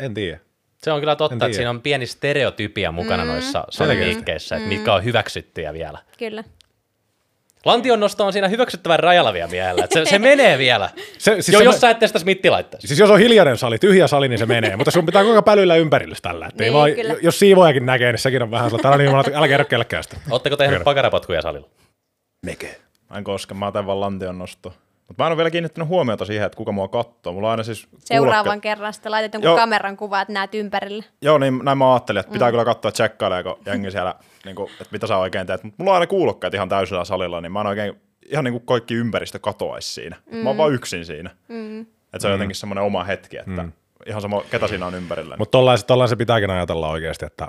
[0.00, 0.38] en tiedä.
[0.82, 4.94] Se on kyllä totta, että siinä on pieni stereotypia mukana mm, noissa saliliikkeissä, että mitkä
[4.94, 5.98] on hyväksyttyjä vielä.
[6.18, 6.44] Kyllä.
[7.64, 10.90] Lantion nosto on siinä hyväksyttävän rajalla vielä miehellä, että se, se menee vielä.
[11.18, 12.86] Se, Siis jo, se, jos sä ette sitä smitti laittaisi.
[12.86, 15.44] siis jos on hiljainen sali, tyhjä sali, niin se menee, mutta sun pitää koko ajan
[15.44, 16.46] pälyillä ympärillä tällä.
[16.46, 16.90] Että ei Niin, vaan,
[17.22, 20.16] jos siivoajakin näkee, niin sekin on vähän sellainen, älä, niin, älä kerro kellekään sitä.
[20.30, 21.68] Oletteko tehnyt pakarapotkuja salilla?
[22.46, 22.76] Meke.
[23.10, 24.74] Mä en koske, mä otan vaan lantion nosto.
[25.08, 27.32] Mutta mä en ole vielä kiinnittänyt huomiota siihen, että kuka mua katsoo.
[27.32, 29.56] Mulla on aina siis Seuraavan kuulokkeet- kerran sitten laitat jonkun Joo.
[29.56, 31.04] kameran kuva, että näet ympärillä.
[31.22, 32.52] Joo, niin näin mä ajattelin, että pitää mm.
[32.52, 34.14] kyllä katsoa, tsekkaileeko jengi siellä,
[34.44, 35.64] niin kuin, että mitä sä oikein teet.
[35.64, 38.66] Mutta mulla on aina kuulokkeet ihan täysillä salilla, niin mä en oikein, ihan niin kuin
[38.66, 40.16] kaikki ympäristö katoaisi siinä.
[40.30, 40.36] Mm.
[40.36, 41.30] Mä oon vaan yksin siinä.
[41.48, 41.80] Mm.
[41.80, 43.72] Että se on jotenkin semmoinen oma hetki, että mm.
[44.06, 45.36] ihan sama, ketä siinä on ympärillä.
[45.38, 47.48] Mutta tollain, tollain se pitääkin ajatella oikeasti, että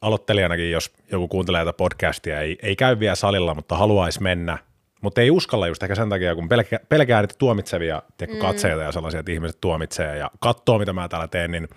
[0.00, 4.58] aloittelijanakin, jos joku kuuntelee tätä podcastia, ei, ei käy vielä salilla, mutta haluaisi mennä,
[5.02, 8.92] mutta ei uskalla just ehkä sen takia, kun pelkää, pelkää niitä tuomitsevia tiedätkö, katseita ja
[8.92, 11.68] sellaisia, että ihmiset tuomitsee ja katsoo, mitä mä täällä teen, niin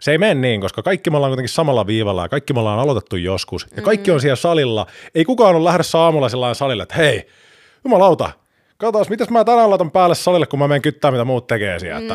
[0.00, 2.78] se ei mene niin, koska kaikki me ollaan kuitenkin samalla viivalla ja kaikki me ollaan
[2.78, 4.86] aloitettu joskus ja kaikki on siellä salilla.
[5.14, 7.26] Ei kukaan ole lähdössä aamulla sellainen salille, että hei,
[7.84, 8.30] jumalauta,
[8.78, 11.98] Katsotaan, mitäs mä tänään laitan päälle salille, kun mä menen kyttää, mitä muut tekee siellä.
[12.00, 12.14] Että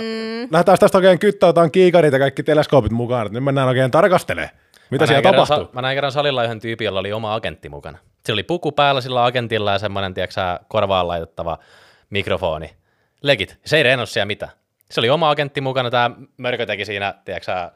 [0.51, 4.55] Lähdetään tästä oikein kyttää, otetaan kiikarit ja kaikki teleskoopit mukaan, että nyt mennään oikein tarkastelemaan,
[4.93, 5.65] mitä Mä siellä näin kerran tapahtuu.
[5.67, 7.97] Sa- mä näin kerran salilla yhden tyypin, jolla oli oma agentti mukana.
[8.25, 11.57] Sillä oli puku päällä sillä agentilla ja semmoinen, tiedätkö korvaan laitettava
[12.09, 12.75] mikrofoni.
[13.21, 13.57] Legit.
[13.65, 14.51] Se ei reenannut siellä mitään.
[14.91, 17.71] Se oli oma agentti mukana, tämä mörkö teki siinä, tiedätkö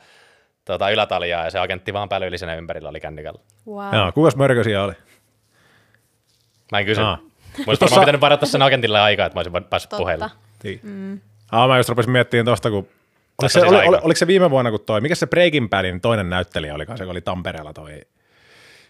[0.66, 3.40] tota, ylätaljaa ja se agentti vaan pälyyli siinä ympärillä oli kännikällä.
[3.68, 3.96] Wow.
[3.96, 4.94] Joo, kukas mörkö siellä oli?
[6.72, 7.02] Mä en kysy.
[7.02, 7.18] Aa.
[7.58, 10.02] Mä olisin varmaan pitänyt varata sen agentille aikaa, että mä olisin päässyt Totta.
[10.02, 10.30] puheille.
[10.84, 11.20] Mm.
[11.52, 12.88] Ah, mä just rupesin miettimään tosta, kun...
[13.42, 16.02] Oliko se, siis oli, oli, oliko se viime vuonna, kun toi, mikä se Breaking Badin
[16.02, 18.02] toinen näyttelijä oli, se oli Tampereella toi,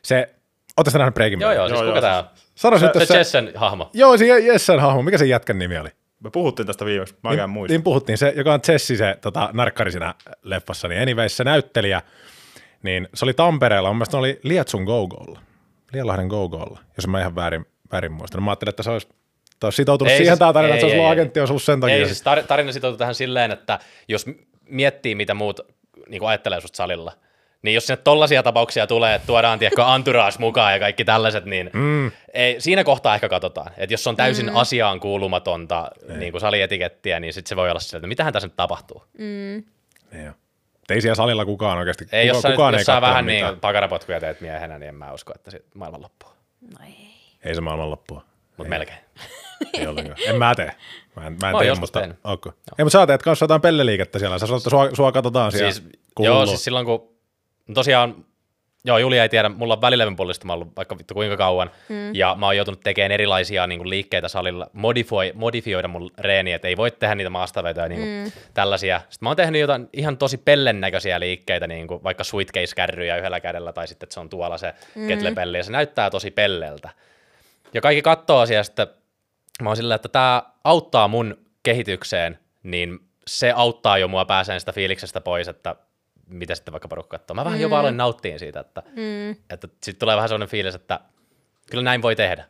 [0.01, 0.29] se,
[0.77, 1.57] ootte sä nähnyt Breaking Joo, Badin?
[1.59, 2.23] joo, siis Joo, kuka joo, tää on?
[2.55, 3.89] Sano nyt, Se se, Jessen hahmo.
[3.93, 5.89] joo, se Jessen hahmo, mikä se jätkän nimi oli?
[6.23, 7.73] Me puhuttiin tästä viimeksi, mä en niin, muista.
[7.73, 12.01] niin puhuttiin, se, joka on Jesse se tota, narkkari siinä leffassa, niin anyways se näyttelijä,
[12.83, 15.39] niin se oli Tampereella, mun mielestä se oli Lietsun Gogolla,
[15.93, 18.43] Lielahden Gogolla, jos mä ihan väärin, väärin muistan.
[18.43, 19.07] Mä ajattelin, että se olisi,
[19.57, 21.65] että olisi sitoutunut Ei siihen siis- tämä tarina, ei, että se olisi ei, ollut ei.
[21.65, 21.95] sen takia.
[21.95, 24.25] Ei, siis tar- tarina sitoutuu tähän silleen, että jos
[24.69, 25.59] miettii, mitä muut
[26.09, 27.11] niin ajattelee susta salilla,
[27.61, 31.69] niin jos sinne tollaisia tapauksia tulee, että tuodaan tiedätkö, entourage mukaan ja kaikki tällaiset, niin
[31.73, 32.11] mm.
[32.33, 33.71] ei, siinä kohtaa ehkä katsotaan.
[33.77, 34.55] Että jos on täysin mm.
[34.55, 38.55] asiaan kuulumatonta niin kuin salietikettiä, niin sitten se voi olla sillä, että mitähän tässä nyt
[38.55, 39.03] tapahtuu.
[39.17, 39.65] Niin
[40.25, 40.31] jo.
[40.73, 42.91] Mutta Ei siellä salilla kukaan oikeasti, Ei, kuka, jos sä, kukaan nyt, ei jos sä
[42.91, 43.51] katsonut vähän mitään.
[43.51, 46.29] niin pakarapotkuja teet miehenä, niin en mä usko, että sit maailman loppuu.
[46.61, 47.07] No ei.
[47.43, 48.23] Ei se maailman loppua.
[48.57, 48.97] Mutta melkein.
[49.73, 50.17] Ei ollenkaan.
[50.27, 50.71] En mä tee.
[51.15, 51.99] Mä en, mä en oon tee, mutta...
[51.99, 52.17] tehnyt.
[52.23, 52.51] Okay.
[52.79, 54.39] Ei, mutta sä teet kanssa jotain pelleliikettä siellä.
[54.39, 55.71] Sä sanoit, että sua, sua katsotaan siellä.
[55.71, 56.33] Siis, kuuluu.
[56.33, 57.17] joo, siis silloin kun
[57.67, 58.25] no tosiaan,
[58.85, 62.15] joo, Julia ei tiedä, mulla on välilevyn puolesta mä ollut vaikka vittu kuinka kauan, mm.
[62.15, 66.67] ja mä oon joutunut tekemään erilaisia niin kuin, liikkeitä salilla, modifoi, modifioida mun reeniä, että
[66.67, 68.31] ei voi tehdä niitä maastavetoja, niin kuin, mm.
[68.53, 68.97] tällaisia.
[68.99, 73.39] Sitten mä oon tehnyt jotain ihan tosi pellen näköisiä liikkeitä, niin kuin vaikka suitcase-kärryjä yhdellä
[73.39, 75.07] kädellä, tai sitten että se on tuolla se mm.
[75.07, 76.89] kettlebelli, ja se näyttää tosi pelleltä.
[77.73, 78.87] Ja kaikki katsoo asiaa sitten,
[79.63, 84.71] mä oon sillä, että tämä auttaa mun kehitykseen, niin se auttaa jo mua pääseen sitä
[84.71, 85.75] fiiliksestä pois, että
[86.27, 87.35] mitä sitten vaikka porukka katsoo.
[87.35, 89.31] Mä vähän jopa aloin nauttiin siitä, että, mm.
[89.49, 90.99] että sitten tulee vähän sellainen fiilis, että
[91.71, 92.45] kyllä näin voi tehdä.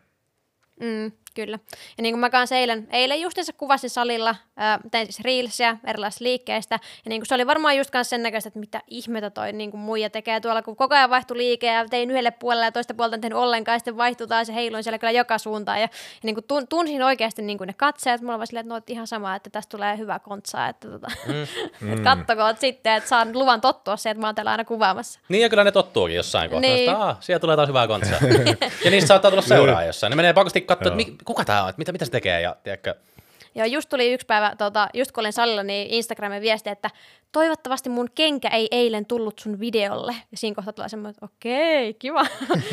[0.80, 1.60] Mm, kyllä.
[1.98, 6.24] Ja niin kuin mä kanssa eilen, eilen justiinsa kuvasin salilla, ää, tein siis reelsia erilaisista
[6.24, 9.54] liikkeistä, ja niin kuin se oli varmaan just kanssa sen näköistä, että mitä ihmettä toi
[9.54, 12.72] niin kuin muija tekee tuolla, kun koko ajan vaihtui liike, ja tein yhdelle puolelle ja
[12.72, 15.78] toista puolta en tehnyt ollenkaan, ja sitten vaihtui taas ja heiluin siellä kyllä joka suuntaan,
[15.78, 15.90] ja, ja
[16.24, 19.08] niin kuin tun, tunsin oikeasti niin kuin ne katseet, mulla var silleen, että no ihan
[19.08, 21.94] sama, että tästä tulee hyvä kontsa, että tota, mm.
[21.94, 25.20] et kattokoot sitten, että saan luvan tottua se, että mä oon täällä aina kuvaamassa.
[25.30, 26.72] Niin ja kyllä ne tottuukin jossain kohtaa.
[26.72, 26.90] Niin.
[26.90, 28.20] Että, siellä tulee taas hyvää kontsaa.
[28.86, 30.12] ja niistä saattaa tulla seuraa jossain.
[30.12, 32.42] Ne menee pakosti katsoa, että kuka tämä on, mitä, mitä se tekee.
[32.42, 32.96] Ja, tiedätkö,
[33.56, 36.90] Joo, just tuli yksi päivä, tota, just kun olin salilla, niin Instagramin viesti, että
[37.32, 40.16] toivottavasti mun kenkä ei eilen tullut sun videolle.
[40.32, 42.24] Ja siinä kohtaa tulee semmoinen, että okei, kiva.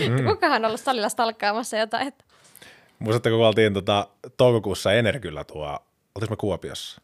[0.09, 0.25] Mm.
[0.29, 2.09] Kukahan on ollut salilla stalkkaamassa jotain.
[2.09, 2.25] Että...
[2.99, 5.79] Muistatteko, kun oltiin tota, toukokuussa Energillä tuo,
[6.15, 7.01] oltiinko me Kuopiossa?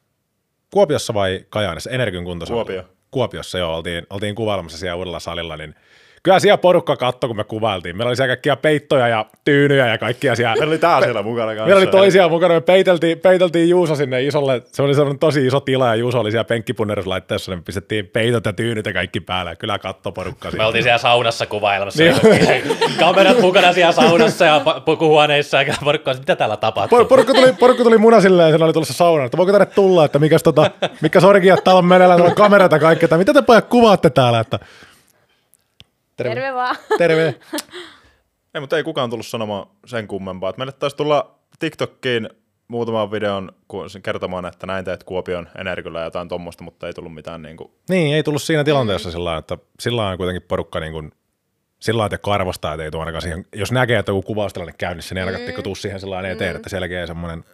[0.71, 1.91] Kuopiossa vai Kajaanissa?
[1.91, 2.65] Energin kuntosalilla.
[2.65, 2.85] Kuopio.
[3.11, 5.75] Kuopiossa, joo, oltiin, oltiin kuvailemassa siellä uudella salilla, niin
[6.23, 7.97] kyllä siellä porukka katsoi, kun me kuvailtiin.
[7.97, 10.55] Meillä oli siellä kaikkia peittoja ja tyynyjä ja kaikkia siellä.
[10.55, 11.65] Meillä oli tää siellä mukana kanssa.
[11.65, 15.61] Meillä oli toisia mukana, me peiteltiin, peiteltiin Juuso sinne isolle, se oli sellainen tosi iso
[15.61, 19.57] tila ja Juuso oli siellä penkkipunneruslaitteessa, niin me pistettiin peitot ja tyynyt ja kaikki päälle,
[19.57, 22.03] kyllä katto porukka me oltiin siellä saunassa kuvailemassa.
[22.03, 22.79] Niin.
[23.01, 26.99] Kamerat mukana siellä saunassa ja pukuhuoneissa ja porukka, mitä täällä tapahtuu.
[26.99, 29.67] Por- porukka, tuli, porukka tuli muna silleen, ja sen oli tulossa saunaan, että voiko tänne
[29.67, 33.19] tulla, että mikäs tota, mikä sorgiat täällä on meneillään, täällä on kamerat ja kaikki, että
[33.19, 34.59] mitä te pojat kuvaatte täällä, että
[36.25, 36.77] Terve, Terve vaan.
[36.99, 37.35] terve.
[38.55, 40.51] Ei, mutta ei kukaan tullut sanomaan sen kummempaa.
[40.51, 42.29] Että meille taisi tulla TikTokkiin
[42.69, 43.53] muutaman videon
[44.03, 47.71] kertomaan, että näin teet Kuopion Energillä ja jotain tuommoista, mutta ei tullut mitään niin kuin,
[47.89, 51.13] Niin, ei tullut siinä tilanteessa sillä että sillä lailla kuitenkin porukka niin kuin,
[51.81, 55.15] sillä lailla, että arvostaa, että ei tuo ainakaan siihen, jos näkee, että joku kuvaustilanne käynnissä,
[55.15, 55.63] niin ainakaan mm.
[55.63, 57.45] tuu siihen sillä lailla eteen, että selkeä semmoinen,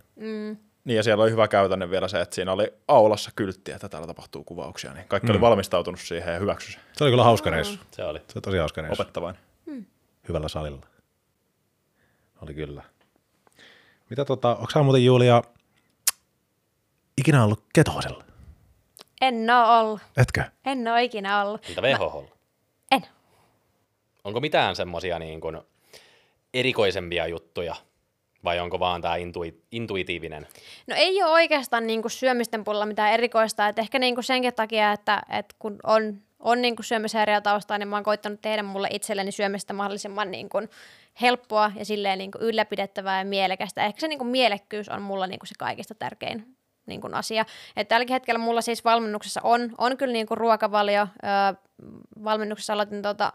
[0.86, 4.06] Niin ja siellä oli hyvä käytänne vielä se, että siinä oli aulassa kyltti, että täällä
[4.06, 5.30] tapahtuu kuvauksia, niin kaikki mm.
[5.30, 6.78] oli valmistautunut siihen ja hyväksy se.
[6.92, 7.78] se oli kyllä hauska reissu.
[7.90, 8.18] Se oli.
[8.18, 9.02] Se oli tosi hauska reissu.
[9.02, 9.42] Opettavainen.
[10.28, 10.86] Hyvällä salilla.
[12.42, 12.82] Oli kyllä.
[14.10, 15.42] Mitä tota, onko sä muuten Julia
[17.18, 18.24] ikinä ollut ketosella?
[19.20, 20.00] En oo ollut.
[20.16, 20.44] Etkö?
[20.64, 21.68] En oo ikinä ollut.
[21.68, 22.36] Mitä VHHlla?
[22.90, 23.06] En.
[24.24, 25.60] Onko mitään semmosia niin kuin
[26.54, 27.76] erikoisempia juttuja
[28.46, 30.46] vai onko vaan tämä intui, intuitiivinen?
[30.86, 34.54] No ei ole oikeastaan niin kuin syömisten puolella mitään erikoista, että ehkä niin kuin senkin
[34.54, 38.62] takia, että, että kun on, on niin kuin syömishäiriö taustaa, niin mä oon koittanut tehdä
[38.62, 40.68] mulle itselleni syömistä mahdollisimman niin kuin
[41.20, 43.84] helppoa ja silleen niin kuin ylläpidettävää ja mielekästä.
[43.84, 47.44] Ehkä se niin kuin mielekkyys on mulla niin kuin se kaikista tärkein niin kuin asia.
[47.76, 51.00] Et tälläkin hetkellä mulla siis valmennuksessa on, on kyllä niin kuin ruokavalio.
[51.24, 51.62] Öö,
[52.24, 53.32] valmennuksessa aloitin tota,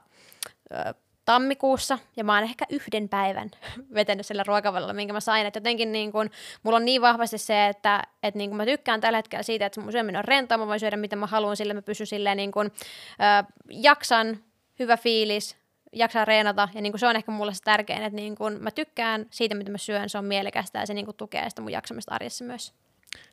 [0.73, 0.93] öö,
[1.31, 3.51] tammikuussa, ja mä oon ehkä yhden päivän
[3.93, 6.29] vetänyt sillä ruokavalilla, minkä mä sain, että jotenkin niin kun,
[6.63, 9.81] mulla on niin vahvasti se, että, että niin kun mä tykkään tällä hetkellä siitä, että
[9.81, 12.51] mun syöminen on rentoa, mä voin syödä mitä mä haluan, sillä mä pysyn silleen niin
[12.51, 14.37] kun, ö, jaksan,
[14.79, 15.57] hyvä fiilis,
[15.93, 19.25] jaksaa reenata, ja niin se on ehkä mulle se tärkein, että niin kun mä tykkään
[19.29, 22.45] siitä, mitä mä syön, se on mielekästä, ja se niin tukee sitä mun jaksamista arjessa
[22.45, 22.73] myös.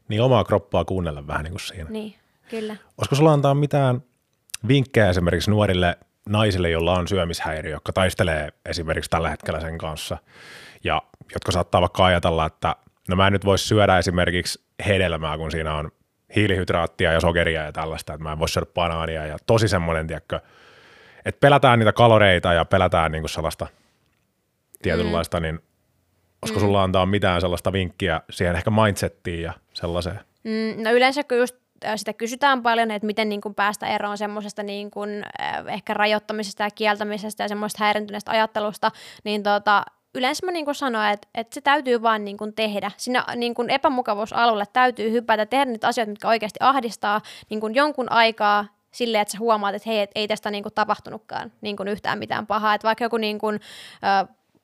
[0.09, 1.91] Niin omaa kroppaa kuunnella vähän niin kuin siinä.
[1.91, 2.15] Niin,
[2.51, 2.77] kyllä.
[2.99, 4.03] Olisiko sulla antaa mitään
[4.69, 10.18] vinkkejä esimerkiksi nuorille naisille, joilla on syömishäiriö, jotka taistelee esimerkiksi tällä hetkellä sen kanssa,
[10.85, 11.03] ja
[11.35, 12.76] jotka saattaa vaikka ajatella, että
[13.09, 15.91] no mä en nyt voisi syödä esimerkiksi hedelmää, kun siinä on
[16.37, 20.41] hiilihydraattia ja sokeria ja tällaista, että mä en voi syödä banaania ja tosi semmoinen, tiedätkö,
[21.24, 23.66] että pelätään niitä kaloreita ja pelätään niinku sellaista
[24.83, 25.43] tietynlaista, mm.
[25.43, 25.61] niin
[26.43, 26.66] olisiko mm.
[26.66, 30.20] sulla antaa mitään sellaista vinkkiä siihen ehkä mindsettiin ja sellaiseen?
[30.45, 31.57] Mm, no yleensä kun just
[31.97, 35.24] sitä kysytään paljon, että miten niin kuin päästä eroon semmoisesta niin kuin,
[35.68, 38.91] ehkä rajoittamisesta ja kieltämisestä ja semmoista häirintyneestä ajattelusta,
[39.24, 39.83] niin tota,
[40.14, 42.91] yleensä mä niin kuin sanon, että, että se täytyy vaan niin kuin tehdä.
[42.97, 47.20] Siinä niin kuin epämukavuusalueelle täytyy hypätä, tehdä niitä asioita, mitkä oikeasti ahdistaa
[47.51, 50.74] niin kuin jonkun aikaa silleen, että sä huomaat, että hei, et ei tästä niin kuin
[50.74, 52.74] tapahtunutkaan niin kuin yhtään mitään pahaa.
[52.74, 53.61] Että vaikka joku niin kuin,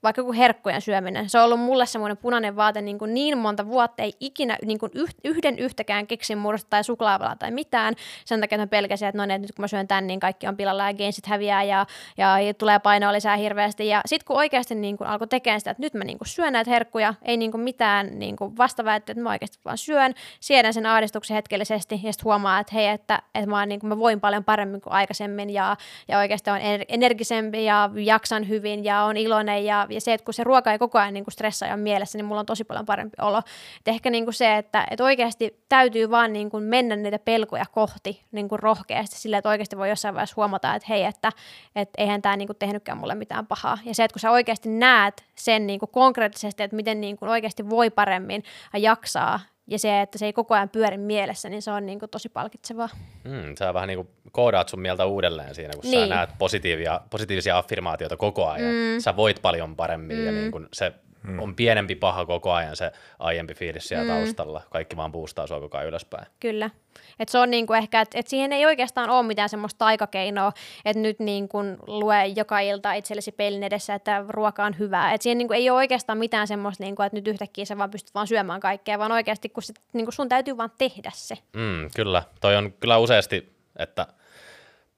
[0.05, 3.66] vaikka joku herkkujen syöminen, se on ollut mulle semmoinen punainen vaate niin, kuin niin monta
[3.66, 4.92] vuotta, ei ikinä niin kuin
[5.24, 7.94] yhden yhtäkään keksin murrosta tai suklaavalaa tai mitään.
[8.24, 10.20] Sen takia, että mä pelkäsin, että no niin, että nyt kun mä syön tän, niin
[10.20, 11.86] kaikki on pilalla ja gainsit häviää ja,
[12.16, 13.88] ja, ja tulee painoa lisää hirveästi.
[13.88, 16.52] Ja sitten kun oikeasti niin kuin alkoi tekemään sitä, että nyt mä niin kuin syön
[16.52, 20.74] näitä herkkuja, ei niin kuin mitään niin kuin vastaväitteitä, että mä oikeasti vaan syön, siedän
[20.74, 24.20] sen ahdistuksen hetkellisesti ja sitten huomaa, että hei, että, että mä, niin kuin, mä voin
[24.20, 25.76] paljon paremmin kuin aikaisemmin ja,
[26.09, 30.34] ja oikeasti on energisempi ja jaksan hyvin ja on iloinen ja, ja se, että kun
[30.34, 32.86] se ruoka ei koko ajan niin kuin stressaa ja mielessä, niin mulla on tosi paljon
[32.86, 33.38] parempi olo.
[33.38, 37.64] Et ehkä niin kuin se, että, että oikeasti täytyy vaan niin kuin mennä niitä pelkoja
[37.72, 41.32] kohti niin kuin rohkeasti sillä, että oikeasti voi jossain vaiheessa huomata, että hei, että,
[41.76, 43.78] että eihän tämä niin kuin tehnytkään mulle mitään pahaa.
[43.84, 47.28] Ja se, että kun sä oikeasti näet sen niin kuin konkreettisesti, että miten niin kuin
[47.28, 51.62] oikeasti voi paremmin ja jaksaa ja se, että se ei koko ajan pyöri mielessä, niin
[51.62, 52.88] se on niin kuin tosi palkitsevaa.
[53.24, 56.08] Mm, sä vähän niin kuin koodaat sun mieltä uudelleen siinä, kun niin.
[56.08, 58.74] sä näet positiivia, positiivisia affirmaatioita koko ajan.
[58.74, 59.00] Mm.
[59.00, 60.26] Sä voit paljon paremmin mm.
[60.26, 60.92] ja niin kuin se
[61.24, 61.38] mm.
[61.38, 64.10] on pienempi paha koko ajan se aiempi fiilis siellä mm.
[64.10, 64.62] taustalla.
[64.70, 66.26] Kaikki vaan boostaa sua koko ajan ylöspäin.
[66.40, 66.70] Kyllä.
[67.18, 70.52] Et se on niinku ehkä, että et siihen ei oikeastaan ole mitään semmoista taikakeinoa,
[70.84, 75.12] että nyt niinku lue joka ilta itsellesi peilin edessä, että ruoka on hyvää.
[75.12, 78.14] Et siihen niinku ei ole oikeastaan mitään semmoista, niinku, että nyt yhtäkkiä sä vaan pystyt
[78.14, 81.34] vaan syömään kaikkea, vaan oikeasti kun sit, niinku sun täytyy vaan tehdä se.
[81.56, 84.06] Mm, kyllä, toi on kyllä useasti, että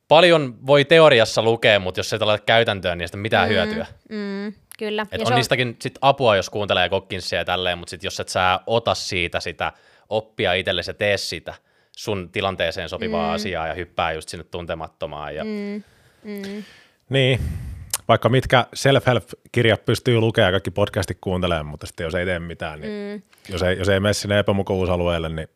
[0.08, 3.86] paljon voi teoriassa lukea, mutta jos se ei laita käytäntöön, niin sitä mitään mm, hyötyä.
[4.08, 5.06] Mm, kyllä.
[5.12, 8.28] Et on, on niistäkin sit apua, jos kuuntelee kokkinsia ja tälleen, mutta sit jos et
[8.28, 9.72] sä ota siitä sitä
[10.08, 11.54] oppia itsellesi ja tee sitä,
[11.96, 13.34] sun tilanteeseen sopivaa mm.
[13.34, 15.34] asiaa ja hyppää just sinne tuntemattomaan.
[15.34, 15.44] Ja...
[15.44, 15.82] Mm.
[16.22, 16.62] Mm.
[17.08, 17.40] Niin,
[18.08, 22.80] vaikka mitkä self-help-kirjat pystyy lukemaan ja kaikki podcastit kuuntelemaan, mutta sitten jos ei tee mitään,
[22.80, 23.22] niin mm.
[23.48, 25.48] jos, ei, jos ei mene sinne epämukavuusalueelle, niin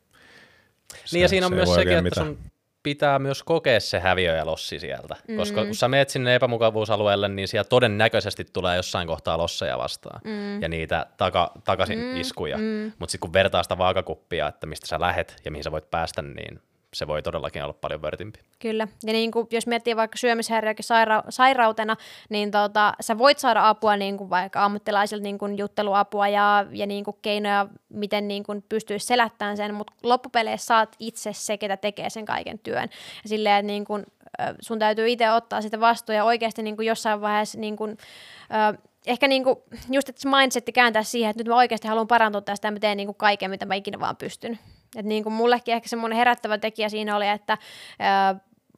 [1.05, 2.27] se, Niin ja siinä on se myös sekin, että mitään.
[2.27, 2.39] sun
[2.83, 5.37] pitää myös kokea se häviö ja lossi sieltä, mm.
[5.37, 10.63] koska kun sä meet sinne epämukavuusalueelle, niin siellä todennäköisesti tulee jossain kohtaa losseja vastaan mm.
[10.63, 12.21] ja niitä taka, takaisin mm.
[12.21, 12.93] iskuja, mm.
[12.99, 16.23] mutta sitten kun vertaa sitä vaakakuppia, että mistä sä lähet ja mihin sä voit päästä,
[16.23, 16.61] niin
[16.95, 18.41] se voi todellakin olla paljon vörtimpi.
[18.59, 21.97] Kyllä, ja niin kuin, jos miettii vaikka syömishäiriökin saira- sairautena,
[22.29, 26.87] niin tota, sä voit saada apua niin kuin vaikka ammattilaisilta niin kuin jutteluapua ja, ja
[26.87, 31.77] niin kuin keinoja, miten niin kuin pystyisi selättämään sen, mutta loppupeleissä saat itse se, ketä
[31.77, 32.89] tekee sen kaiken työn.
[33.23, 34.07] Ja silleen, että niin kuin,
[34.61, 37.97] sun täytyy itse ottaa sitä vastuun ja oikeasti niin kuin jossain vaiheessa niin kuin,
[39.07, 39.57] ehkä niin kuin,
[39.91, 42.79] just että se mindsetti kääntää siihen, että nyt mä oikeasti haluan parantua tästä ja mä
[42.79, 44.59] teen niin kuin kaiken, mitä mä ikinä vaan pystyn.
[44.97, 47.59] Et niin kuin mullekin ehkä semmoinen herättävä tekijä siinä oli, että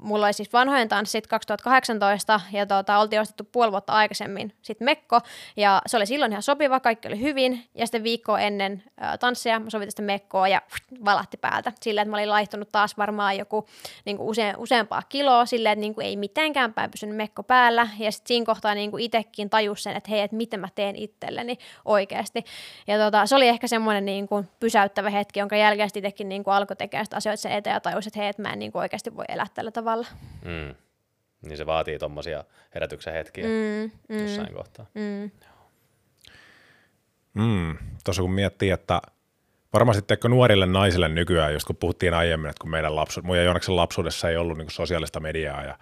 [0.02, 5.20] mulla oli siis vanhojen tanssit 2018 ja tota, oltiin ostettu puoli vuotta aikaisemmin sitten Mekko.
[5.56, 7.64] Ja se oli silloin ihan sopiva, kaikki oli hyvin.
[7.74, 11.72] Ja sitten viikkoa ennen ä, tanssia mä sovitin sitä Mekkoa ja pff, valahti päältä.
[11.80, 13.66] Silleen, että mä olin laihtunut taas varmaan joku
[14.04, 17.88] niin kuin use, useampaa kiloa silleen, että niin kuin ei mitenkään päin pysynyt Mekko päällä.
[17.98, 20.96] Ja sitten siinä kohtaa niin kuin itsekin tajus sen, että hei, että miten mä teen
[20.96, 22.44] itselleni oikeasti
[22.86, 26.54] ja tota, se oli ehkä semmoinen niin kuin pysäyttävä hetki, jonka jälkeen itsekin niin kuin
[26.54, 29.16] alkoi tekemään asioita sen eteen ja tajus, että hei, että mä en niin kuin oikeasti
[29.16, 30.08] voi elää tällä tavalla tavalla.
[30.44, 30.74] Mm.
[31.42, 34.86] Niin se vaatii tuommoisia herätyksen hetkiä mm, mm, jossain kohtaa.
[34.94, 35.30] Mm.
[37.34, 39.02] Mm, tuossa kun miettii, että
[39.72, 43.42] varmasti teikö nuorille naisille nykyään, just kun puhuttiin aiemmin, että kun meidän lapsu, mun ja
[43.42, 45.78] Joonaksen lapsuudessa ei ollut niin kuin sosiaalista mediaa ja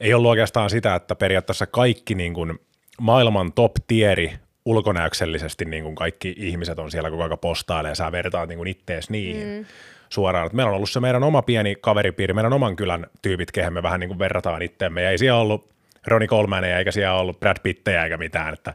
[0.00, 2.58] ei ollut oikeastaan sitä, että periaatteessa kaikki niin kuin
[3.00, 8.48] maailman top-tieri ulkonäöksellisesti niin kuin kaikki ihmiset on siellä koko ajan postailee ja sä vertaat
[8.48, 9.64] niin kuin ittees niihin mm.
[10.14, 10.46] Suoraan.
[10.46, 13.82] Että meillä on ollut se meidän oma pieni kaveripiiri, meidän oman kylän tyypit, kehen me
[13.82, 15.02] vähän niin kuin verrataan itteemme.
[15.02, 15.70] Ja ei siellä ollut
[16.06, 18.54] Ronnie Coleman eikä siellä ollut Brad Pittejä eikä mitään.
[18.54, 18.74] Että,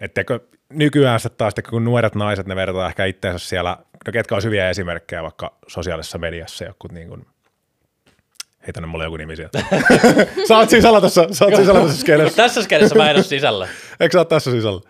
[0.00, 0.40] ettekö
[0.72, 4.70] nykyään sitten taas, kun nuoret naiset, ne vertaa ehkä itteensä siellä, no ketkä olisi hyviä
[4.70, 7.26] esimerkkejä vaikka sosiaalisessa mediassa, joku niin kuin,
[8.66, 9.64] heitä mulle joku nimi sieltä.
[10.48, 12.36] sä oot sisällä tässä, sä oot sisällä tässä skenessä.
[12.42, 13.68] Tässä skenessä mä en ole sisällä.
[14.00, 14.80] Eikö sä oot tässä sisällä?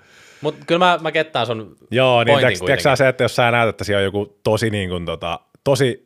[0.41, 3.68] Mutta kyllä mä, mä kettaan sun Joo, niin tiedätkö, sä se, että jos sä näet,
[3.68, 6.02] että siellä on joku tosi, niin kuin, tota, tosi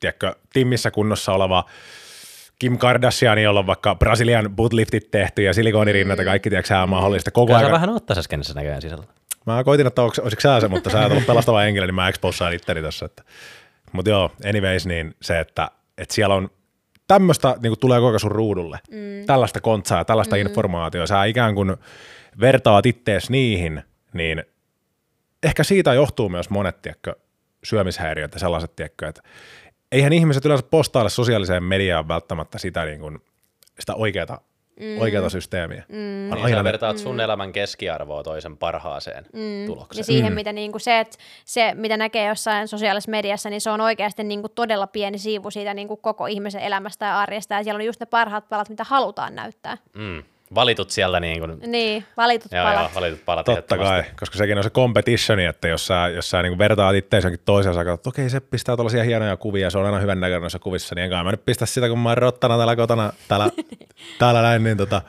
[0.00, 1.64] tiedätkö, timmissä kunnossa oleva
[2.58, 7.30] Kim Kardashian, jolla on vaikka Brasilian bootliftit tehty ja silikonirinnat ja kaikki, tiedätkö sä, mahdollista
[7.30, 7.72] koko Kyllä ajan.
[7.72, 9.04] vähän oot tässä skenessä näköjään sisällä.
[9.46, 12.54] Mä koitin, että olisiko sä se, mutta sä et ollut pelastava henkilö, niin mä exposaan
[12.54, 13.06] itteni tässä.
[13.06, 13.22] Että.
[13.92, 16.50] Mutta joo, anyways, niin se, että, että siellä on
[17.08, 18.78] tämmöistä niin kuin tulee koko sun ruudulle.
[18.90, 19.26] Mm.
[19.26, 20.42] Tällaista kontsaa, tällaista mm.
[20.42, 21.06] informaatiota.
[21.06, 21.76] Sä ikään kuin
[22.40, 23.82] vertaat ittees niihin,
[24.12, 24.44] niin
[25.42, 27.14] ehkä siitä johtuu myös monet, tiedätkö,
[27.66, 29.22] syömishäiriöt ja sellaiset, tiedätkö, että
[29.92, 33.18] eihän ihmiset yleensä postaile sosiaaliseen mediaan välttämättä sitä, niin kuin,
[33.78, 34.40] sitä oikeata,
[34.80, 35.00] mm.
[35.00, 35.84] oikeata systeemiä.
[35.88, 36.34] Mm.
[36.34, 40.04] Niin sä vertaat sun elämän keskiarvoa toisen parhaaseen Ja tulokseen.
[40.04, 40.34] siihen, mm.
[40.34, 44.48] mitä niinku se, että se, mitä näkee jossain sosiaalisessa mediassa, niin se on oikeasti niinku
[44.48, 47.54] todella pieni siivu siitä niinku koko ihmisen elämästä ja arjesta.
[47.54, 49.78] Ja siellä on just ne parhaat palat, mitä halutaan näyttää.
[49.94, 50.22] Mm.
[50.54, 52.80] Valitut sieltä niin kuin, Niin, valitut joo, palat.
[52.80, 53.46] joo, valitut palat.
[53.46, 57.26] Totta kai, koska sekin on se competitioni, että jos sä, jos sä niin vertaat itseäsi
[57.26, 60.20] jonkin toiseen, sä katsot, että okei, se pistää tuollaisia hienoja kuvia, se on aina hyvän
[60.20, 63.12] näköinen noissa kuvissa, niin enkä mä nyt pistä sitä, kun mä oon rottana täällä kotona,
[63.28, 63.48] täällä,
[64.18, 65.02] täällä näin, niin tota,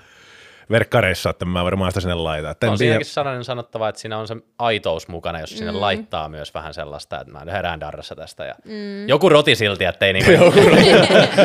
[0.71, 2.51] verkkareissa, että mä varmaan sitä sinne laitan.
[2.51, 6.29] Että On tiedä- siinäkin sananen sanottava, että siinä on se aitous mukana, jos sinne laittaa
[6.29, 8.45] myös vähän sellaista, että mä nyt herään darrassa tästä.
[8.45, 9.07] Ja mm.
[9.07, 10.31] Joku roti silti, ettei niinku,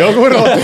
[0.00, 0.50] Joku roti.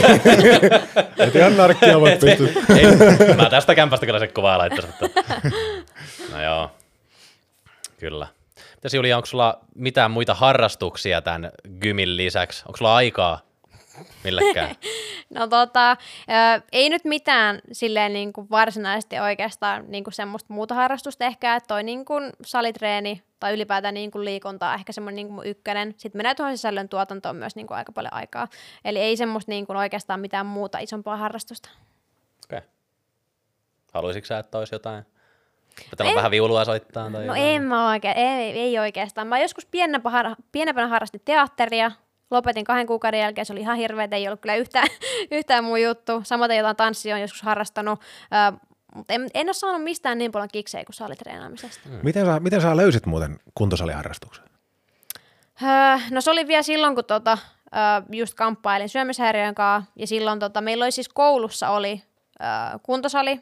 [1.18, 2.48] Et ihan narkkia voi pystyä.
[2.78, 4.94] ei, mä tästä kämpästä kyllä se kuvaa laittaisin.
[5.00, 5.22] Mutta...
[6.32, 6.70] No joo,
[7.98, 8.26] kyllä.
[8.74, 11.50] Mitäs Julia, onko sulla mitään muita harrastuksia tämän
[11.80, 12.62] gymin lisäksi?
[12.66, 13.40] Onko sulla aikaa
[14.24, 14.76] millekään?
[15.30, 20.74] No tota, ö, ei nyt mitään silleen niin kuin varsinaisesti oikeastaan niin kuin semmoista muuta
[20.74, 25.16] harrastusta ehkä, että toi niin kuin salitreeni tai ylipäätään niin kuin liikunta on ehkä semmoinen
[25.16, 25.94] niin kuin mun ykkönen.
[25.96, 28.48] Sitten menee tuohon sisällön tuotantoon myös niin kuin aika paljon aikaa.
[28.84, 31.70] Eli ei semmoista niin kuin oikeastaan mitään muuta isompaa harrastusta.
[32.44, 32.58] Okei.
[32.58, 32.70] Okay.
[33.94, 35.04] Haluaisitko sä, että olisi jotain?
[36.00, 37.42] On vähän viulua soittaa tai No jotain?
[37.42, 39.26] en mä oikein, ei, ei oikeastaan.
[39.26, 41.92] Mä joskus pienempänä, har, pienempänä harrastin teatteria,
[42.30, 44.88] lopetin kahden kuukauden jälkeen, se oli ihan hirveetä, ei ollut kyllä yhtään,
[45.30, 46.20] yhtään mun juttu.
[46.24, 48.58] Samaten jotain tanssia on joskus harrastanut, ö,
[48.94, 51.88] mutta en, en ole saanut mistään niin paljon kiksejä kuin salitreenaamisesta.
[51.88, 52.00] Mm.
[52.02, 54.44] Miten sä, miten sä löysit muuten kuntosaliharrastuksen?
[55.62, 55.68] Öö,
[56.10, 57.38] no se oli vielä silloin, kun tota,
[57.74, 57.80] öö,
[58.12, 62.02] just kamppailin syömishäiriön kanssa, ja silloin tota, meillä oli siis koulussa oli
[62.40, 63.40] öö, kuntosali,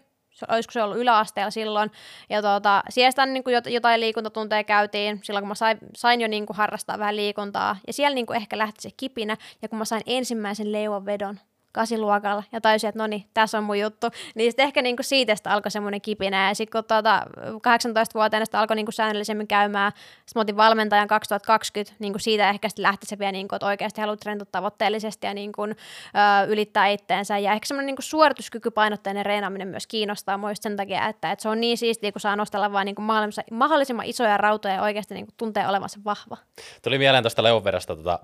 [0.48, 1.90] olisiko se ollut yläasteella silloin,
[2.30, 6.46] ja tota, sieltä niin kuin jotain liikuntatunteja käytiin, silloin kun mä sain, sain jo niin
[6.46, 9.84] kuin harrastaa vähän liikuntaa, ja siellä niin kuin ehkä lähti se kipinä, ja kun mä
[9.84, 11.40] sain ensimmäisen leuan vedon
[11.76, 14.06] kasiluokalla ja tajusin, että no niin, tässä on mun juttu.
[14.34, 16.48] Niin sitten ehkä niinku siitä sitten alkoi semmoinen kipinä.
[16.48, 19.92] Ja sitten kun tuota, 18-vuotiaana sitten alkoi niinku säännöllisemmin käymään,
[20.26, 24.20] sitten otin valmentajan 2020, niinku siitä ehkä sitten lähti se vielä, niinku, että oikeasti haluat
[24.20, 25.74] treenata tavoitteellisesti ja niinku, ö,
[26.48, 27.38] ylittää itteensä.
[27.38, 31.60] Ja ehkä semmoinen niinku suorituskykypainotteinen reenaaminen myös kiinnostaa just sen takia, että, että se on
[31.60, 33.02] niin siistiä, kun saa nostella vaan niinku
[33.50, 36.36] mahdollisimman, isoja rautoja ja oikeasti niinku tuntee olevansa vahva.
[36.82, 38.18] Tuli mieleen tuosta leuvonvedosta, tota,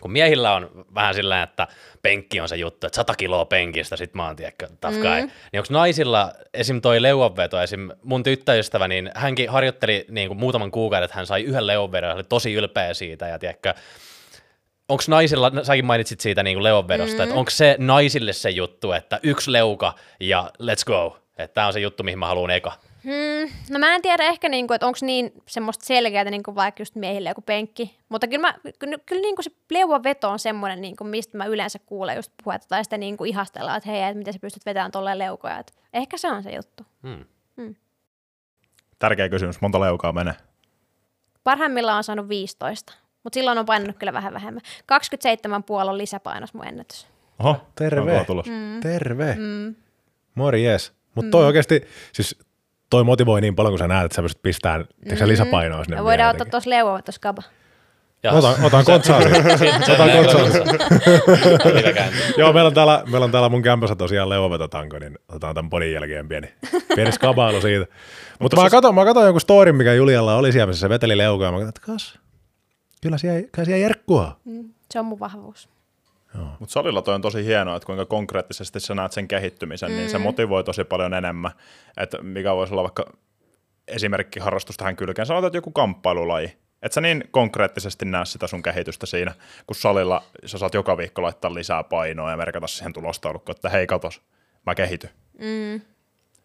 [0.00, 1.66] kun miehillä on vähän sillä että
[2.02, 5.20] penkki on se juttu, että 100 kiloa penkistä, sit mä oon tiedäkö, tough guy.
[5.20, 5.30] Mm.
[5.52, 6.80] Niin onko naisilla, esim.
[6.80, 7.90] toi leuanveto, esim.
[8.02, 12.16] mun tyttöystävä, niin hänkin harjoitteli niin kuin muutaman kuukauden, että hän sai yhden leuanvedon, hän
[12.16, 13.74] oli tosi ylpeä siitä, ja tiedätkö,
[14.88, 17.22] onko naisilla, säkin mainitsit siitä niin kuin leuanvedosta, mm.
[17.22, 21.72] että onko se naisille se juttu, että yksi leuka ja let's go, että tämä on
[21.72, 22.72] se juttu, mihin mä haluan eka.
[23.04, 26.94] Hmm, no mä en tiedä ehkä, niinku, että onko niin semmoista selkeää, niinku vaikka just
[26.94, 27.98] miehille joku penkki.
[28.08, 32.16] Mutta kyllä, mä, kyllä, kyllä niinku se leuaveto on semmoinen, niinku, mistä mä yleensä kuulen
[32.16, 35.58] just puhetta tai sitten niinku ihastellaan, että hei, että miten sä pystyt vetämään tolleen leukoja.
[35.58, 36.82] Et ehkä se on se juttu.
[37.02, 37.24] Hmm.
[38.98, 40.34] Tärkeä kysymys, monta leukaa menee?
[41.44, 42.92] Parhaimmillaan on saanut 15,
[43.24, 44.62] mutta silloin on painanut kyllä vähän vähemmän.
[44.64, 47.06] 27,5 on lisäpainos mun ennätys.
[47.38, 48.24] Oho, Terve.
[48.24, 48.46] tulos.
[48.46, 48.80] Mm.
[48.80, 49.34] Terve.
[49.38, 49.74] Mm.
[50.34, 50.92] Morjes.
[51.14, 51.82] Mutta toi oikeasti,
[52.12, 52.38] siis
[52.90, 55.28] toi motivoi niin paljon, kun sä näet, että sä pystyt pistämään mm.
[55.28, 55.96] lisäpainoa sinne.
[55.96, 57.42] Me vielä voidaan ottaa tuossa leuavetossa kaba.
[58.22, 59.56] Ja Otan, otan kontsaa siitä.
[59.86, 60.64] se Otan menee kontsaa.
[61.62, 62.22] kyllä live käyntiin.
[62.36, 65.92] Joo, meillä on, täällä, meillä on täällä mun kämpässä tosiaan leuvovetotanko, niin otetaan tämän podin
[65.92, 66.52] jälkeen pieni,
[66.94, 67.86] pieni skabailu siitä.
[68.38, 71.46] Mutta mä katson, mä katson jonkun storin, mikä Julialla oli siellä, missä se veteli leukaa,
[71.48, 72.18] ja mä katson, että kas,
[73.02, 74.36] kyllä siellä, kyllä siellä jerkkua.
[74.90, 75.68] Se on mun vahvuus.
[76.34, 79.96] Mutta salilla toi on tosi hienoa, että kuinka konkreettisesti sä näet sen kehittymisen, mm.
[79.96, 81.50] niin se motivoi tosi paljon enemmän.
[81.96, 83.04] Että mikä voisi olla vaikka
[83.88, 85.26] esimerkki harrastus tähän kylkeen.
[85.26, 86.56] Sanotaan, että joku kamppailulaji.
[86.82, 89.34] Että sä niin konkreettisesti näe sitä sun kehitystä siinä,
[89.66, 93.86] kun salilla sä saat joka viikko laittaa lisää painoa ja merkata siihen tulostaulukkoon, että hei
[93.86, 94.22] katos,
[94.66, 95.10] mä kehityn.
[95.38, 95.80] Mm.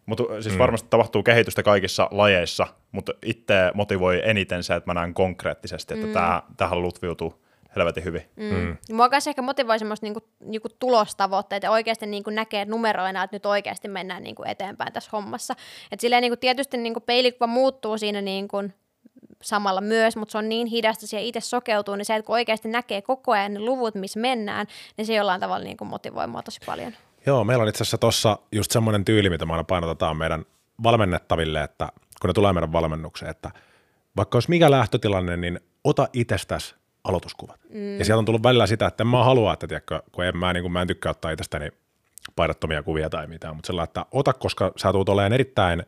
[0.05, 0.59] Mutta siis mm.
[0.59, 6.07] varmasti tapahtuu kehitystä kaikissa lajeissa, mutta itse motivoi eniten se, että mä näen konkreettisesti, että
[6.07, 6.13] mm.
[6.13, 7.42] tää, tähän lutviutuu
[7.75, 8.21] helvetin hyvin.
[8.35, 8.43] Mm.
[8.43, 8.77] Mm.
[8.91, 13.45] Mua kanssa ehkä motivoi semmoista niinku, niinku tulostavoitteita ja oikeasti niinku näkee numeroina, että nyt
[13.45, 15.53] oikeasti mennään niinku eteenpäin tässä hommassa.
[15.91, 18.63] Et silleen niinku tietysti niinku peilikuva muuttuu siinä niinku
[19.41, 22.67] samalla myös, mutta se on niin hidasta siihen itse sokeutuu, niin se, että kun oikeasti
[22.67, 24.67] näkee koko ajan ne luvut, missä mennään,
[24.97, 26.93] niin se jollain tavalla niinku motivoi mua tosi paljon.
[27.25, 30.45] Joo, meillä on itse asiassa tuossa just semmoinen tyyli, mitä me aina painotetaan meidän
[30.83, 31.89] valmennettaville, että
[32.21, 33.51] kun ne tulee meidän valmennukseen, että
[34.17, 37.59] vaikka olisi mikä lähtötilanne, niin ota itsestäsi aloituskuvat.
[37.69, 37.99] Mm.
[37.99, 40.53] Ja sieltä on tullut välillä sitä, että en mä halua, että tiedätkö, kun en mä,
[40.53, 41.69] niin kuin, mä en tykkää ottaa itsestäni
[42.35, 45.83] paidattomia kuvia tai mitään, mutta sellainen, että ota, koska sä tulet olemaan erittäin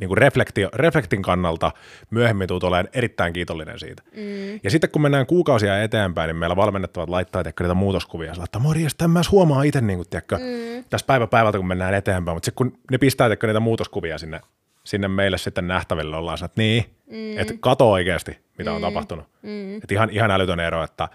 [0.00, 1.72] niin kuin reflektio, reflektin kannalta
[2.10, 4.02] myöhemmin tulet olemaan erittäin kiitollinen siitä.
[4.16, 4.60] Mm.
[4.64, 8.58] Ja sitten kun mennään kuukausia eteenpäin, niin meillä valmennettavat laittaa tiedätkö, niitä muutoskuvia, sillä että
[8.58, 10.84] morjesta, en mä huomaa itse niin kuin, tiedätkö, mm.
[10.90, 14.40] tässä päivä päivältä, kun mennään eteenpäin, mutta sitten kun ne pistää tiedätkö, niitä muutoskuvia sinne,
[14.84, 17.38] sinne meille sitten nähtäville, ollaan että niin, mm.
[17.38, 18.76] että kato oikeasti, mitä mm.
[18.76, 19.26] on tapahtunut.
[19.42, 19.76] Mm.
[19.76, 21.08] Että ihan, ihan älytön ero, että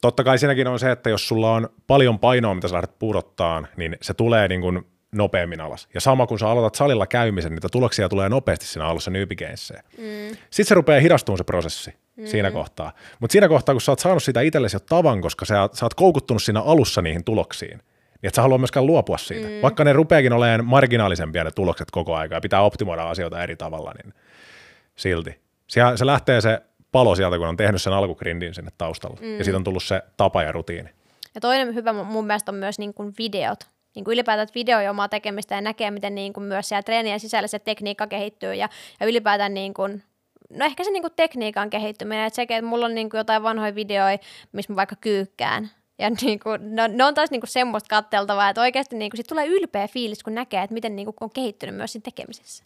[0.00, 3.68] totta kai siinäkin on se, että jos sulla on paljon painoa, mitä sä lähdet pudottaan,
[3.76, 5.88] niin se tulee niin kuin nopeammin alas.
[5.94, 9.74] Ja sama kun sä aloitat salilla käymisen, niitä tuloksia tulee nopeasti siinä alussa nyypikeissä.
[9.98, 10.36] Mm.
[10.50, 12.26] Sitten se rupeaa hidastumaan se prosessi mm.
[12.26, 12.92] siinä kohtaa.
[13.20, 15.94] Mutta siinä kohtaa, kun sä oot saanut sitä itsellesi jo tavan, koska sä, sä oot
[15.94, 17.78] koukuttunut siinä alussa niihin tuloksiin,
[18.22, 19.48] niin et sä halua myöskään luopua siitä.
[19.48, 19.62] Mm.
[19.62, 23.92] Vaikka ne rupeakin olemaan marginaalisempia ne tulokset koko aika ja pitää optimoida asioita eri tavalla,
[24.04, 24.14] niin
[24.96, 25.40] silti.
[25.70, 26.62] Se, se lähtee se
[26.92, 29.16] palo sieltä, kun on tehnyt sen alkugrindin sinne taustalla.
[29.20, 29.38] Mm.
[29.38, 30.90] Ja siitä on tullut se tapa ja rutiini.
[31.34, 33.60] Ja toinen hyvä mun mielestä on myös niin kuin videot.
[33.94, 37.20] Niin kuin ylipäätään että video omaa tekemistä ja näkee, miten niin kuin myös siellä treenien
[37.20, 38.68] sisällä se tekniikka kehittyy ja,
[39.00, 40.02] ja ylipäätään niin kuin,
[40.50, 43.42] no ehkä se niin kuin tekniikan kehittyminen, että sekin, että mulla on niin kuin jotain
[43.42, 44.18] vanhoja videoja,
[44.52, 48.48] missä mä vaikka kyykkään, ja niin kuin, no, ne on taas niin kuin semmoista katteltavaa,
[48.48, 51.30] että oikeasti niin kuin, sit tulee ylpeä fiilis, kun näkee, että miten niin kuin, on
[51.30, 52.64] kehittynyt myös siinä tekemisessä.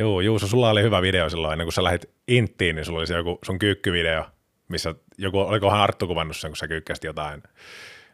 [0.00, 3.06] Joo, Juuso, sulla oli hyvä video silloin, ennen kuin sä lähdit Inttiin, niin sulla oli
[3.06, 4.24] se joku sun kyykkyvideo,
[4.68, 7.42] missä joku, olikohan Arttu kuvannut sen, kun sä kyykkäsit jotain,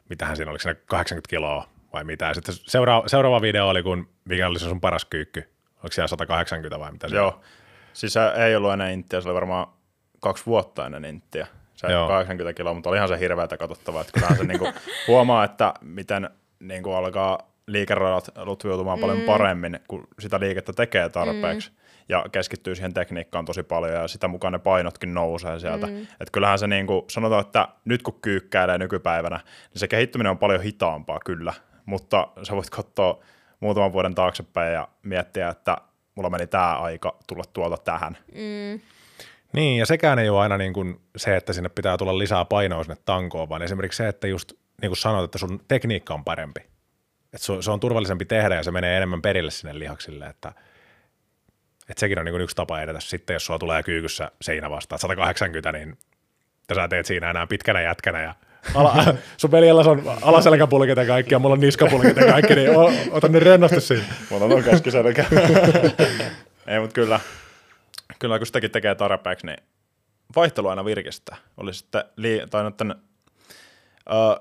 [0.09, 2.35] mitähän siinä, oliko siinä 80 kiloa vai mitä.
[2.35, 5.41] Sitten seuraava, seuraava video oli, kun mikä oli se sun paras kyykky,
[5.77, 7.41] oliko siellä 180 vai mitä se Joo,
[7.93, 9.67] siis se ei ollut ennen Inttiä, se oli varmaan
[10.21, 11.47] kaksi vuotta ennen Inttiä.
[11.75, 12.09] Se Joo.
[12.09, 14.73] 80 kiloa, mutta olihan se hirveätä katsottavaa, että kyllähän se niinku
[15.09, 16.31] huomaa, että miten
[16.61, 19.01] niinku alkaa liikeradat lutviutumaan mm.
[19.01, 21.71] paljon paremmin, kun sitä liikettä tekee tarpeeksi.
[21.71, 21.77] Mm.
[22.09, 25.87] Ja keskittyy siihen tekniikkaan tosi paljon ja sitä mukaan ne painotkin nousee sieltä.
[25.87, 26.07] Mm.
[26.21, 30.63] Et kyllähän se niinku, sanotaan, että nyt kun kyykkäilee nykypäivänä, niin se kehittyminen on paljon
[30.63, 31.53] hitaampaa kyllä.
[31.87, 33.23] Mutta sä voit katsoa
[33.61, 35.77] muutaman vuoden taaksepäin ja miettiä, että
[36.15, 38.17] mulla meni tämä aika tulla tuolta tähän.
[38.33, 38.81] Mm.
[39.53, 42.85] Niin, ja sekään ei ole aina niin kuin se, että sinne pitää tulla lisää painoa
[42.85, 44.53] sinne tankoon, vaan esimerkiksi se, että just
[44.83, 46.61] niin kuin sanoit, että sun tekniikka on parempi.
[47.35, 50.49] Että se on turvallisempi tehdä ja se menee enemmän perille sinne lihaksille, että,
[51.89, 53.01] että sekin on niin yksi tapa edetä.
[53.01, 55.99] Sitten jos sulla tulee kyykyssä seinä vastaan 180, niin
[56.75, 58.35] sä teet siinä enää pitkänä jätkänä ja
[58.75, 58.95] ala,
[59.37, 63.29] sun veljellä on alaselkäpulkit ja kaikki ja mulla on niskapulkit ja kaikki, niin o, ota
[63.29, 64.05] ne rennosti siinä.
[64.31, 65.25] Mulla on keskiselkä.
[66.67, 67.21] Ei, mutta kyllä,
[68.19, 69.59] kyllä kun sitäkin tekee tarpeeksi, niin
[70.37, 71.37] vaihtelu aina virkistää.
[71.57, 72.95] Oli sitten lii- tai noiden,
[74.11, 74.41] ö,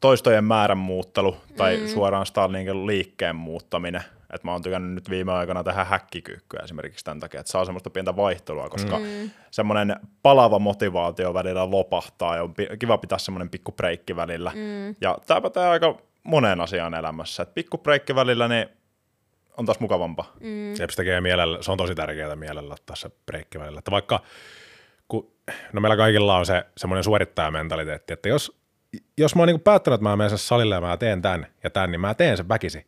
[0.00, 1.86] toistojen määrän muuttelu tai mm.
[1.86, 4.02] suoraan Starlinkin liikkeen muuttaminen.
[4.34, 7.90] Et mä oon tykännyt nyt viime aikoina tähän häkkikyykkyä esimerkiksi tämän takia, että saa semmoista
[7.90, 9.30] pientä vaihtelua, koska mm.
[9.50, 14.52] semmoinen palava motivaatio välillä lopahtaa ja on kiva pitää semmoinen pikku breikki välillä.
[14.54, 14.94] Mm.
[15.00, 17.42] Ja tämä pätee aika moneen asiaan elämässä.
[17.42, 18.68] Et pikku breikki välillä, niin
[19.56, 20.32] on taas mukavampaa.
[20.40, 20.74] Mm.
[20.74, 23.78] Se tekee mielellä, se on tosi tärkeää mielellä ottaa se breikki välillä.
[23.78, 24.20] Että vaikka,
[25.08, 25.32] kun,
[25.72, 28.58] no meillä kaikilla on se semmoinen suorittajamentaliteetti, että jos,
[29.18, 31.90] jos mä oon niin päättänyt, että mä menen salille ja mä teen tämän ja tämän,
[31.90, 32.86] niin mä teen sen väkisi.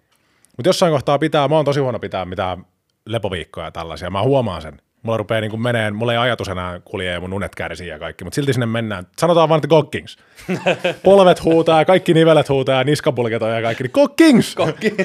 [0.57, 2.67] Mutta jossain kohtaa pitää, mä oon tosi huono pitää mitään
[3.07, 4.83] lepoviikkoja ja tällaisia, mä huomaan sen.
[5.03, 8.25] mulla rupeaa niin meneen, mulla ei ajatus enää kulje ja mun unet kärsii ja kaikki,
[8.25, 9.07] mutta silti sinne mennään.
[9.19, 10.19] Sanotaan vaan, että Gokkings.
[11.05, 13.83] Polvet huutaa ja kaikki nivelet huutaa ja niskapulketaan ja kaikki.
[13.83, 14.57] Niin Gokkings!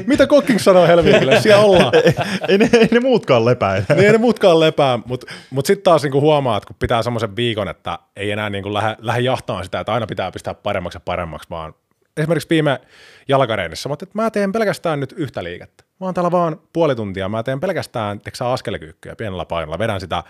[0.08, 1.42] Mitä Gokkings sanoo helvetille?
[1.42, 1.92] Siellä ollaan.
[2.48, 3.86] ei, ne, ei ne muutkaan lepäile.
[3.90, 7.36] niin ei ne muutkaan lepää, mutta mut sitten taas niinku huomaa, että kun pitää semmoisen
[7.36, 11.02] viikon, että ei enää niinku lähde, lähde jahtaan sitä, että aina pitää pistää paremmaksi ja
[11.06, 11.74] paremmaksi, vaan
[12.18, 12.82] esimerkiksi viime
[13.28, 15.84] jalkareenissa, mutta että mä teen pelkästään nyt yhtä liikettä.
[16.00, 20.24] Mä oon täällä vaan puoli tuntia, mä teen pelkästään teksä askelkyykkyä pienellä painolla, vedän sitä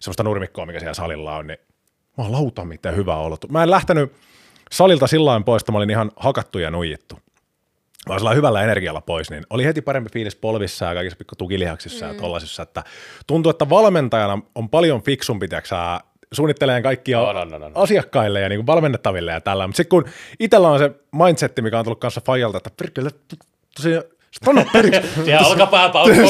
[0.00, 1.58] semmoista nurmikkoa, mikä siellä salilla on, niin
[2.18, 3.50] mä oon lauta miten hyvä ollut.
[3.50, 4.12] Mä en lähtenyt
[4.70, 7.18] salilta sillä pois, että mä olin ihan hakattu ja nuijittu
[8.08, 12.06] vaan sillä hyvällä energialla pois, niin oli heti parempi fiilis polvissa ja kaikissa pikku tukilihaksissa
[12.06, 12.12] mm.
[12.12, 12.84] ja tollasissa, että
[13.26, 16.00] tuntuu, että valmentajana on paljon fiksumpi, tiiäksä,
[16.32, 17.80] suunnittelee kaikkia No, no, no, no, no.
[17.80, 20.04] asiakkaille ja niin valmennettaville ja tällä, mutta sitten kun
[20.40, 23.10] itsellä on se mindsetti, mikä on tullut kanssa Fajalta, että perkele,
[23.76, 24.04] tosiaan,
[24.72, 25.00] periksi.
[25.24, 26.22] Siellä olkapää paukkuu.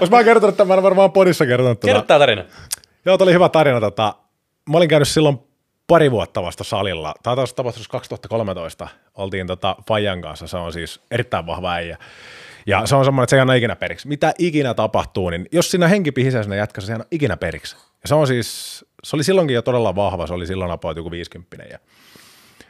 [0.00, 1.80] Olisi mä kertonut, että mä en varmaan podissa kertonut.
[1.80, 2.06] Kerro Tuota.
[2.06, 2.44] tää tarina.
[3.04, 3.80] Joo, tämä oli hyvä tarina.
[3.80, 4.14] Tota,
[4.70, 5.38] mä olin käynyt silloin
[5.86, 7.14] pari vuotta vasta salilla.
[7.22, 8.88] Tämä taas tapahtui 2013.
[9.14, 10.46] Oltiin tota Fajan kanssa.
[10.46, 11.98] Se on siis erittäin vahva äijä.
[12.66, 14.08] Ja se on semmoinen, että se ei anna ikinä periksi.
[14.08, 17.76] Mitä ikinä tapahtuu, niin jos siinä henki pihisee sinne jätkässä, se ei anna ikinä periksi.
[18.02, 20.26] Ja se on siis, se oli silloinkin jo todella vahva.
[20.26, 21.56] Se oli silloin about joku 50.
[21.70, 21.78] Ja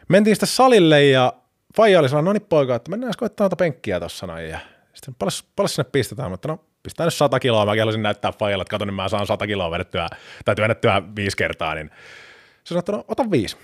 [0.09, 1.33] mentiin sitten salille ja
[1.77, 4.49] Faija oli sanonut, no niin poika, että mennään koittaa noita penkkiä tossa noin.
[4.49, 4.59] Ja
[4.95, 7.67] sitten paljon, paljon sinne pistetään, mutta no pistää nyt 100 kiloa.
[7.67, 10.09] Mäkin haluaisin näyttää Faijalle, että kato, niin mä saan 100 kiloa vedettyä
[10.45, 11.75] tai työnnettyä viisi kertaa.
[11.75, 11.91] Niin
[12.65, 13.57] se sanoi, että no ota viisi.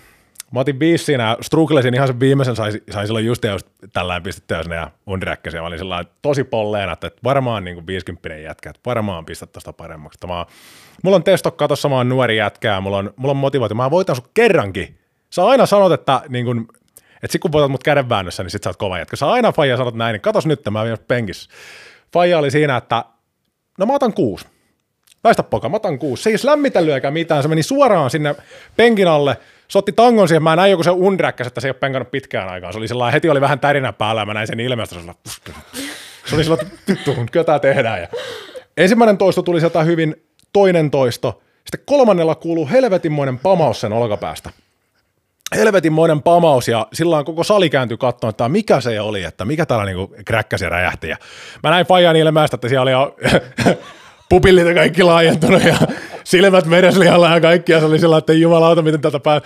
[0.51, 4.63] Mä otin viisi siinä, strugglesin ihan sen viimeisen, sain, sain silloin just, just tällainen pistettyä
[4.63, 5.61] sinne ja undiräkkäsiä.
[5.61, 9.73] Mä olin sellainen tosi polleena, että varmaan niin kuin 50 jätkä, että varmaan pistät tosta
[9.73, 10.27] paremmaksi.
[10.27, 10.45] Mä,
[11.03, 14.15] mulla on testokka tossa, mä oon nuori jätkää, mulla on, mulla on motivaatio, mä voitan
[14.15, 14.99] sut kerrankin.
[15.29, 16.67] Sä aina sanot, että niin kuin,
[17.23, 19.15] että sit kun voitat mut kädenväännössä, niin sit sä oot kova jätkä.
[19.15, 21.49] Sä aina Faija sanot näin, niin katos nyt, mä oon penkissä.
[22.13, 23.05] Faija oli siinä, että
[23.77, 24.45] no mä otan kuusi.
[25.23, 26.23] Väistä poka, mä otan kuusi.
[26.23, 28.35] Se ei lämmitellyt eikä mitään, se meni suoraan sinne
[28.75, 29.37] penkin alle.
[29.67, 32.49] Se otti tangon siihen, mä näin joku se undräkkäs, että se ei ole penkannut pitkään
[32.49, 32.73] aikaan.
[32.73, 34.95] Se oli sellainen, heti oli vähän tärinä päällä mä näin sen ilmeestä.
[34.95, 35.01] Se
[36.25, 38.01] se oli sellainen, että kyllä tää tehdään.
[38.01, 38.07] Ja
[38.77, 40.15] ensimmäinen toisto tuli sieltä hyvin,
[40.53, 41.41] toinen toisto.
[41.57, 44.49] Sitten kolmannella kuuluu helvetinmoinen pamaus sen olkapäästä
[45.55, 49.85] helvetinmoinen pamaus ja silloin koko sali kääntyi katsomaan, että mikä se oli, että mikä täällä
[49.85, 51.09] niinku kräkkäsi ja räjähti.
[51.09, 51.17] Ja
[51.63, 53.15] mä näin Fajan ilmeistä, että siellä oli jo
[54.29, 55.75] pupillit kaikki laajentunut ja
[56.27, 59.41] silmät mereslihalla ja kaikki ja se oli sillä että jumalauta, miten täältä pää...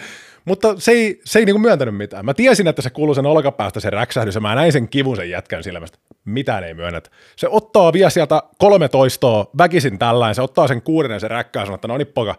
[0.45, 2.25] Mutta se ei, se ei niinku myöntänyt mitään.
[2.25, 5.29] Mä tiesin, että se kuuluu sen olkapäästä se räksähdys ja mä näin sen kivun sen
[5.29, 5.97] jätkän silmästä.
[6.25, 7.09] Mitään ei myönnetä.
[7.35, 11.75] Se ottaa vielä sieltä kolme toistoa väkisin tällainen, se ottaa sen kuudennen se räkkää sanoo,
[11.75, 12.35] että no niin poka,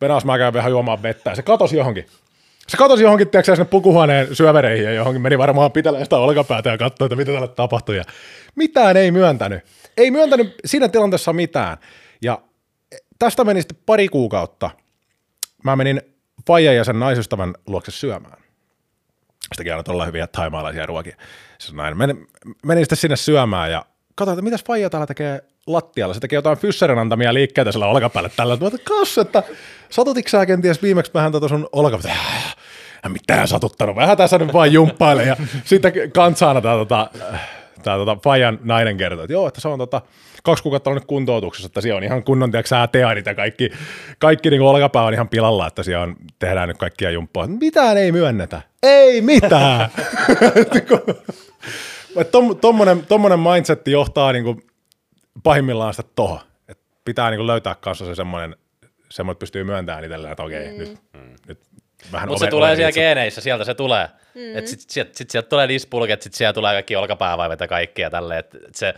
[0.00, 1.30] mennään mä käyn vähän juomaan vettä.
[1.30, 2.06] Ja se katosi johonkin.
[2.68, 6.78] Se katosi johonkin, tiedätkö, sinne pukuhuoneen syövereihin ja johonkin meni varmaan pitelemään sitä olkapäätä ja
[6.78, 7.96] katsoi, että mitä tälle tapahtui.
[7.96, 8.04] Ja
[8.54, 9.60] mitään ei myöntänyt.
[9.96, 11.76] Ei myöntänyt siinä tilanteessa mitään.
[12.22, 12.38] Ja
[13.24, 14.70] tästä meni sitten pari kuukautta.
[15.62, 16.02] Mä menin
[16.46, 18.38] Faija ja sen naisystävän luokse syömään.
[19.52, 21.16] Sitäkin aina todella hyviä taimaalaisia ruokia.
[21.58, 21.96] Se näin.
[21.96, 22.28] Menin,
[22.66, 26.14] menin sitten sinne syömään ja katsoin, että mitäs Faija täällä tekee lattialla.
[26.14, 28.56] Se tekee jotain Fysserin antamia liikkeitä sillä olkapäällä tällä.
[28.56, 29.42] Mä kas, että
[29.90, 32.20] satutitko sä kenties viimeksi vähän tota sun olkapäällä?
[33.04, 33.96] Ja mitään satuttanut.
[33.96, 35.22] Vähän tässä nyt vaan jumppaile.
[35.22, 37.10] Ja sitten kansaana tää, tota,
[37.84, 40.02] tota, Fajan nainen kertoi, että joo, että se on tota,
[40.44, 43.70] kaksi kuukautta on nyt kuntoutuksessa, että siellä on ihan kunnon, tiedätkö sä, teadit ja kaikki,
[44.18, 47.46] kaikki niin olkapää on ihan pilalla, että siellä on, tehdään nyt kaikkia jumppaa.
[47.46, 48.62] Mitään ei myönnetä.
[48.82, 49.90] Ei mitään.
[52.30, 54.66] Tom, tommonen, tommonen mindsetti johtaa niin kuin
[55.42, 56.40] pahimmillaan sitä tohon.
[56.68, 58.56] Et pitää niin kuin löytää kanssa se semmoinen,
[59.10, 60.78] semmoinen, että pystyy myöntämään itselleen, että okei, mm.
[60.78, 60.98] nyt,
[61.48, 61.58] nyt
[62.12, 63.00] vähän Mutta se tulee siellä itse.
[63.00, 64.08] geeneissä, sieltä se tulee.
[64.34, 64.56] Mm.
[64.56, 68.10] Et sit, sit, sit sieltä tulee dispulket, sit sieltä tulee kaikki olkapäävaivat ja kaikki ja
[68.10, 68.40] tälleen.
[68.40, 68.94] Et, et se,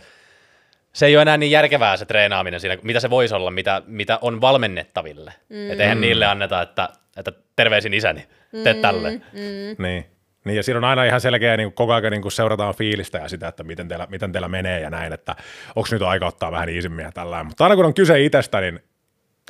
[0.97, 4.19] se ei ole enää niin järkevää se treenaaminen siinä, mitä se voisi olla, mitä, mitä
[4.21, 5.33] on valmennettaville.
[5.49, 5.71] Mm.
[5.71, 8.27] Et eihän niille anneta, että, että terveisin isäni,
[8.63, 8.81] tee mm.
[8.81, 9.11] tälle.
[9.11, 9.83] Mm.
[9.83, 10.05] Niin.
[10.45, 13.17] niin, ja siinä on aina ihan selkeä, niin kuin koko ajan niin kuin seurataan fiilistä
[13.17, 15.35] ja sitä, että miten teillä, miten teillä menee ja näin, että
[15.75, 18.79] onko nyt aika ottaa vähän iisimmin ja tällä Mutta aina kun on kyse itsestä, niin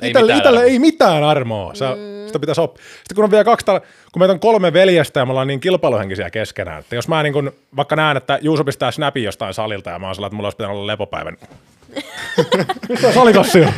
[0.02, 1.74] Ei Itelle, mitään ei mitään armoa.
[1.74, 2.17] Sä, mm.
[2.28, 2.84] Sitä pitäisi oppia.
[2.84, 3.66] Sitten kun on vielä kaksi,
[4.12, 7.32] kun meitä on kolme veljestä ja me ollaan niin kilpailuhenkisiä keskenään, että jos mä niin
[7.32, 10.46] kun, vaikka näen, että Juuso pistää snapin jostain salilta ja mä oon sellainen, että mulla
[10.46, 11.36] olisi pitänyt olla lepopäivän.
[12.88, 13.72] Mistä salikossi on?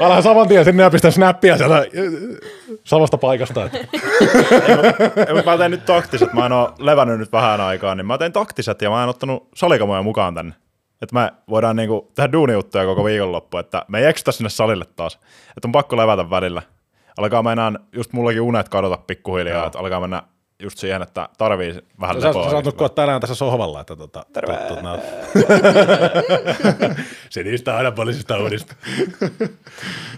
[0.00, 1.84] Alan saman tien sinne ja pistää snappia sieltä äh,
[2.84, 3.70] samasta paikasta.
[5.26, 8.18] Ei, mutta mä teen nyt taktiset, mä en oo levännyt nyt vähän aikaa, niin mä
[8.18, 10.54] teen taktiset ja mä en ottanut salikamoja mukaan tänne.
[11.02, 15.14] Että me voidaan niinku tehdä duunijuttuja koko viikonloppu, että me ei eksytä sinne salille taas.
[15.56, 16.62] Että on pakko levätä välillä.
[17.16, 20.22] Alkaa meinaan, just mullakin unet kadota pikkuhiljaa, että alkaa mennä
[20.62, 22.44] just siihen, että tarvii vähän Sä, lepoa.
[22.44, 24.56] sä saat nukkua tänään tässä sohvalla, että tota, Terve.
[24.68, 24.98] Tot, no.
[27.30, 28.74] Se niistä aina poliisista uudista.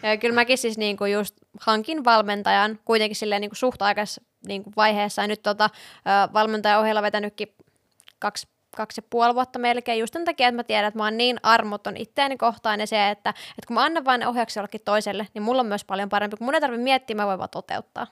[0.03, 5.23] Ja kyllä mäkin siis niinku just hankin valmentajan kuitenkin silleen niinku suht aikaisessa niinku vaiheessa.
[5.23, 5.71] Ja nyt tota,
[6.33, 7.49] valmentajan ohella vetänytkin
[8.19, 8.47] kaksi
[8.79, 11.37] kaksi ja puoli vuotta melkein just sen takia, että mä tiedän, että mä oon niin
[11.43, 15.27] armoton itteeni kohtaan ja se, että, että kun mä annan vain ne ohjauksia jollekin toiselle,
[15.35, 18.07] niin mulla on myös paljon parempi, kun mun ei tarvitse miettiä, mä voin vaan toteuttaa.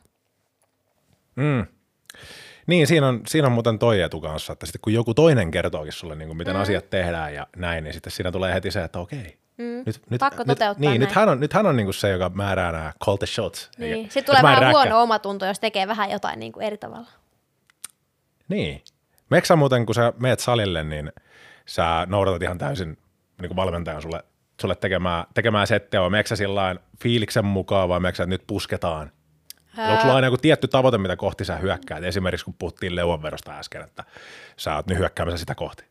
[1.36, 1.66] Mm.
[2.66, 5.92] Niin, siinä on, siinä on muuten toi etu kanssa, että sitten kun joku toinen kertookin
[5.92, 6.60] sulle, niin kuin miten mm.
[6.62, 9.38] asiat tehdään ja näin, niin sitten siinä tulee heti se, että okei.
[9.58, 9.82] Mm.
[9.86, 11.00] Nyt, nyt, Pakko nyt, toteuttaa Niin, näin.
[11.00, 13.70] nyt hän on, nyt hän on niin kuin se, joka määrää nämä call the shots.
[13.78, 13.94] Niin.
[13.94, 17.08] Eikä- Sitten tulee vähän huono omatunto, jos tekee vähän jotain niin kuin eri tavalla.
[18.48, 18.82] Niin.
[19.30, 21.12] Meekö sä muuten, kun sä meet salille, niin
[21.66, 22.98] sä noudatat ihan täysin
[23.40, 24.24] niin kuin valmentajan sulle,
[24.60, 28.46] sulle tekemään, tekemään settiä, vai meekö sä sillain fiiliksen mukaan, vai meekö sä, että nyt
[28.46, 29.12] pusketaan?
[29.76, 29.88] Ää...
[29.88, 32.04] Onko sulla aina joku tietty tavoite, mitä kohti sä hyökkäät?
[32.04, 34.04] Esimerkiksi kun puhuttiin leuanvedosta äsken, että
[34.56, 35.84] sä oot nyt hyökkäämässä sitä kohti.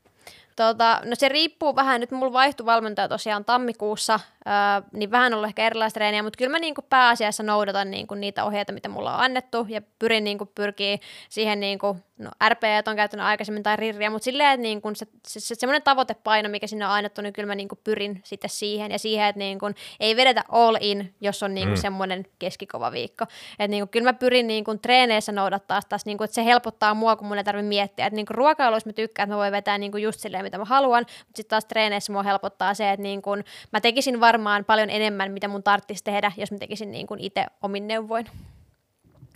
[0.56, 5.38] Tota, no se riippuu vähän, nyt mulla vaihtui valmentaja tosiaan tammikuussa, öö, niin vähän on
[5.38, 9.16] ollut ehkä erilaista treeniä, mutta kyllä mä niinku pääasiassa noudatan niinku niitä ohjeita, mitä mulla
[9.16, 14.10] on annettu ja pyrin niinku pyrkii siihen, niinku, no RP on käyttänyt aikaisemmin tai rirriä,
[14.10, 17.48] mutta silleen, että niinku se, se, se, semmoinen tavoitepaino, mikä sinne on annettu, niin kyllä
[17.48, 19.66] mä niinku pyrin sitten siihen ja siihen, että niinku
[20.00, 21.82] ei vedetä all in, jos on niinku mm.
[21.82, 23.26] semmoinen keskikova viikko.
[23.52, 27.28] Että niinku, kyllä mä pyrin niinku treeneissä noudattaa taas, niinku, että se helpottaa mua, kun
[27.28, 28.06] mun ei tarvitse miettiä.
[28.06, 31.02] Että niinku ruokailuissa mä tykkään, että mä voin vetää niinku just silleen, mitä mä haluan,
[31.02, 33.30] mutta sitten taas treeneissä mua helpottaa se, että niinku,
[33.72, 37.88] mä tekisin varmaan paljon enemmän, mitä mun tarvitsisi tehdä, jos mä tekisin niinku itse omin
[37.88, 38.26] neuvoin.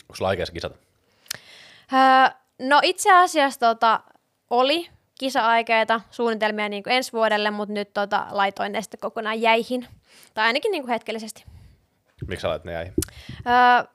[0.01, 0.75] Onko sulla aikeissa kisata?
[1.93, 3.99] Öö, no itse asiassa tota,
[4.49, 4.89] oli
[5.19, 9.87] kisa-aikeita, suunnitelmia niin kuin ensi vuodelle, mutta nyt tota, laitoin ne sitten kokonaan jäihin.
[10.33, 11.45] Tai ainakin niin kuin hetkellisesti.
[12.27, 12.93] Miksi sä lait ne jäihin?
[13.47, 13.87] Öö,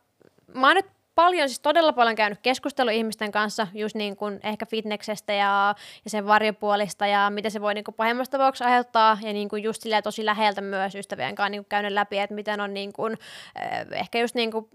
[0.54, 4.66] mä oon nyt paljon, siis todella paljon käynyt keskustelua ihmisten kanssa, just niin kuin ehkä
[4.66, 9.32] fitneksestä ja, ja sen varjopuolista ja mitä se voi niin kuin pahimmassa tapauksessa aiheuttaa ja
[9.32, 12.60] niin kuin just silleen tosi läheltä myös ystävien kanssa niin kuin käynyt läpi, että miten
[12.60, 13.12] on niin kuin,
[13.60, 14.68] eh, ehkä just niin kuin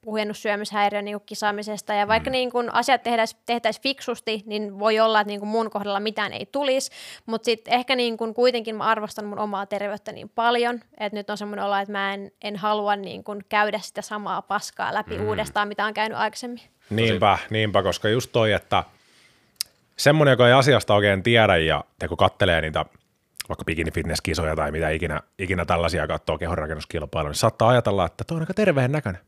[0.00, 5.00] puhjennut syömishäiriön niin kuin kisaamisesta ja vaikka niin kuin asiat tehtäisiin tehtäis fiksusti, niin voi
[5.00, 6.90] olla, että niin kuin mun kohdalla mitään ei tulisi,
[7.26, 11.30] mutta sitten ehkä niin kuin kuitenkin mä arvostan mun omaa terveyttä niin paljon, että nyt
[11.30, 15.18] on semmoinen olo, että mä en, en halua niin kuin käydä sitä samaa paskaa läpi
[15.18, 15.28] mm.
[15.28, 16.60] uudestaan, mitä on käynyt aikaisemmin.
[16.90, 18.84] Niinpä, niinpä, koska just toi, että
[19.96, 22.84] semmoinen, joka ei asiasta oikein tiedä ja, ja kun kattelee niitä
[23.48, 28.24] vaikka bikini fitness kisoja tai mitä ikinä, ikinä tällaisia katsoo kehonrakennuskilpailuja, niin saattaa ajatella, että
[28.24, 29.22] toi on aika terveen näköinen.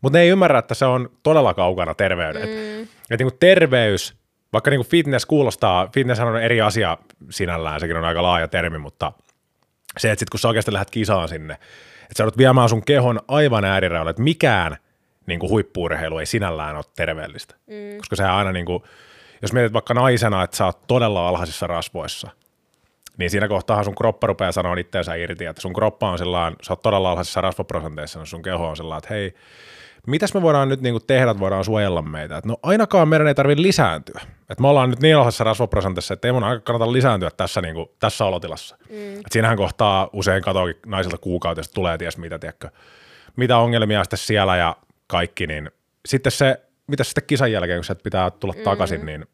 [0.00, 2.48] Mutta ne ei ymmärrä, että se on todella kaukana terveyden.
[2.48, 2.82] Mm.
[2.82, 4.14] Että niinku terveys,
[4.52, 6.98] vaikka niinku fitness kuulostaa, fitness on eri asia
[7.30, 9.12] sinällään, sekin on aika laaja termi, mutta
[9.98, 13.20] se, että sit kun sä oikeasti lähdet kisaan sinne, että sä joudut viemään sun kehon
[13.28, 14.76] aivan äärireunalle, että mikään
[15.26, 17.54] niin kuin huippuurheilu ei sinällään ole terveellistä.
[17.66, 17.98] Mm.
[17.98, 18.82] Koska sehän aina, niin kuin,
[19.42, 22.30] jos mietit vaikka naisena, että sä oot todella alhaisissa rasvoissa,
[23.18, 26.72] niin siinä kohtaa sun kroppa rupeaa sanoa itseensä irti, että sun kroppa on sellainen, sä
[26.72, 29.34] oot todella alhaisissa rasvaprosenteissa, niin sun keho on sellainen, että hei,
[30.06, 32.36] mitäs me voidaan nyt niin kuin tehdä, että voidaan suojella meitä?
[32.36, 34.20] Et no ainakaan meidän ei tarvitse lisääntyä.
[34.50, 37.74] Et me ollaan nyt niin alhaisessa rasvaprosentissa, että ei mun aika kannata lisääntyä tässä, niin
[37.74, 38.76] kuin, tässä olotilassa.
[38.90, 39.18] Mm.
[39.18, 42.70] Et siinähän kohtaa usein katoakin naisilta kuukautista tulee ties mitä, tiedätkö,
[43.36, 44.76] mitä ongelmia sitten siellä ja
[45.10, 45.70] kaikki, niin
[46.06, 48.62] sitten se, mitä sitten kisan jälkeen, kun sä pitää tulla mm.
[48.62, 49.26] takaisin, niin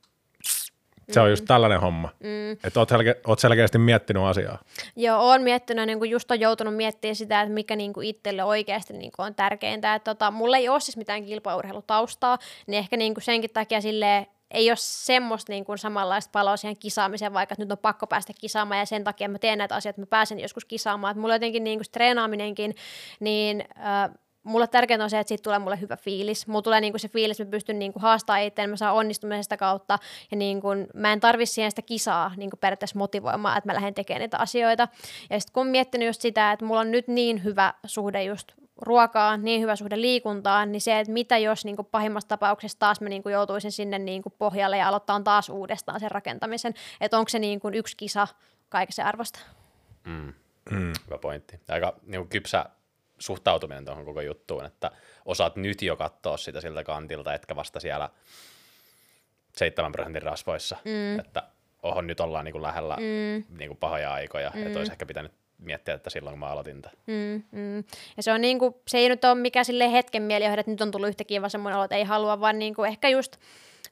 [1.12, 2.08] se on just tällainen homma.
[2.20, 2.52] Mm.
[2.52, 4.58] Että oot, selke- oot selkeästi miettinyt asiaa.
[4.96, 8.44] Joo, olen miettinyt, niin kuin just on joutunut miettimään sitä, että mikä niin kuin itselle
[8.44, 9.94] oikeasti niin kuin on tärkeintä.
[9.94, 14.26] Että tota, mulla ei ole siis mitään kilpaurheilutaustaa, niin ehkä niin kuin senkin takia silleen,
[14.50, 18.78] ei ole semmoista niin kuin samanlaista paloa siihen kisaamiseen, vaikka nyt on pakko päästä kisaamaan
[18.78, 21.10] ja sen takia mä teen näitä asioita, että mä pääsen joskus kisaamaan.
[21.10, 22.74] Että mulla jotenkin niin kuin treenaaminenkin,
[23.20, 24.10] niin äh,
[24.46, 26.46] mulle tärkeintä on se, että siitä tulee mulle hyvä fiilis.
[26.46, 29.98] Mulla tulee niinku se fiilis, että mä pystyn niinku haastamaan itseäni, mä saan onnistumisesta kautta
[30.30, 34.20] ja niinku, mä en tarvi siihen sitä kisaa niinku periaatteessa motivoimaan, että mä lähden tekemään
[34.20, 34.88] niitä asioita.
[35.30, 38.52] Ja sitten kun on miettinyt just sitä, että mulla on nyt niin hyvä suhde just
[38.76, 43.00] ruokaa, niin hyvä suhde liikuntaan, niin se, että mitä jos niin kuin pahimmassa tapauksessa taas
[43.00, 47.18] mä niin kuin joutuisin sinne niin kuin pohjalle ja aloittaa taas uudestaan sen rakentamisen, että
[47.18, 48.28] onko se niin kuin yksi kisa
[48.68, 49.38] kaiken arvosta.
[50.04, 50.32] Mm.
[50.70, 50.92] Mm.
[51.06, 51.60] Hyvä pointti.
[51.68, 52.66] Aika niin kuin kypsä
[53.18, 54.90] suhtautuminen tuohon koko juttuun, että
[55.24, 58.08] osaat nyt jo katsoa sitä siltä kantilta, etkä vasta siellä
[59.56, 61.20] 7 prosentin rasvoissa, mm.
[61.20, 61.42] että
[61.82, 63.58] oho, nyt ollaan niin kuin lähellä mm.
[63.58, 64.66] niin kuin pahoja aikoja, mm.
[64.66, 66.96] että olisi ehkä pitänyt miettiä, että silloin kun mä aloitin tämän.
[67.06, 67.84] Mm, mm.
[68.16, 70.80] Ja se, on niin kuin, se ei nyt ole mikään sille hetken mielijohde, että nyt
[70.80, 73.36] on tullut yhtäkkiä vaan semmoinen olo, että ei halua, vaan niin kuin ehkä just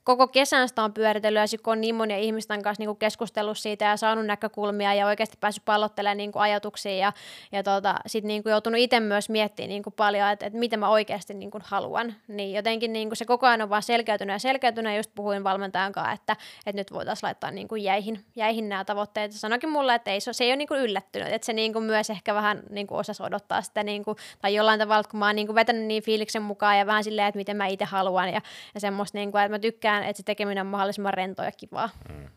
[0.05, 2.99] koko kesän sitä on pyöritellyt ja sit kun on niin monia ihmisten kanssa niin kuin
[2.99, 7.13] keskustellut siitä ja saanut näkökulmia ja oikeasti päässyt pallottelemaan niin kuin ajatuksia ja,
[7.53, 10.77] ja tota, sitten niin kuin joutunut itse myös miettimään niin kuin paljon, että, että mitä
[10.77, 12.15] mä oikeasti niin kuin haluan.
[12.29, 15.45] Niin jotenkin niin kuin se koko ajan on vaan selkeytynyt ja selkeytynyt ja just puhuin
[15.45, 16.37] valmentajan kanssa, että,
[16.67, 19.33] että nyt voitaisiin laittaa niin kuin jäihin, jäihin nämä tavoitteet.
[19.33, 21.85] Sanoikin mulle, että ei, se, se ei ole niin kuin yllättynyt, että se niin kuin
[21.85, 25.27] myös ehkä vähän niin kuin osasi odottaa sitä niin kuin, tai jollain tavalla, kun mä
[25.27, 28.29] oon niin kuin vetänyt niin fiiliksen mukaan ja vähän silleen, että miten mä itse haluan
[28.29, 28.41] ja,
[28.75, 31.89] ja semmoista, niin kuin, että mä tykkään, että se tekeminen on mahdollisimman rentoa ja kivaa.
[32.09, 32.29] Mm.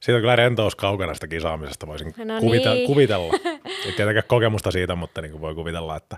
[0.00, 2.86] Siitä on kyllä rentous kaukana sitä kisaamisesta, voisin No kuvita- niin.
[2.86, 3.34] kuvitella.
[3.86, 6.16] Ei tietenkään kokemusta siitä, mutta niin kuin voi kuvitella, että,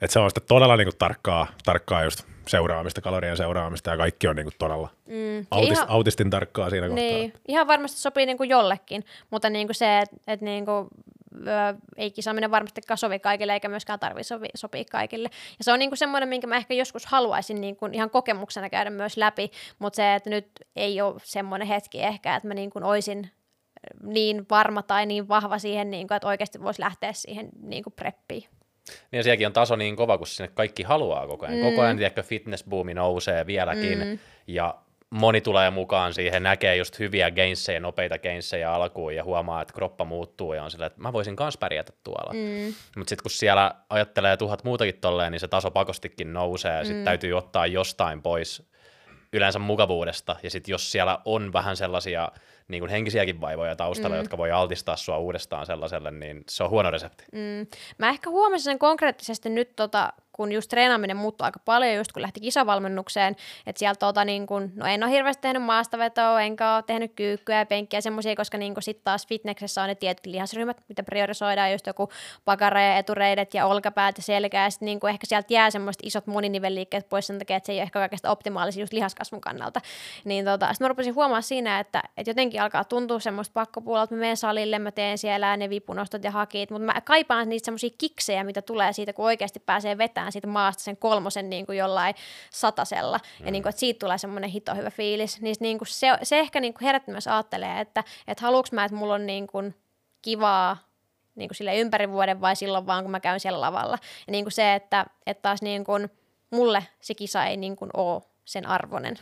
[0.00, 4.28] että se on sitten todella niin kuin tarkkaa, tarkkaa just seuraamista, kalorien seuraamista ja kaikki
[4.28, 5.46] on niin kuin todella Mm.
[5.50, 7.04] autist, Ihan- autistin tarkkaa siinä kohtaa.
[7.04, 10.88] Niin, ihan varmasti sopii niin kuin jollekin, mutta niin kuin se, että et niin kuin,
[11.96, 15.28] ei kisaaminen varmastikaan sovi kaikille eikä myöskään tarvitse sovi, sopia kaikille.
[15.58, 18.70] Ja se on niin kuin semmoinen, minkä mä ehkä joskus haluaisin niin kuin ihan kokemuksena
[18.70, 22.70] käydä myös läpi, mutta se, että nyt ei ole semmoinen hetki ehkä, että mä niin
[22.70, 23.30] kuin oisin
[24.02, 27.94] niin varma tai niin vahva siihen, niin kuin, että oikeasti voisi lähteä siihen niin kuin
[27.96, 28.44] preppiin.
[28.88, 31.58] Niin ja sielläkin on taso niin kova, kun sinne kaikki haluaa koko ajan.
[31.58, 31.64] Mm.
[31.64, 34.18] Koko ajan, tiedätkö, fitnessboomi nousee vieläkin, mm.
[34.46, 34.74] ja
[35.10, 40.04] moni tulee mukaan siihen, näkee just hyviä gainsseja, nopeita gainsseja alkuun ja huomaa, että kroppa
[40.04, 42.32] muuttuu ja on silleen, että mä voisin kans pärjätä tuolla.
[42.32, 42.74] Mm.
[42.96, 47.04] Mutta sitten kun siellä ajattelee tuhat muutakin tolleen, niin se taso pakostikin nousee ja sitten
[47.04, 48.62] täytyy ottaa jostain pois
[49.32, 50.36] yleensä mukavuudesta.
[50.42, 52.32] Ja sitten jos siellä on vähän sellaisia
[52.68, 54.20] niin kuin henkisiäkin vaivoja taustalla, mm.
[54.20, 57.24] jotka voi altistaa sua uudestaan sellaiselle, niin se on huono resepti.
[57.32, 57.66] Mm.
[57.98, 62.22] Mä ehkä huomasin sen konkreettisesti nyt, tota, kun just treenaaminen muuttui aika paljon, just kun
[62.22, 66.82] lähti kisavalmennukseen, että sieltä tota, niin kun, no en ole hirveästi tehnyt maastavetoa, enkä ole
[66.82, 71.02] tehnyt kyykkyä ja penkkiä semmoisia, koska niin sitten taas fitneksessä on ne tietyt lihasryhmät, mitä
[71.02, 72.08] priorisoidaan, just joku
[72.44, 76.26] pakara ja etureidet ja olkapäät ja selkä, ja sitten niin ehkä sieltä jää semmoiset isot
[76.26, 79.80] moninivelliikkeet pois sen takia, että se ei ole ehkä kaikista optimaalisia just lihaskasvun kannalta.
[80.24, 84.14] Niin tota, sitten mä rupesin huomaa siinä, että, että jotenkin alkaa tuntua semmoista pakkopuolella, että
[84.14, 87.90] mä menen salille, mä teen siellä ne vipunostot ja hakit, mutta mä kaipaan niitä semmoisia
[87.98, 92.14] kiksejä, mitä tulee siitä, kun oikeasti pääsee vetämään siitä maasta sen kolmosen niin kuin jollain
[92.50, 93.46] satasella, mm.
[93.46, 96.38] ja niin kuin, että siitä tulee semmoinen hito hyvä fiilis, niin, niin kuin se, se
[96.38, 99.74] ehkä niin kuin herätti myös ajattelee, että, että haluuks mä, että mulla on niin kuin
[100.22, 100.76] kivaa
[101.34, 103.98] niin kuin sille ympäri vuoden vai silloin vaan, kun mä käyn siellä lavalla.
[104.26, 106.10] Ja niin kuin se, että, että taas niin kuin
[106.50, 109.18] mulle se kisa ei niin kuin ole sen arvoinen.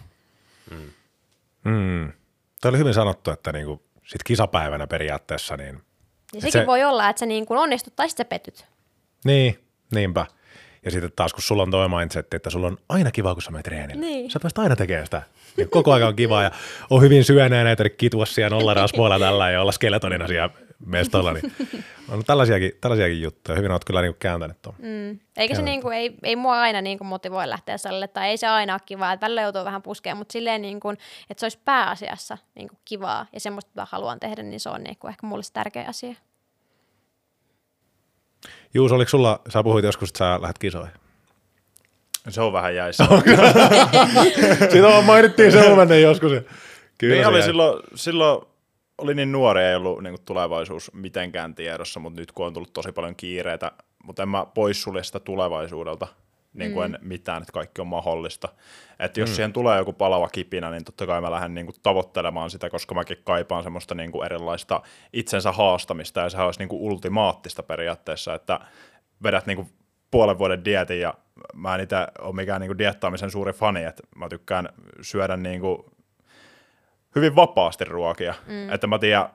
[1.65, 2.13] Mm.
[2.61, 5.83] Tämä oli hyvin sanottu, että niin kuin sit kisapäivänä periaatteessa, niin,
[6.35, 8.67] Ja sekin se- voi olla, että sä niin kuin onnistut tai sä petyt.
[9.25, 10.27] niin, niinpä.
[10.85, 13.51] Ja sitten taas, kun sulla on tuo mindset, että sulla on aina kiva, kun sä
[13.51, 14.07] menet treenille.
[14.07, 14.31] Niin.
[14.31, 15.23] Sä pääset aina tekemään sitä.
[15.57, 16.51] Niin koko ajan on kiva ja
[16.91, 20.51] on hyvin syöneenä, ei tarvitse kitua siellä nolla rasvoilla tällä ja olla skeletonina siellä
[20.87, 21.33] mestolla.
[21.33, 21.53] Niin
[22.09, 23.57] on tällaisiakin, tällaisiakin juttuja.
[23.57, 24.77] Hyvin oot kyllä niin kääntänyt tuon.
[24.79, 25.19] Mm.
[25.37, 28.37] Eikä se niin kuin, ei, ei mua aina niin kuin motivoi lähteä salille, tai ei
[28.37, 30.99] se aina ole kivaa, välillä joutuu vähän puskeen, mutta silleen niin kuin,
[31.31, 34.83] että se olisi pääasiassa niin kuin kivaa ja semmoista, mitä haluan tehdä, niin se on
[34.83, 36.15] niin kuin ehkä mulle se tärkeä asia.
[38.75, 40.95] Juus, oliko sulla, sä puhuit joskus, että sä lähdet kisoihin.
[42.29, 43.07] Se on vähän jäissä.
[44.71, 46.33] Siitä on mainittiin sellainen joskus.
[46.99, 47.47] Kyllä niin se oli jäi.
[47.47, 48.47] silloin, silloin
[48.99, 52.73] oli niin nuori, ei ollut niin kuin tulevaisuus mitenkään tiedossa, mutta nyt kun on tullut
[52.73, 53.73] tosi paljon kiireitä,
[54.05, 56.07] mutta en mä poissulje sitä tulevaisuudelta
[56.55, 56.95] niin kuin mm.
[56.95, 58.49] en mitään, että kaikki on mahdollista.
[58.99, 59.35] Että jos mm.
[59.35, 62.95] siihen tulee joku palava kipinä, niin totta kai mä lähden niin kuin tavoittelemaan sitä, koska
[62.95, 64.83] mäkin kaipaan semmoista niin kuin erilaista
[65.13, 68.61] itsensä haastamista, ja sehän olisi niin kuin ultimaattista periaatteessa, että
[69.23, 69.69] vedät niin kuin
[70.11, 71.15] puolen vuoden dietin, ja
[71.55, 74.69] mä en itse ole mikään niin kuin diettaamisen suuri fani, että mä tykkään
[75.01, 75.79] syödä niin kuin
[77.17, 78.35] hyvin vapaasti ruokia.
[78.47, 78.73] Mm.
[78.73, 79.29] Että mä tiedän,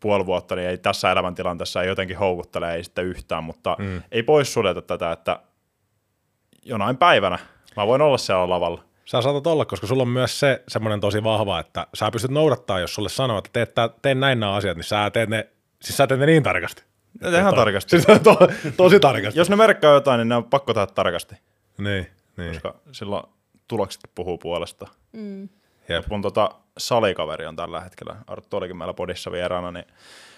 [0.00, 4.02] puoli vuotta, niin ei tässä elämäntilanteessa ei jotenkin houkuttele, ei sitten yhtään, mutta mm.
[4.12, 5.40] ei pois suljeta tätä, että
[6.64, 7.38] jonain päivänä
[7.76, 8.84] mä voin olla siellä lavalla.
[9.04, 12.80] Sä saatat olla, koska sulla on myös se semmoinen tosi vahva, että sä pystyt noudattaa,
[12.80, 15.48] jos sulle sanoo, että teet, tää, tee näin nämä asiat, niin sä teet ne,
[15.82, 16.82] siis sä teet ne niin tarkasti.
[17.20, 17.90] Tehdään tarkasti.
[17.90, 18.38] Siis to,
[18.76, 19.40] tosi tarkasti.
[19.40, 21.34] Jos ne merkkaa jotain, niin ne on pakko tehdä tarkasti,
[21.78, 22.06] Niin,
[22.36, 22.52] niin.
[22.52, 23.24] koska silloin
[23.68, 24.86] tuloksetkin puhuu puolesta.
[25.88, 26.06] Jep.
[26.10, 29.84] Mun tota salikaveri on tällä hetkellä, Arttu olikin meillä podissa vieraana, niin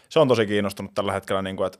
[0.08, 1.78] se on tosi kiinnostunut tällä hetkellä, niin kuin, että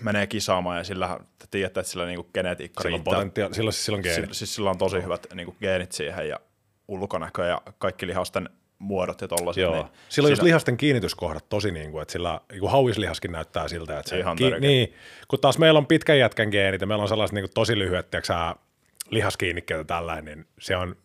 [0.00, 3.14] menee kisaamaan ja sillä te tiedätte, että sillä niin kuin genetiikka Silloin riittää.
[3.14, 4.34] potentiaali, silloin, siis silloin Siis, geenit.
[4.36, 6.40] siis sillä on tosi hyvät niin kuin geenit siihen ja
[6.88, 8.48] ulkonäkö ja kaikki lihasten
[8.78, 9.62] muodot ja tollaset.
[9.62, 9.74] Joo.
[9.74, 13.68] Niin Silloin just siinä- lihasten kiinnityskohdat tosi niin kuin, että sillä niin kuin hauislihaskin näyttää
[13.68, 14.94] siltä, että se Ihan ki- niin,
[15.28, 18.10] kun taas meillä on pitkän jätkän geenit ja meillä on sellaiset niin kuin tosi lyhyet,
[18.10, 18.54] tiedätkö, sä,
[19.10, 20.96] lihaskiinnikkeet ja tällainen, niin se on,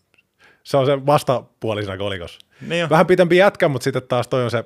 [0.64, 2.40] se on se vastapuoli siinä kolikossa.
[2.62, 2.90] Niin on.
[2.90, 4.64] Vähän pitempi jätkä, mutta sitten taas toi on se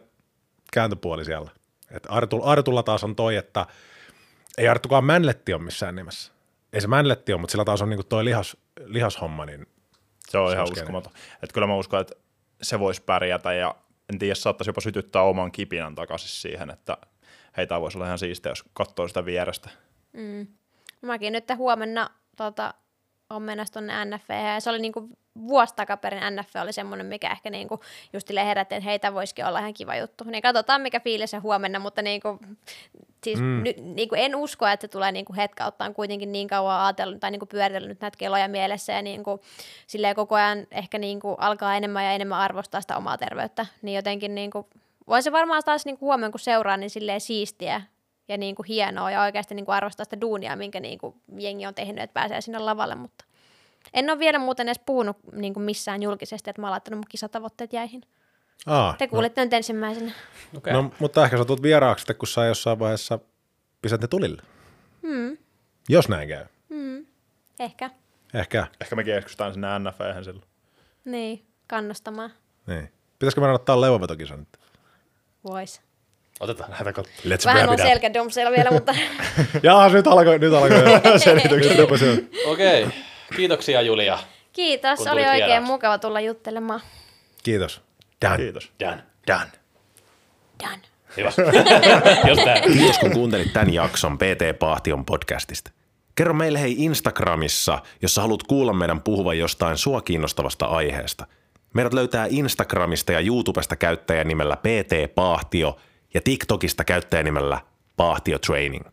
[0.74, 1.52] kääntöpuoli siellä.
[1.92, 3.66] Et Artu, Artulla taas on toi, että
[4.60, 6.32] ei Artukaan mänletti ole missään nimessä.
[6.74, 9.68] Ei se mänletti ole, mutta sillä taas on niinku toi lihas, lihashomma, niin
[10.30, 10.82] Se on ihan on skene.
[10.82, 11.12] uskomaton.
[11.34, 12.16] Että kyllä mä uskon, että
[12.62, 13.76] se voisi pärjätä ja
[14.14, 16.98] en tiedä, saattaisi jopa sytyttää oman kipinän takaisin siihen, että
[17.58, 19.70] heitä voisi olla ihan siistiä, jos katsoo sitä vierestä.
[21.02, 22.74] Mäkin nyt huomenna tota,
[23.30, 25.10] on menossa tuonne NFV, ja se oli niinku
[25.48, 27.80] vuosi takaperin NFV oli semmoinen, mikä ehkä niinku
[28.14, 30.24] just herätti, että heitä voisikin olla ihan kiva juttu.
[30.24, 32.40] Niin katsotaan, mikä fiilis se huomenna, mutta niinku,
[33.24, 33.64] siis mm.
[33.64, 37.32] ny, niinku en usko, että se tulee niinku hetkauttaa on kuitenkin niin kauan ajatellut tai
[37.32, 39.42] niinku pyöritellyt näitä keloja mielessä ja niinku,
[39.88, 43.66] silleen koko ajan ehkä niinku alkaa enemmän ja enemmän arvostaa sitä omaa terveyttä.
[43.82, 44.70] Niin jotenkin niinku,
[45.08, 47.82] voi se varmaan taas niinku huomioon, kun seuraa, niin silleen siistiä
[48.30, 51.66] ja niin kuin hienoa ja oikeasti niin kuin arvostaa sitä duunia, minkä niin kuin jengi
[51.66, 53.26] on tehnyt, että pääsee sinne lavalle, mutta
[53.94, 57.06] en ole vielä muuten edes puhunut niin kuin missään julkisesti, että mä oon laittanut mun
[57.10, 58.02] kisatavoitteet jäihin.
[58.66, 59.46] Aa, Te kuulitte no.
[59.46, 60.12] nyt ensimmäisenä.
[60.58, 60.74] Okay.
[60.74, 63.20] no, mutta ehkä sä tulet vieraaksi sitten, kun sä jossain vaiheessa
[63.82, 64.42] pistät ne tulille.
[65.02, 65.38] Hmm.
[65.90, 66.46] Jos näin käy.
[67.60, 67.90] Ehkä.
[68.34, 68.68] Ehkä.
[68.82, 70.46] Ehkä mekin eksytään sinne NFEhän silloin.
[71.06, 72.32] Niin, kannustamaan.
[72.68, 72.92] Niin.
[73.20, 74.48] Pitäisikö meidän ottaa leuanvetokisa nyt?
[75.44, 75.82] Vois.
[76.40, 76.72] Otetaan.
[76.72, 77.24] Lähdetään katsomaan.
[77.26, 78.96] Let's Vähän on selkädomseilla vielä, mutta
[79.64, 80.80] Jaa, nyt alkoi, nyt alkoi
[81.20, 81.80] selitykset.
[82.46, 82.84] Okei.
[82.84, 82.98] Okay.
[83.36, 84.20] Kiitoksia Julia.
[84.54, 85.00] kiitos.
[85.00, 85.72] Oli oikein vieraaksi.
[85.72, 86.82] mukava tulla juttelemaan.
[87.44, 87.82] Kiitos.
[88.26, 88.38] Dan.
[88.38, 88.72] Kiitos.
[88.80, 89.04] Dan.
[89.28, 89.48] Dan.
[90.64, 90.82] Done.
[91.18, 91.32] Hyvä.
[92.74, 95.72] Kiitos kun kuuntelit tämän jakson PT Pahtion podcastista.
[96.16, 101.28] Kerro meille hei Instagramissa, jos sä haluat kuulla meidän puhuvan jostain sua kiinnostavasta aiheesta.
[101.74, 105.78] Meidät löytää Instagramista ja YouTubesta käyttäjänimellä PT Pahtio
[106.14, 107.62] ja TikTokista käyttäjänimellä
[107.98, 108.86] Pahtio Training.